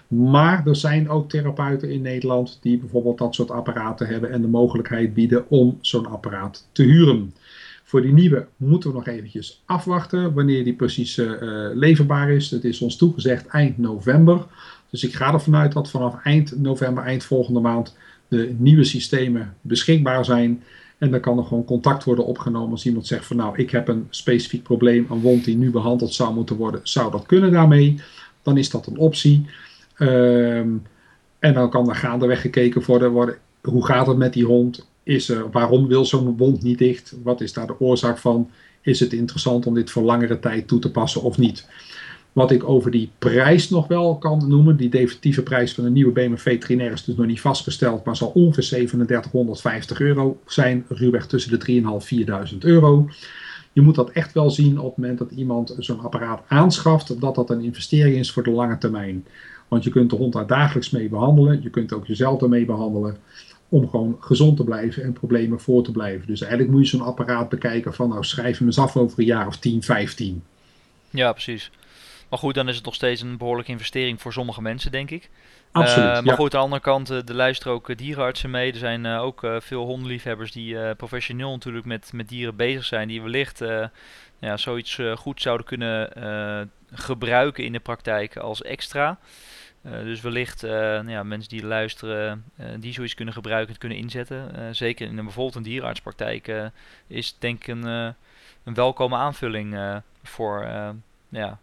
Maar 0.09 0.67
er 0.67 0.77
zijn 0.77 1.09
ook 1.09 1.31
therapeuten 1.31 1.91
in 1.91 2.03
Nederland 2.03 2.59
die 2.63 2.79
bijvoorbeeld 2.79 3.19
dat 3.19 3.35
soort 3.35 3.51
apparaten 3.51 4.07
hebben 4.07 4.31
en 4.31 4.41
de 4.41 4.49
mogelijkheid 4.49 5.15
bieden 5.15 5.45
om 5.49 5.79
zo'n 5.81 6.07
apparaat 6.07 6.69
te 6.73 6.83
huren. 6.83 7.35
Voor 7.85 8.03
die 8.03 8.13
nieuwe 8.13 8.47
moeten 8.57 8.91
we 8.91 8.97
nog 8.97 9.07
eventjes 9.07 9.63
afwachten 9.65 10.35
wanneer 10.35 10.65
die 10.65 10.75
precies 10.75 11.19
uh, 11.19 11.31
leverbaar 11.75 12.31
is. 12.31 12.51
Het 12.51 12.65
is 12.65 12.81
ons 12.81 12.97
toegezegd 12.97 13.47
eind 13.47 13.79
november. 13.79 14.47
Dus 14.93 15.05
ik 15.05 15.15
ga 15.15 15.33
ervan 15.33 15.57
uit 15.57 15.73
dat 15.73 15.91
vanaf 15.91 16.25
eind 16.25 16.59
november, 16.59 17.05
eind 17.05 17.25
volgende 17.25 17.61
maand, 17.61 17.97
de 18.29 18.55
nieuwe 18.59 18.85
systemen 18.85 19.57
beschikbaar 19.61 20.25
zijn. 20.25 20.63
En 20.99 21.11
dan 21.11 21.21
kan 21.21 21.39
er 21.39 21.45
gewoon 21.45 21.65
contact 21.65 22.05
worden 22.05 22.27
opgenomen 22.27 22.71
als 22.71 22.87
iemand 22.87 23.07
zegt 23.07 23.27
van 23.27 23.37
nou, 23.37 23.59
ik 23.59 23.71
heb 23.71 23.89
een 23.89 24.07
specifiek 24.11 24.63
probleem, 24.63 25.07
een 25.11 25.21
wond 25.21 25.45
die 25.45 25.57
nu 25.57 25.71
behandeld 25.71 26.15
zou 26.15 26.35
moeten 26.35 26.57
worden, 26.57 26.81
zou 26.83 27.11
dat 27.11 27.27
kunnen 27.27 27.53
daarmee? 27.53 28.01
Dan 28.43 28.59
is 28.59 28.71
dat 28.71 28.87
een 28.87 28.97
optie. 28.97 29.47
Um, 29.99 30.83
en 31.39 31.55
dan 31.55 31.71
kan 31.71 31.89
er 31.89 31.95
gaandeweg 31.95 32.41
gekeken 32.41 32.83
worden, 32.87 33.11
worden 33.11 33.39
hoe 33.61 33.87
gaat 33.87 34.07
het 34.07 34.17
met 34.17 34.33
die 34.33 34.45
hond? 34.45 34.87
Is 35.03 35.29
er, 35.29 35.51
waarom 35.51 35.87
wil 35.87 36.05
zo'n 36.05 36.37
wond 36.37 36.63
niet 36.63 36.79
dicht? 36.79 37.15
Wat 37.23 37.41
is 37.41 37.53
daar 37.53 37.67
de 37.67 37.81
oorzaak 37.81 38.19
van? 38.19 38.51
Is 38.81 39.01
het 39.01 39.13
interessant 39.13 39.67
om 39.67 39.75
dit 39.75 39.91
voor 39.91 40.03
langere 40.03 40.39
tijd 40.39 40.69
toe 40.69 40.79
te 40.79 40.91
passen 40.91 41.23
of 41.23 41.39
niet? 41.39 41.67
Wat 42.33 42.51
ik 42.51 42.69
over 42.69 42.91
die 42.91 43.11
prijs 43.19 43.71
nog 43.71 43.87
wel 43.87 44.19
kan 44.19 44.49
noemen, 44.49 44.77
die 44.77 44.89
definitieve 44.89 45.43
prijs 45.43 45.75
van 45.75 45.85
een 45.85 45.93
nieuwe 45.93 46.13
BMW 46.13 46.39
veterinair 46.39 46.93
is 46.93 47.05
dus 47.05 47.17
nog 47.17 47.27
niet 47.27 47.41
vastgesteld, 47.41 48.05
maar 48.05 48.17
zal 48.17 48.29
ongeveer 48.29 48.65
3750 48.65 50.01
euro 50.01 50.41
zijn, 50.47 50.85
ruwweg 50.89 51.27
tussen 51.27 51.59
de 51.59 51.81
3.500 51.83 51.87
en 51.87 52.03
4000 52.03 52.65
euro. 52.65 53.09
Je 53.73 53.81
moet 53.81 53.95
dat 53.95 54.11
echt 54.11 54.33
wel 54.33 54.51
zien 54.51 54.79
op 54.79 54.89
het 54.89 54.97
moment 54.97 55.19
dat 55.19 55.31
iemand 55.31 55.75
zo'n 55.79 56.01
apparaat 56.01 56.43
aanschaft, 56.49 57.21
dat 57.21 57.35
dat 57.35 57.51
een 57.51 57.61
investering 57.61 58.17
is 58.17 58.31
voor 58.31 58.43
de 58.43 58.51
lange 58.51 58.79
termijn. 58.79 59.25
Want 59.69 59.85
je 59.85 59.91
kunt 59.91 60.11
de 60.11 60.17
hond 60.17 60.33
daar 60.33 60.47
dagelijks 60.47 60.91
mee 60.91 61.09
behandelen, 61.09 61.63
je 61.63 61.71
kunt 61.71 61.93
ook 61.93 62.07
jezelf 62.07 62.43
ermee 62.43 62.65
behandelen 62.65 63.17
om 63.69 63.89
gewoon 63.89 64.17
gezond 64.21 64.57
te 64.57 64.65
blijven 64.65 65.03
en 65.03 65.13
problemen 65.13 65.61
voor 65.61 65.83
te 65.83 65.91
blijven. 65.91 66.27
Dus 66.27 66.41
eigenlijk 66.41 66.73
moet 66.73 66.91
je 66.91 66.97
zo'n 66.97 67.07
apparaat 67.07 67.49
bekijken 67.49 67.95
van 67.95 68.09
nou 68.09 68.25
schrijf 68.25 68.59
hem 68.59 68.67
eens 68.67 68.79
af 68.79 68.97
over 68.97 69.19
een 69.19 69.25
jaar 69.25 69.47
of 69.47 69.57
10, 69.57 69.83
15. 69.83 70.43
Ja, 71.11 71.33
precies. 71.33 71.71
Maar 72.33 72.41
goed, 72.41 72.55
dan 72.55 72.69
is 72.69 72.77
het 72.77 72.85
nog 72.85 72.95
steeds 72.95 73.21
een 73.21 73.37
behoorlijke 73.37 73.71
investering 73.71 74.21
voor 74.21 74.33
sommige 74.33 74.63
mensen, 74.63 74.91
denk 74.91 75.11
ik. 75.11 75.31
Absoluut. 75.73 76.17
Uh, 76.17 76.23
maar 76.23 76.35
goed, 76.35 76.55
aan 76.55 76.59
de 76.61 76.65
andere 76.65 76.83
kant, 76.83 77.09
er 77.09 77.35
luisteren 77.35 77.73
ook 77.73 77.97
dierenartsen 77.97 78.51
mee. 78.51 78.73
Er 78.73 78.79
zijn 78.79 79.05
uh, 79.05 79.23
ook 79.23 79.47
veel 79.59 79.85
hondenliefhebbers 79.85 80.53
die 80.53 80.95
professioneel 80.95 81.51
natuurlijk 81.51 81.85
met, 81.85 82.13
met 82.13 82.29
dieren 82.29 82.57
bezig 82.57 82.85
zijn. 82.85 83.09
Die 83.09 83.23
wellicht 83.23 83.63
ja, 84.39 84.57
zoiets 84.57 84.99
goed 85.15 85.43
zouden 85.43 85.67
kunnen 85.67 86.71
gebruiken 86.93 87.65
in 87.65 87.73
de 87.73 87.81
praktijk 87.81 88.37
als 88.37 88.63
extra. 88.63 89.19
dus 89.83 90.21
wellicht 90.21 90.63
nou 90.63 91.11
ja, 91.11 91.23
mensen 91.23 91.51
die 91.51 91.67
luisteren, 91.67 92.45
die 92.79 92.93
zoiets 92.93 93.15
kunnen 93.15 93.35
gebruiken 93.35 93.73
en 93.73 93.81
kunnen 93.81 93.99
inzetten. 93.99 94.75
zeker 94.75 95.07
in 95.07 95.19
een, 95.19 95.25
bijvoorbeeld 95.25 95.57
een 95.57 95.63
dierenartspraktijk 95.63 96.71
is 97.07 97.37
denk 97.39 97.61
ik 97.61 97.67
een, 97.67 97.85
een 98.65 98.75
welkome 98.75 99.17
aanvulling 99.17 100.01
voor 100.23 100.67
ja, 101.33 101.49
eh, 101.49 101.57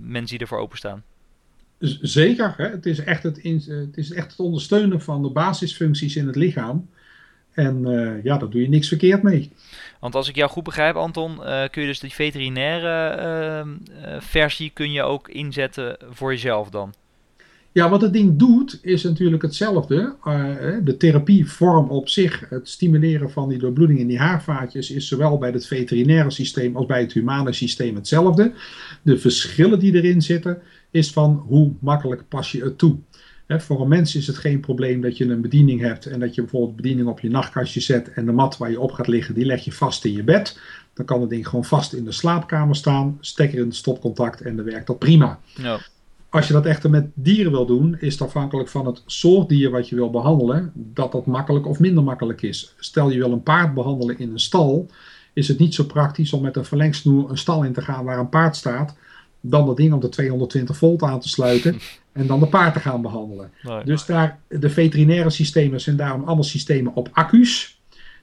mensen 0.00 0.38
die 0.38 0.46
ervoor 0.46 0.58
openstaan. 0.58 1.02
Zeker, 2.00 2.54
hè? 2.56 2.68
Het, 2.68 2.86
is 2.86 2.98
echt 2.98 3.22
het, 3.22 3.38
in, 3.38 3.62
het 3.66 3.96
is 3.96 4.12
echt 4.12 4.30
het 4.30 4.40
ondersteunen 4.40 5.00
van 5.00 5.22
de 5.22 5.30
basisfuncties 5.30 6.16
in 6.16 6.26
het 6.26 6.36
lichaam. 6.36 6.88
En 7.50 7.86
uh, 7.86 8.24
ja, 8.24 8.36
daar 8.36 8.50
doe 8.50 8.62
je 8.62 8.68
niks 8.68 8.88
verkeerd 8.88 9.22
mee. 9.22 9.52
Want 10.00 10.14
als 10.14 10.28
ik 10.28 10.36
jou 10.36 10.50
goed 10.50 10.64
begrijp, 10.64 10.96
Anton, 10.96 11.32
uh, 11.32 11.64
kun 11.70 11.82
je 11.82 11.88
dus 11.88 12.00
die 12.00 12.12
veterinaire 12.12 13.16
uh, 13.22 14.20
versie 14.20 14.70
kun 14.70 14.92
je 14.92 15.02
ook 15.02 15.28
inzetten 15.28 15.96
voor 16.10 16.30
jezelf 16.30 16.70
dan? 16.70 16.94
Ja, 17.72 17.88
wat 17.88 18.00
het 18.00 18.12
ding 18.12 18.38
doet 18.38 18.78
is 18.82 19.02
natuurlijk 19.02 19.42
hetzelfde. 19.42 20.14
de 20.84 20.96
therapievorm 20.98 21.88
op 21.88 22.08
zich, 22.08 22.46
het 22.48 22.68
stimuleren 22.68 23.30
van 23.30 23.48
die 23.48 23.58
doorbloeding 23.58 23.98
in 23.98 24.06
die 24.06 24.18
haarvaatjes, 24.18 24.90
is 24.90 25.08
zowel 25.08 25.38
bij 25.38 25.50
het 25.50 25.66
veterinaire 25.66 26.30
systeem 26.30 26.76
als 26.76 26.86
bij 26.86 27.00
het 27.00 27.12
humane 27.12 27.52
systeem 27.52 27.94
hetzelfde. 27.94 28.52
De 29.02 29.18
verschillen 29.18 29.78
die 29.78 29.94
erin 29.94 30.22
zitten, 30.22 30.58
is 30.90 31.12
van 31.12 31.44
hoe 31.46 31.72
makkelijk 31.80 32.28
pas 32.28 32.52
je 32.52 32.64
het 32.64 32.78
toe. 32.78 32.96
voor 33.46 33.80
een 33.80 33.88
mens 33.88 34.16
is 34.16 34.26
het 34.26 34.36
geen 34.36 34.60
probleem 34.60 35.00
dat 35.00 35.16
je 35.16 35.24
een 35.24 35.40
bediening 35.40 35.80
hebt 35.80 36.06
en 36.06 36.20
dat 36.20 36.34
je 36.34 36.40
bijvoorbeeld 36.40 36.76
bediening 36.76 37.08
op 37.08 37.20
je 37.20 37.30
nachtkastje 37.30 37.80
zet 37.80 38.12
en 38.12 38.26
de 38.26 38.32
mat 38.32 38.56
waar 38.56 38.70
je 38.70 38.80
op 38.80 38.92
gaat 38.92 39.08
liggen, 39.08 39.34
die 39.34 39.44
leg 39.44 39.64
je 39.64 39.72
vast 39.72 40.04
in 40.04 40.12
je 40.12 40.24
bed. 40.24 40.58
Dan 40.94 41.06
kan 41.06 41.20
het 41.20 41.30
ding 41.30 41.48
gewoon 41.48 41.64
vast 41.64 41.92
in 41.92 42.04
de 42.04 42.12
slaapkamer 42.12 42.76
staan, 42.76 43.18
stekker 43.20 43.58
in 43.58 43.64
het 43.64 43.76
stopcontact 43.76 44.40
en 44.40 44.56
dan 44.56 44.64
werkt 44.64 44.86
dat 44.86 44.98
prima. 44.98 45.40
Ja. 45.56 45.80
Als 46.30 46.46
je 46.46 46.52
dat 46.52 46.66
echter 46.66 46.90
met 46.90 47.10
dieren 47.14 47.52
wil 47.52 47.66
doen, 47.66 47.96
is 48.00 48.12
het 48.12 48.22
afhankelijk 48.22 48.68
van 48.68 48.86
het 48.86 49.02
soort 49.06 49.48
dier 49.48 49.70
wat 49.70 49.88
je 49.88 49.94
wil 49.94 50.10
behandelen, 50.10 50.72
dat 50.74 51.12
dat 51.12 51.26
makkelijk 51.26 51.66
of 51.66 51.78
minder 51.78 52.04
makkelijk 52.04 52.42
is. 52.42 52.74
Stel 52.78 53.10
je 53.10 53.18
wil 53.18 53.32
een 53.32 53.42
paard 53.42 53.74
behandelen 53.74 54.18
in 54.18 54.30
een 54.30 54.40
stal, 54.40 54.86
is 55.32 55.48
het 55.48 55.58
niet 55.58 55.74
zo 55.74 55.84
praktisch 55.84 56.32
om 56.32 56.42
met 56.42 56.56
een 56.56 56.64
verlengsnoer 56.64 57.30
een 57.30 57.38
stal 57.38 57.64
in 57.64 57.72
te 57.72 57.82
gaan 57.82 58.04
waar 58.04 58.18
een 58.18 58.28
paard 58.28 58.56
staat, 58.56 58.96
dan 59.40 59.66
dat 59.66 59.76
ding 59.76 59.92
op 59.92 60.00
de 60.00 60.08
220 60.08 60.76
volt 60.76 61.02
aan 61.02 61.20
te 61.20 61.28
sluiten 61.28 61.78
en 62.12 62.26
dan 62.26 62.40
de 62.40 62.46
paard 62.46 62.74
te 62.74 62.80
gaan 62.80 63.02
behandelen. 63.02 63.50
Dus 63.84 64.06
daar, 64.06 64.38
de 64.48 64.70
veterinaire 64.70 65.30
systemen 65.30 65.80
zijn 65.80 65.96
daarom 65.96 66.24
allemaal 66.24 66.44
systemen 66.44 66.94
op 66.94 67.08
accu's. 67.12 67.79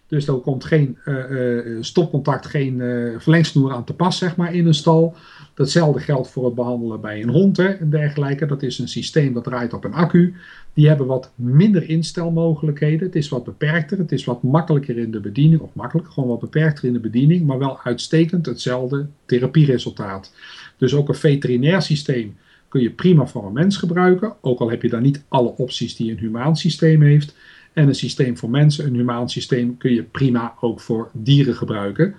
Dus 0.08 0.28
er 0.28 0.34
komt 0.34 0.65
geen 0.65 0.98
uh, 1.06 1.78
stopcontact, 1.82 2.46
geen 2.46 2.80
uh, 2.80 3.20
verlengsnoer 3.20 3.74
aan 3.74 3.84
te 3.84 3.93
pas 3.93 4.17
zeg 4.17 4.36
maar, 4.36 4.54
in 4.54 4.67
een 4.67 4.74
stal. 4.74 5.15
Datzelfde 5.54 6.00
geldt 6.00 6.30
voor 6.30 6.46
het 6.46 6.56
behandelen 6.56 7.02
bij 7.02 7.22
een 7.22 7.30
hond 7.30 7.58
hè, 7.58 7.67
en 7.67 7.89
dergelijke. 7.89 8.46
Dat 8.46 8.63
is 8.63 8.80
een 8.80 8.88
systeem 8.88 9.34
dat 9.34 9.43
draait 9.43 9.74
op 9.74 9.84
een 9.84 9.93
accu. 9.93 10.36
Die 10.74 10.88
hebben 10.88 11.08
wat 11.08 11.32
minder 11.36 11.89
instelmogelijkheden. 11.89 13.06
Het 13.06 13.15
is 13.15 13.30
wat 13.30 13.43
beperkter. 13.43 13.98
Het 13.98 14.12
is 14.12 14.26
wat 14.26 14.43
makkelijker 14.43 14.98
in 14.98 15.12
de 15.12 15.20
bediening. 15.20 15.62
Of 15.62 15.74
makkelijk, 15.74 16.10
gewoon 16.10 16.30
wat 16.30 16.39
beperkter 16.39 16.86
in 16.86 16.93
de 16.93 17.00
bediening. 17.00 17.46
Maar 17.46 17.58
wel 17.58 17.80
uitstekend 17.84 18.46
hetzelfde 18.46 19.08
therapieresultaat. 19.26 20.34
Dus 20.78 20.93
ook 20.93 21.08
een 21.08 21.15
veterinair 21.15 21.82
systeem 21.82 22.36
kun 22.67 22.82
je 22.82 22.89
prima 22.89 23.28
voor 23.28 23.46
een 23.46 23.54
mens 23.54 23.78
gebruiken. 23.78 24.34
Ook 24.41 24.60
al 24.60 24.70
heb 24.70 24.82
je 24.82 24.89
daar 24.89 25.02
niet 25.02 25.24
alle 25.28 25.58
opties 25.58 25.96
die 25.96 26.12
een 26.12 26.17
humaan 26.17 26.58
systeem 26.58 27.02
heeft. 27.02 27.36
En 27.78 27.88
een 27.88 27.96
systeem 27.96 28.38
voor 28.38 28.50
mensen, 28.50 28.86
een 28.86 28.96
humaan 28.96 29.30
systeem, 29.30 29.78
kun 29.78 29.94
je 29.94 30.04
prima 30.04 30.54
ook 30.60 30.80
voor 30.80 31.10
dieren 31.13 31.56
gebruiken. 31.56 32.16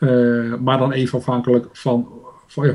Uh, 0.00 0.54
maar 0.54 0.78
dan 0.78 0.92
even 0.92 1.18
afhankelijk 1.18 1.66
van, 1.72 2.08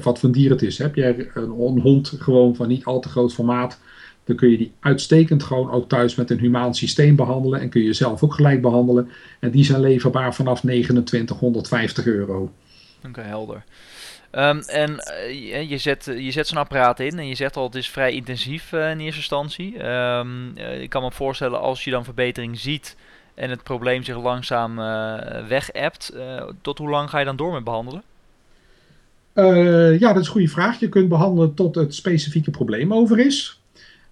wat 0.02 0.20
voor 0.20 0.32
dier 0.32 0.50
het 0.50 0.62
is. 0.62 0.78
Heb 0.78 0.96
jij 0.96 1.30
een, 1.34 1.50
hond 1.80 2.13
gewoon 2.20 2.56
van 2.56 2.68
niet 2.68 2.86
al 2.86 3.00
te 3.00 3.10
groot 3.10 3.34
formaat, 3.34 3.80
dan 4.24 4.36
kun 4.36 4.50
je 4.50 4.58
die 4.58 4.72
uitstekend 4.80 5.44
gewoon 5.44 5.72
ook 5.72 5.89
thuis 5.89 6.15
met 6.15 6.30
een 6.30 6.39
humaan 6.39 6.76
systeem 6.76 7.15
behandelen. 7.15 7.60
En 7.60 7.70
kun 7.70 7.82
je 7.82 7.94
zelf 7.94 8.24
ook 8.24 8.34
gelijk 8.34 8.62
behandelen. 8.62 9.10
En 9.39 9.52
die 9.52 9.63
zijn 9.63 9.82
leverbaar 9.82 10.36
vanaf 10.36 10.60
2950 10.60 12.06
euro. 12.06 12.52
Oké, 13.08 13.21
helder. 13.21 13.63
Um, 14.32 14.60
en 14.60 14.90
uh, 14.92 15.69
je 15.69 15.77
zet, 15.77 16.06
je 16.17 16.32
zet 16.32 16.48
zo'n 16.48 16.58
apparaat 16.58 17.00
in 17.00 17.19
en 17.19 17.27
je 17.27 17.36
zegt 17.36 17.56
al 17.56 17.63
het 17.63 17.75
is 17.75 17.90
vrij 17.90 18.13
intensief 18.13 18.71
uh, 18.71 18.90
in 18.90 19.00
eerste 19.00 19.19
instantie. 19.19 19.86
Um, 19.86 20.58
uh, 20.58 20.82
ik 20.82 20.90
kan 20.90 21.04
me 21.04 21.12
voorstellen 21.12 21.60
als 21.60 21.84
je 21.84 21.92
dan 21.92 22.04
verbetering 22.04 22.60
ziet 22.60 22.96
en 23.34 23.50
het 23.50 23.63
probleem 23.63 24.04
zich 24.04 24.17
langzaam 24.17 24.75
weg 25.48 25.73
appt, 25.73 26.13
tot 26.62 26.77
hoe 26.77 26.90
lang 26.90 27.10
ga 27.10 27.19
je 27.19 27.25
dan 27.25 27.36
door 27.36 27.54
met 27.54 27.63
behandelen? 27.63 28.04
ja, 30.00 30.13
dat 30.13 30.21
is 30.21 30.25
een 30.25 30.32
goede 30.32 30.48
vraag. 30.48 30.80
Je 30.80 30.90
kunt 30.90 31.10
behandelen 31.10 31.54
tot 31.54 31.75
het 31.75 31.96
specifieke 31.96 32.52
probleem 32.52 32.94
over 32.94 33.19
is. 33.19 33.62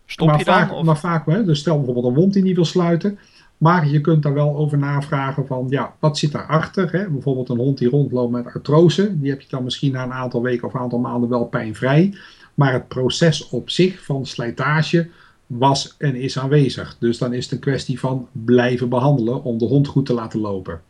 Stop 0.05 0.28
maar 0.28 0.38
je 0.38 0.43
dan? 0.43 0.53
Vaak, 0.53 0.72
of? 0.72 0.84
Maar 0.84 0.97
vaak, 0.97 1.26
hè, 1.26 1.43
dus 1.43 1.59
stel 1.59 1.76
bijvoorbeeld 1.76 2.05
een 2.05 2.13
wond 2.13 2.34
die 2.34 2.43
niet 2.43 2.55
wil 2.55 2.65
sluiten. 2.65 3.20
Maar 3.58 3.88
je 3.88 4.01
kunt 4.01 4.24
daar 4.24 4.34
wel 4.34 4.55
over 4.55 4.78
navragen 4.78 5.47
van, 5.47 5.66
ja, 5.70 5.95
wat 5.99 6.18
zit 6.18 6.32
daarachter? 6.32 6.91
Hè? 6.91 7.10
Bijvoorbeeld 7.10 7.49
een 7.49 7.58
hond 7.58 7.78
die 7.78 7.89
rondloopt 7.89 8.32
met 8.32 8.45
artrose. 8.45 9.20
Die 9.20 9.30
heb 9.30 9.41
je 9.41 9.47
dan 9.49 9.64
misschien 9.64 9.91
na 9.91 10.03
een 10.03 10.14
aantal 10.14 10.41
weken 10.41 10.68
of 10.68 10.74
een 10.74 10.80
aantal 10.80 10.99
maanden 10.99 11.30
wel 11.30 11.45
pijnvrij. 11.45 12.14
Maar 12.53 12.74
het 12.74 12.88
proces 12.88 13.49
op 13.49 13.70
zich 13.70 14.03
van 14.03 14.26
slijtage 14.26 15.10
was 15.47 15.95
en 15.97 16.16
is 16.16 16.39
aanwezig. 16.39 16.95
Dus 16.99 17.18
dan 17.18 17.34
is 17.34 17.43
het 17.43 17.53
een 17.53 17.60
kwestie 17.60 17.99
van 17.99 18.28
blijven 18.32 18.89
behandelen 18.89 19.43
om 19.43 19.58
de 19.58 19.66
hond 19.66 19.88
goed 19.88 20.05
te 20.05 20.14
laten 20.14 20.39
lopen. 20.39 20.82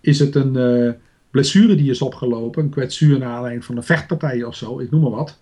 Is 0.00 0.18
het 0.18 0.34
een 0.34 0.56
uh, 0.56 0.92
blessure 1.30 1.74
die 1.74 1.90
is 1.90 2.02
opgelopen, 2.02 2.62
een 2.62 2.70
kwetsuur 2.70 3.18
naar 3.18 3.34
aanleiding 3.34 3.64
van 3.64 3.76
een 3.76 3.82
vechtpartij 3.82 4.44
of 4.44 4.54
zo, 4.54 4.78
ik 4.78 4.90
noem 4.90 5.00
maar 5.00 5.10
wat. 5.10 5.38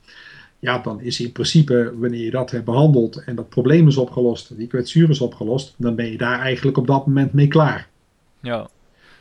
Ja, 0.59 0.79
dan 0.79 1.01
is 1.01 1.21
in 1.21 1.33
principe, 1.33 1.93
wanneer 1.97 2.25
je 2.25 2.31
dat 2.31 2.51
hebt 2.51 2.65
behandeld 2.65 3.25
en 3.25 3.35
dat 3.35 3.49
probleem 3.49 3.89
is 3.89 3.97
opgelost, 3.97 4.57
die 4.57 4.67
kwetsuur 4.67 5.11
is 5.11 5.21
opgelost, 5.21 5.75
dan 5.77 5.95
ben 5.95 6.11
je 6.11 6.19
daar 6.19 6.41
eigenlijk 6.41 6.77
op 6.77 6.87
dat 6.87 7.07
moment 7.07 7.33
mee 7.33 7.49
klaar. 7.49 7.89
Ja. 8.41 8.69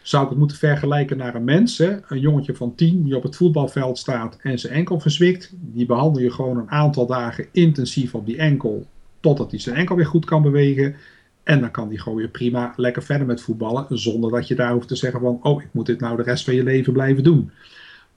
Zou 0.01 0.23
ik 0.23 0.29
het 0.29 0.39
moeten 0.39 0.57
vergelijken 0.57 1.17
naar 1.17 1.35
een 1.35 1.43
mens, 1.43 1.77
hè? 1.77 1.97
een 2.07 2.19
jongetje 2.19 2.55
van 2.55 2.75
10 2.75 3.03
die 3.03 3.15
op 3.15 3.23
het 3.23 3.35
voetbalveld 3.35 3.97
staat 3.97 4.37
en 4.41 4.59
zijn 4.59 4.73
enkel 4.73 4.99
verzwikt, 4.99 5.51
die 5.55 5.85
behandel 5.85 6.21
je 6.21 6.31
gewoon 6.31 6.57
een 6.57 6.71
aantal 6.71 7.05
dagen 7.05 7.47
intensief 7.51 8.15
op 8.15 8.25
die 8.25 8.37
enkel, 8.37 8.85
totdat 9.19 9.51
hij 9.51 9.59
zijn 9.59 9.75
enkel 9.75 9.95
weer 9.95 10.05
goed 10.05 10.25
kan 10.25 10.41
bewegen. 10.41 10.95
En 11.43 11.59
dan 11.59 11.71
kan 11.71 11.87
hij 11.87 11.97
gewoon 11.97 12.17
weer 12.17 12.27
prima 12.27 12.73
lekker 12.75 13.03
verder 13.03 13.27
met 13.27 13.41
voetballen. 13.41 13.85
Zonder 13.89 14.31
dat 14.31 14.47
je 14.47 14.55
daar 14.55 14.73
hoeft 14.73 14.87
te 14.87 14.95
zeggen 14.95 15.19
van, 15.19 15.39
oh, 15.41 15.61
ik 15.61 15.69
moet 15.71 15.85
dit 15.85 15.99
nou 15.99 16.17
de 16.17 16.23
rest 16.23 16.43
van 16.43 16.55
je 16.55 16.63
leven 16.63 16.93
blijven 16.93 17.23
doen. 17.23 17.51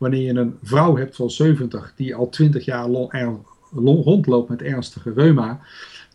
Wanneer 0.00 0.22
je 0.22 0.34
een 0.34 0.58
vrouw 0.62 0.96
hebt 0.96 1.16
van 1.16 1.30
70 1.30 1.92
die 1.96 2.14
al 2.14 2.28
20 2.28 2.64
jaar 2.64 2.88
rondloopt 3.72 4.48
met 4.48 4.62
ernstige 4.62 5.12
reuma. 5.12 5.60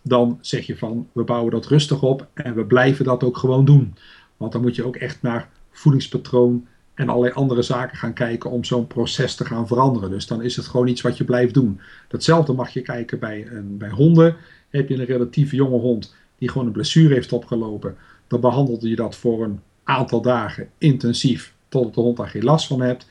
Dan 0.01 0.37
zeg 0.41 0.65
je 0.65 0.77
van, 0.77 1.07
we 1.11 1.23
bouwen 1.23 1.51
dat 1.51 1.65
rustig 1.65 2.01
op 2.01 2.27
en 2.33 2.55
we 2.55 2.65
blijven 2.65 3.05
dat 3.05 3.23
ook 3.23 3.37
gewoon 3.37 3.65
doen. 3.65 3.95
Want 4.37 4.51
dan 4.51 4.61
moet 4.61 4.75
je 4.75 4.85
ook 4.85 4.95
echt 4.95 5.21
naar 5.21 5.49
voedingspatroon 5.71 6.67
en 6.93 7.09
allerlei 7.09 7.33
andere 7.33 7.61
zaken 7.61 7.97
gaan 7.97 8.13
kijken 8.13 8.49
om 8.49 8.63
zo'n 8.63 8.87
proces 8.87 9.35
te 9.35 9.45
gaan 9.45 9.67
veranderen. 9.67 10.09
Dus 10.09 10.27
dan 10.27 10.41
is 10.41 10.55
het 10.55 10.65
gewoon 10.65 10.87
iets 10.87 11.01
wat 11.01 11.17
je 11.17 11.23
blijft 11.23 11.53
doen. 11.53 11.79
Datzelfde 12.07 12.53
mag 12.53 12.69
je 12.69 12.81
kijken 12.81 13.19
bij, 13.19 13.47
een, 13.51 13.77
bij 13.77 13.89
honden. 13.89 14.35
Heb 14.69 14.89
je 14.89 14.95
een 14.95 15.05
relatief 15.05 15.51
jonge 15.51 15.79
hond 15.79 16.15
die 16.37 16.49
gewoon 16.49 16.67
een 16.67 16.73
blessure 16.73 17.13
heeft 17.13 17.33
opgelopen, 17.33 17.95
dan 18.27 18.39
behandelde 18.39 18.89
je 18.89 18.95
dat 18.95 19.15
voor 19.15 19.43
een 19.43 19.59
aantal 19.83 20.21
dagen 20.21 20.69
intensief, 20.77 21.53
totdat 21.67 21.93
de 21.93 22.01
hond 22.01 22.17
daar 22.17 22.29
geen 22.29 22.43
last 22.43 22.67
van 22.67 22.81
hebt. 22.81 23.07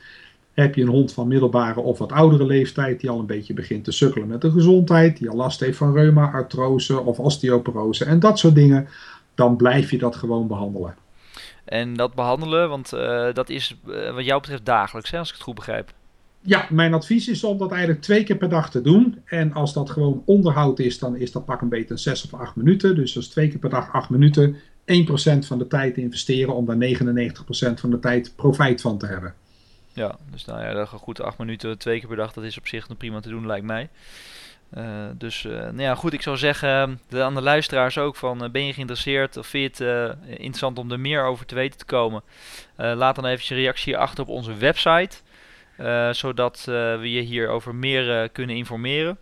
Heb 0.55 0.75
je 0.75 0.81
een 0.81 0.87
hond 0.87 1.13
van 1.13 1.27
middelbare 1.27 1.79
of 1.79 1.97
wat 1.97 2.11
oudere 2.11 2.45
leeftijd, 2.45 2.99
die 2.99 3.09
al 3.09 3.19
een 3.19 3.25
beetje 3.25 3.53
begint 3.53 3.83
te 3.83 3.91
sukkelen 3.91 4.27
met 4.27 4.41
de 4.41 4.51
gezondheid, 4.51 5.17
die 5.17 5.29
al 5.29 5.35
last 5.35 5.59
heeft 5.59 5.77
van 5.77 5.93
reuma, 5.93 6.31
artrose 6.31 6.99
of 6.99 7.19
osteoporose 7.19 8.05
en 8.05 8.19
dat 8.19 8.39
soort 8.39 8.55
dingen, 8.55 8.87
dan 9.33 9.55
blijf 9.55 9.91
je 9.91 9.97
dat 9.97 10.15
gewoon 10.15 10.47
behandelen. 10.47 10.95
En 11.65 11.93
dat 11.93 12.13
behandelen, 12.13 12.69
want 12.69 12.93
uh, 12.93 13.33
dat 13.33 13.49
is 13.49 13.77
uh, 13.87 14.13
wat 14.13 14.25
jou 14.25 14.41
betreft 14.41 14.65
dagelijks, 14.65 15.11
hè, 15.11 15.17
als 15.17 15.27
ik 15.27 15.33
het 15.33 15.43
goed 15.43 15.55
begrijp. 15.55 15.93
Ja, 16.41 16.67
mijn 16.69 16.93
advies 16.93 17.27
is 17.27 17.43
om 17.43 17.57
dat 17.57 17.71
eigenlijk 17.71 18.01
twee 18.01 18.23
keer 18.23 18.37
per 18.37 18.49
dag 18.49 18.69
te 18.69 18.81
doen. 18.81 19.21
En 19.25 19.53
als 19.53 19.73
dat 19.73 19.89
gewoon 19.89 20.21
onderhoud 20.25 20.79
is, 20.79 20.99
dan 20.99 21.15
is 21.15 21.31
dat 21.31 21.45
pak 21.45 21.61
een 21.61 21.69
beetje 21.69 21.97
6 21.97 22.25
of 22.25 22.39
8 22.39 22.55
minuten. 22.55 22.95
Dus 22.95 23.13
dat 23.13 23.23
is 23.23 23.29
twee 23.29 23.47
keer 23.47 23.59
per 23.59 23.69
dag 23.69 23.91
8 23.91 24.09
minuten. 24.09 24.55
1% 24.55 24.55
van 25.39 25.57
de 25.57 25.67
tijd 25.67 25.97
investeren 25.97 26.55
om 26.55 26.65
daar 26.65 26.77
99% 26.77 27.73
van 27.73 27.89
de 27.89 27.99
tijd 27.99 28.33
profijt 28.35 28.81
van 28.81 28.97
te 28.97 29.05
hebben. 29.05 29.33
Ja, 29.95 30.15
dus 30.31 30.45
nou 30.45 30.61
ja, 30.61 30.73
dat 30.73 30.89
goed 30.89 31.21
8 31.21 31.37
minuten 31.37 31.77
twee 31.77 31.99
keer 31.99 32.07
per 32.07 32.17
dag, 32.17 32.33
dat 32.33 32.43
is 32.43 32.57
op 32.57 32.67
zich 32.67 32.87
nog 32.87 32.97
prima 32.97 33.19
te 33.19 33.29
doen, 33.29 33.47
lijkt 33.47 33.65
mij. 33.65 33.89
Uh, 34.73 35.05
dus 35.13 35.43
uh, 35.43 35.53
nou 35.53 35.81
ja, 35.81 35.95
goed, 35.95 36.13
ik 36.13 36.21
zou 36.21 36.37
zeggen 36.37 36.99
de, 37.09 37.23
aan 37.23 37.35
de 37.35 37.41
luisteraars 37.41 37.97
ook 37.97 38.15
van 38.15 38.43
uh, 38.43 38.49
ben 38.49 38.65
je 38.65 38.73
geïnteresseerd 38.73 39.37
of 39.37 39.47
vind 39.47 39.77
je 39.77 39.85
het 39.85 40.17
interessant 40.29 40.77
om 40.77 40.91
er 40.91 40.99
meer 40.99 41.23
over 41.23 41.45
te 41.45 41.55
weten 41.55 41.77
te 41.77 41.85
komen? 41.85 42.23
laat 42.75 43.15
dan 43.15 43.25
even 43.25 43.55
je 43.55 43.61
reactie 43.61 43.97
achter 43.97 44.23
op 44.23 44.29
onze 44.29 44.53
website. 44.53 45.17
Zodat 46.11 46.63
we 46.65 47.11
je 47.11 47.21
hierover 47.21 47.75
meer 47.75 48.29
kunnen 48.29 48.55
informeren. 48.55 49.17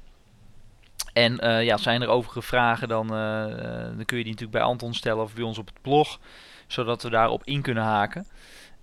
En 1.13 1.63
ja, 1.63 1.77
zijn 1.77 2.01
er 2.01 2.07
overige 2.07 2.41
vragen, 2.41 2.87
dan, 2.87 3.07
dan 3.07 4.05
kun 4.05 4.17
je 4.17 4.23
die 4.23 4.33
natuurlijk 4.33 4.51
bij 4.51 4.61
Anton 4.61 4.93
stellen 4.93 5.23
of 5.23 5.33
bij 5.33 5.43
ons 5.43 5.57
op 5.57 5.67
het 5.67 5.81
blog. 5.81 6.19
Zodat 6.67 7.03
we 7.03 7.09
daarop 7.09 7.41
in 7.43 7.61
kunnen 7.61 7.83
haken. 7.83 8.27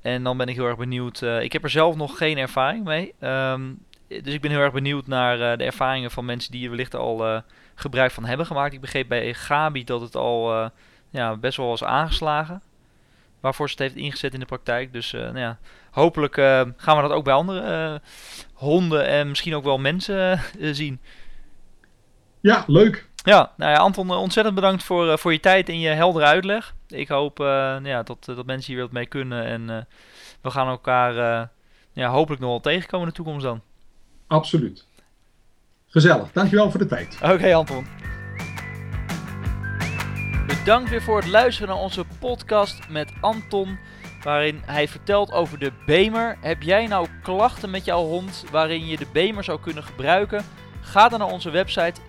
En 0.03 0.22
dan 0.22 0.36
ben 0.36 0.48
ik 0.48 0.55
heel 0.55 0.66
erg 0.66 0.76
benieuwd. 0.76 1.22
ik 1.22 1.53
heb 1.53 1.64
er 1.64 1.70
zelf 1.70 1.96
nog 1.96 2.16
geen 2.16 2.38
ervaring 2.38 2.84
mee. 2.84 3.14
Um, 3.20 3.78
dus 4.09 4.34
ik 4.34 4.40
ben 4.40 4.51
heel 4.51 4.61
erg 4.61 4.72
benieuwd 4.72 5.07
naar 5.07 5.59
de 5.59 5.64
ervaringen 5.64 6.11
van 6.11 6.24
mensen 6.24 6.53
die 6.53 6.64
er 6.64 6.70
wellicht 6.70 6.94
al 6.94 7.42
gebruik 7.74 8.11
van 8.11 8.24
hebben 8.24 8.46
gemaakt. 8.46 8.72
Ik 8.72 8.80
begreep 8.80 9.09
bij 9.09 9.34
Gabi 9.34 9.84
dat 9.84 10.01
het 10.01 10.16
al 10.16 10.70
ja, 11.11 11.36
best 11.36 11.57
wel 11.57 11.66
was 11.66 11.84
aangeslagen 11.84 12.62
waarvoor 13.40 13.68
ze 13.68 13.72
het 13.72 13.82
heeft 13.82 14.05
ingezet 14.05 14.34
in 14.34 14.40
de 14.40 14.46
praktijk. 14.46 14.92
Dus 14.92 15.12
nou 15.12 15.38
ja, 15.38 15.59
hopelijk 15.90 16.34
gaan 16.76 16.96
we 16.96 17.03
dat 17.03 17.11
ook 17.11 17.24
bij 17.24 17.34
andere 17.34 18.01
honden 18.53 19.07
en 19.07 19.28
misschien 19.28 19.55
ook 19.55 19.64
wel 19.64 19.78
mensen 19.78 20.40
zien. 20.61 21.01
Ja, 22.40 22.64
leuk. 22.66 23.09
Ja, 23.22 23.52
nou 23.56 23.72
ja, 23.72 23.76
Anton, 23.76 24.10
ontzettend 24.10 24.54
bedankt 24.54 24.82
voor, 24.82 25.18
voor 25.18 25.32
je 25.32 25.40
tijd 25.40 25.68
en 25.68 25.80
je 25.80 25.88
heldere 25.88 26.24
uitleg. 26.24 26.74
Ik 26.88 27.08
hoop 27.08 27.38
nou 27.38 27.88
ja, 27.88 28.02
dat, 28.02 28.24
dat 28.24 28.46
mensen 28.46 28.72
hier 28.72 28.82
wat 28.82 28.92
mee 28.92 29.06
kunnen 29.06 29.44
en 29.44 29.86
we 30.40 30.50
gaan 30.50 30.68
elkaar 30.68 31.14
ja, 31.92 32.08
hopelijk 32.08 32.40
nog 32.40 32.50
wel 32.50 32.60
tegenkomen 32.60 33.06
in 33.06 33.12
de 33.12 33.22
toekomst 33.22 33.44
dan. 33.44 33.60
Absoluut. 34.26 34.86
Gezellig. 35.86 36.32
Dankjewel 36.32 36.70
voor 36.70 36.80
de 36.80 36.86
tijd. 36.86 37.18
Oké, 37.22 37.32
okay, 37.32 37.54
Anton. 37.54 37.86
Bedankt 40.46 40.90
weer 40.90 41.02
voor 41.02 41.16
het 41.16 41.28
luisteren 41.28 41.68
naar 41.68 41.82
onze 41.82 42.04
podcast 42.18 42.88
met 42.88 43.12
Anton, 43.20 43.78
waarin 44.22 44.62
hij 44.66 44.88
vertelt 44.88 45.32
over 45.32 45.58
de 45.58 45.72
Bemer. 45.86 46.36
Heb 46.40 46.62
jij 46.62 46.86
nou 46.86 47.08
klachten 47.22 47.70
met 47.70 47.84
jouw 47.84 48.04
hond 48.04 48.44
waarin 48.50 48.86
je 48.86 48.96
de 48.96 49.06
Bemer 49.12 49.44
zou 49.44 49.60
kunnen 49.60 49.82
gebruiken? 49.82 50.44
Ga 50.80 51.08
dan 51.08 51.18
naar 51.18 51.32
onze 51.32 51.50
website 51.50 52.00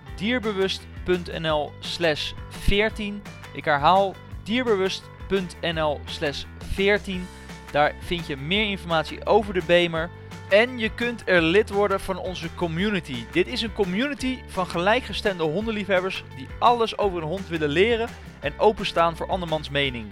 dierbewust.nl/slash 1.04 2.32
14. 2.48 3.22
Ik 3.52 3.64
herhaal 3.64 4.14
dierbewust.nl/slash 4.42 6.44
14. 6.74 7.26
Daar 7.70 7.94
vind 8.00 8.26
je 8.26 8.36
meer 8.36 8.70
informatie 8.70 9.26
over 9.26 9.54
de 9.54 9.62
Bemer. 9.66 10.10
En 10.48 10.78
je 10.78 10.94
kunt 10.94 11.22
er 11.24 11.42
lid 11.42 11.70
worden 11.70 12.00
van 12.00 12.18
onze 12.18 12.54
community. 12.54 13.24
Dit 13.30 13.46
is 13.46 13.62
een 13.62 13.72
community 13.72 14.38
van 14.46 14.66
gelijkgestemde 14.66 15.42
hondenliefhebbers 15.42 16.24
die 16.36 16.46
alles 16.58 16.98
over 16.98 17.22
een 17.22 17.28
hond 17.28 17.48
willen 17.48 17.68
leren 17.68 18.08
en 18.40 18.58
openstaan 18.58 19.16
voor 19.16 19.28
andermans 19.28 19.70
mening. 19.70 20.06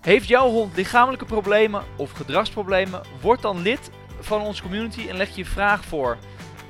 Heeft 0.00 0.28
jouw 0.28 0.48
hond 0.48 0.76
lichamelijke 0.76 1.24
problemen 1.24 1.82
of 1.96 2.10
gedragsproblemen? 2.10 3.00
Word 3.20 3.42
dan 3.42 3.62
lid 3.62 3.90
van 4.20 4.40
onze 4.40 4.62
community 4.62 5.08
en 5.08 5.16
leg 5.16 5.36
je 5.36 5.44
vraag 5.44 5.84
voor. 5.84 6.16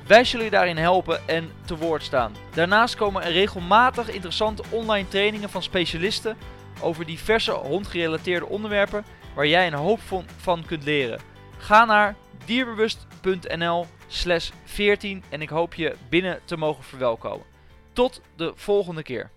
Wij 0.07 0.23
zullen 0.23 0.45
je 0.45 0.51
daarin 0.51 0.77
helpen 0.77 1.27
en 1.27 1.51
te 1.65 1.77
woord 1.77 2.03
staan. 2.03 2.35
Daarnaast 2.53 2.95
komen 2.95 3.23
er 3.23 3.31
regelmatig 3.31 4.09
interessante 4.09 4.63
online 4.69 5.07
trainingen 5.07 5.49
van 5.49 5.63
specialisten 5.63 6.37
over 6.81 7.05
diverse 7.05 7.51
hondgerelateerde 7.51 8.45
onderwerpen 8.45 9.05
waar 9.35 9.47
jij 9.47 9.67
een 9.67 9.73
hoop 9.73 9.99
van 10.37 10.65
kunt 10.65 10.83
leren. 10.83 11.19
Ga 11.57 11.85
naar 11.85 12.15
dierbewust.nl 12.45 13.85
slash 14.07 14.49
14 14.63 15.23
en 15.29 15.41
ik 15.41 15.49
hoop 15.49 15.73
je 15.73 15.95
binnen 16.09 16.39
te 16.45 16.57
mogen 16.57 16.83
verwelkomen. 16.83 17.45
Tot 17.93 18.21
de 18.35 18.51
volgende 18.55 19.03
keer. 19.03 19.29